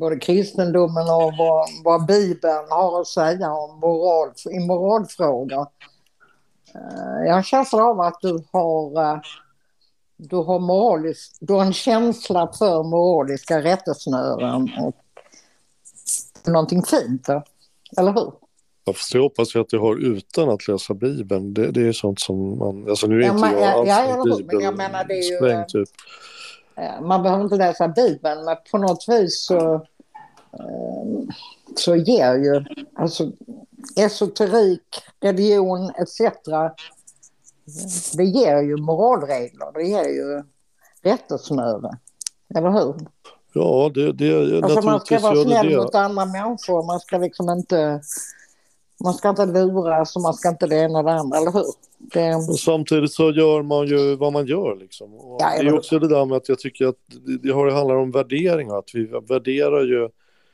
både 0.00 0.16
kristendomen 0.16 1.10
och 1.10 1.32
vad, 1.38 1.68
vad 1.84 2.06
Bibeln 2.06 2.66
har 2.70 3.00
att 3.00 3.06
säga 3.06 3.52
om 3.52 3.80
moral, 3.80 4.32
i 4.50 4.58
moralfrågor. 4.58 5.66
Jag 7.26 7.34
har 7.34 7.42
känslan 7.42 7.82
av 7.82 8.00
att 8.00 8.20
du 8.20 8.44
har 8.52 9.20
du 10.16 10.36
har, 10.36 10.58
moralisk, 10.58 11.36
du 11.40 11.52
har 11.52 11.64
en 11.64 11.72
känsla 11.72 12.52
för 12.58 12.82
moraliska 12.82 13.62
rättesnören 13.62 14.70
och 14.80 15.05
någonting 16.52 16.82
fint, 16.82 17.28
eller 17.98 18.12
hur? 18.12 18.32
Ja, 18.84 18.92
fast 18.92 19.14
jag 19.14 19.22
hoppas 19.22 19.56
att 19.56 19.72
jag 19.72 19.80
har 19.80 19.96
utan 19.96 20.48
att 20.48 20.68
läsa 20.68 20.94
Bibeln. 20.94 21.54
Det, 21.54 21.70
det 21.70 21.88
är 21.88 21.92
sånt 21.92 22.20
som 22.20 22.58
man... 22.58 22.88
Alltså 22.88 23.06
nu 23.06 23.18
är 23.18 23.26
ja, 23.26 23.32
inte 23.32 23.40
man, 23.40 23.62
jag 23.62 23.72
alls 23.72 23.88
ja, 23.88 24.06
ja, 24.08 24.36
Bibel 24.36 24.56
men 24.56 24.64
jag 24.64 24.76
menar, 24.76 25.04
det 25.04 25.14
är 25.14 25.30
ju, 25.32 25.36
spräng, 25.36 25.64
typ. 25.68 25.88
Man 27.02 27.22
behöver 27.22 27.44
inte 27.44 27.56
läsa 27.56 27.88
Bibeln, 27.88 28.44
men 28.44 28.56
på 28.70 28.78
något 28.78 29.04
vis 29.08 29.46
så, 29.46 29.74
ehm, 30.52 31.28
så 31.76 31.96
ger 31.96 32.34
ju 32.34 32.64
alltså, 32.94 33.32
esoterik, 33.96 35.02
religion 35.20 35.90
etc 35.90 36.20
det 38.16 38.24
ger 38.24 38.62
ju 38.62 38.76
moralregler, 38.76 39.72
det 39.72 39.82
ger 39.82 40.08
ju 40.08 40.42
rättesnöre. 41.02 41.98
Eller 42.54 42.70
hur? 42.70 42.94
Ja, 43.56 43.90
det, 43.94 44.12
det 44.12 44.64
alltså 44.64 44.80
man 44.80 45.00
ska 45.00 45.18
vara 45.18 45.44
snäll 45.44 45.76
mot 45.76 45.94
andra 45.94 46.24
människor. 46.24 46.86
Man 46.86 47.00
ska 47.00 47.18
liksom 47.18 47.50
inte... 47.50 48.00
Man 49.04 49.14
ska 49.14 49.28
inte 49.28 49.46
luras 49.46 50.16
och 50.16 50.22
man 50.22 50.34
ska 50.34 50.48
inte 50.48 50.66
det 50.66 50.76
ena 50.76 50.98
och 50.98 51.04
det 51.04 51.12
andra, 51.12 51.38
eller 51.38 51.52
hur? 51.52 51.64
Det... 51.98 52.42
Samtidigt 52.58 53.12
så 53.12 53.32
gör 53.32 53.62
man 53.62 53.86
ju 53.86 54.16
vad 54.16 54.32
man 54.32 54.46
gör 54.46 54.76
liksom. 54.76 55.10
Ja, 55.38 55.52
det 55.60 55.66
är 55.66 55.74
också 55.74 55.98
det 55.98 56.08
där 56.08 56.24
med 56.24 56.36
att 56.36 56.48
jag 56.48 56.58
tycker 56.58 56.86
att 56.86 56.96
det, 57.08 57.38
det 57.42 57.52
handlar 57.52 57.94
om 57.94 58.10
värderingar. 58.10 58.78
Att 58.78 58.90
vi 58.94 59.04
värderar 59.28 59.84
ju 59.84 60.08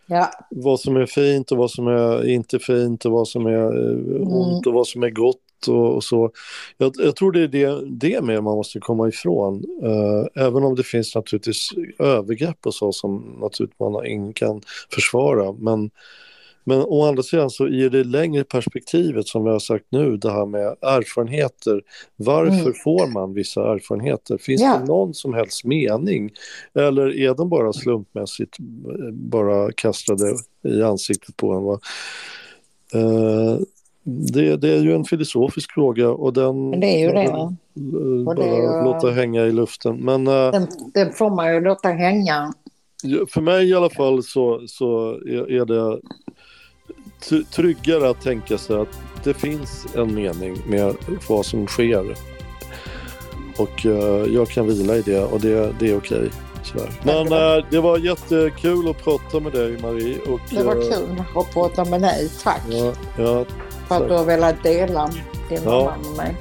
ja. 0.07 0.31
vad 0.51 0.81
som 0.81 0.97
är 0.97 1.07
fint 1.07 1.53
och 1.53 1.59
vad 1.59 1.71
som 1.71 1.87
är 1.87 2.29
inte 2.29 2.59
fint 2.59 3.05
och 3.05 3.13
vad 3.13 3.29
som 3.29 3.47
är 3.47 3.53
eh, 3.53 4.17
mm. 4.17 4.29
ont 4.33 4.67
och 4.67 4.73
vad 4.73 4.87
som 4.87 5.03
är 5.03 5.11
gott 5.11 5.41
och, 5.69 5.95
och 5.95 6.05
så. 6.05 6.31
Jag, 6.79 6.93
jag, 6.99 7.17
tror 7.17 7.33
det 7.33 7.41
är 7.41 7.49
det, 7.49 7.83
det 7.87 8.21
med 8.23 8.43
man 8.43 8.57
måste 8.57 8.81
komma 8.81 9.09
ifrån. 9.09 9.65
Uh, 9.83 10.45
även 10.45 10.65
om 10.65 10.75
det 10.75 10.83
finns 10.83 11.15
naturligtvis 11.15 11.69
övergrepp 11.99 12.67
och 12.67 12.75
så 12.75 12.93
som 12.93 13.37
naturligtvis 13.41 13.81
man 13.81 14.07
ingen 14.07 14.33
kan 14.33 14.63
försvara. 14.91 15.53
Men, 15.53 15.91
men 16.65 16.81
å 16.81 17.09
andra 17.09 17.23
sidan 17.23 17.51
så 17.51 17.69
i 17.69 17.89
det 17.89 18.05
längre 18.05 18.45
perspektivet 18.45 19.29
som 19.29 19.47
jag 19.47 19.53
har 19.53 19.61
sagt 19.61 19.85
nu, 19.89 20.17
det 20.17 20.31
här 20.31 20.47
med 20.47 20.77
erfarenheter. 20.81 21.83
Varför 22.17 22.61
mm. 22.61 22.75
får 22.85 23.07
man 23.07 23.35
vissa 23.35 23.73
erfarenheter? 23.73 24.39
Finns 24.39 24.63
ja. 24.63 24.79
det 24.79 24.87
någon 24.87 25.15
som 25.15 25.35
helst 25.35 25.65
mening? 25.65 26.31
Eller 26.75 27.19
är 27.19 27.35
de 27.35 27.49
bara 27.49 27.73
slumpmässigt 27.73 28.59
eh, 28.61 29.11
bara 29.13 29.73
kastade 29.73 30.37
i 30.65 30.83
ansiktet 30.83 31.37
på 31.37 31.53
en? 31.53 31.63
Va? 31.63 31.81
Uh, 32.95 33.59
det, 34.05 34.57
det, 34.57 34.69
är 34.69 34.83
ju 34.83 34.95
en 34.95 35.05
filosofisk 35.05 35.73
fråga 35.75 36.11
och 36.11 36.33
den... 36.33 36.81
Det 36.81 36.87
är 36.87 36.99
ju 36.99 37.13
det 37.13 37.57
det 37.75 38.25
bara 38.25 38.45
är- 38.45 38.85
låta 38.85 39.11
hänga 39.11 39.43
i 39.45 39.53
luften. 39.53 39.97
Men 39.97 40.27
eh, 40.27 40.51
Den, 40.51 40.67
den 40.95 41.13
får 41.13 41.31
man 41.31 41.55
ju 41.55 41.61
låta 41.61 41.89
hänga. 41.89 42.53
Ja, 43.03 43.27
För 43.31 43.41
mig 43.41 43.69
i 43.69 43.75
alla 43.75 43.91
fall 43.91 44.23
så, 44.23 44.61
så 44.67 45.11
är, 45.11 45.53
är 45.53 45.65
det 45.65 46.01
tryggare 47.51 48.11
att 48.11 48.21
tänka 48.21 48.59
sig 48.59 48.77
att 48.77 49.01
det 49.25 49.35
finns 49.35 49.87
en 49.97 50.15
mening 50.15 50.57
med 50.67 50.95
vad 51.29 51.47
som 51.47 51.67
sker. 51.67 52.15
Och 53.59 53.87
eh, 53.87 54.33
jag 54.35 54.49
kan 54.49 54.67
vila 54.67 54.97
i 54.97 55.03
det 55.03 55.25
och 55.25 55.41
det, 55.41 55.75
det 55.81 55.91
är 55.91 55.97
okej. 55.97 56.31
sådär. 56.63 56.91
Men 57.05 57.33
eh, 57.33 57.65
det 57.71 57.81
var 57.81 57.99
jättekul 57.99 58.89
att 58.91 59.05
prata 59.05 59.41
med 59.41 59.53
dig 59.53 59.79
Marie. 59.83 60.19
Och, 60.19 60.41
Det 60.51 60.63
var 60.65 60.75
kul 60.75 61.23
att 61.37 61.53
prata 61.53 61.85
med 61.85 62.03
dig. 62.03 62.31
Tack 62.43 62.63
Ja, 62.71 62.93
ja, 63.19 63.45
för 63.99 64.03
att 64.05 64.09
du 64.09 64.15
har 64.15 64.25
velat 64.25 64.63
dela 64.63 65.11
din 65.49 65.61
Ja. 65.65 65.71
mamma 65.71 65.97
med 66.09 66.17
mig. 66.17 66.37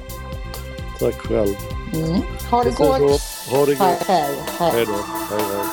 tack 0.98 1.14
själv. 1.14 1.54
Mm. 1.94 2.20
Ha 2.50 2.64
det 2.64 2.70
gott. 2.76 3.20
Ha 3.50 3.66
det 3.66 3.74
Hej, 3.74 3.96
gott. 3.98 4.08
hej. 4.08 4.24
hej. 4.58 4.70
Hej 4.72 4.86
då. 4.86 4.92
Hej, 5.30 5.44
hej. 5.52 5.64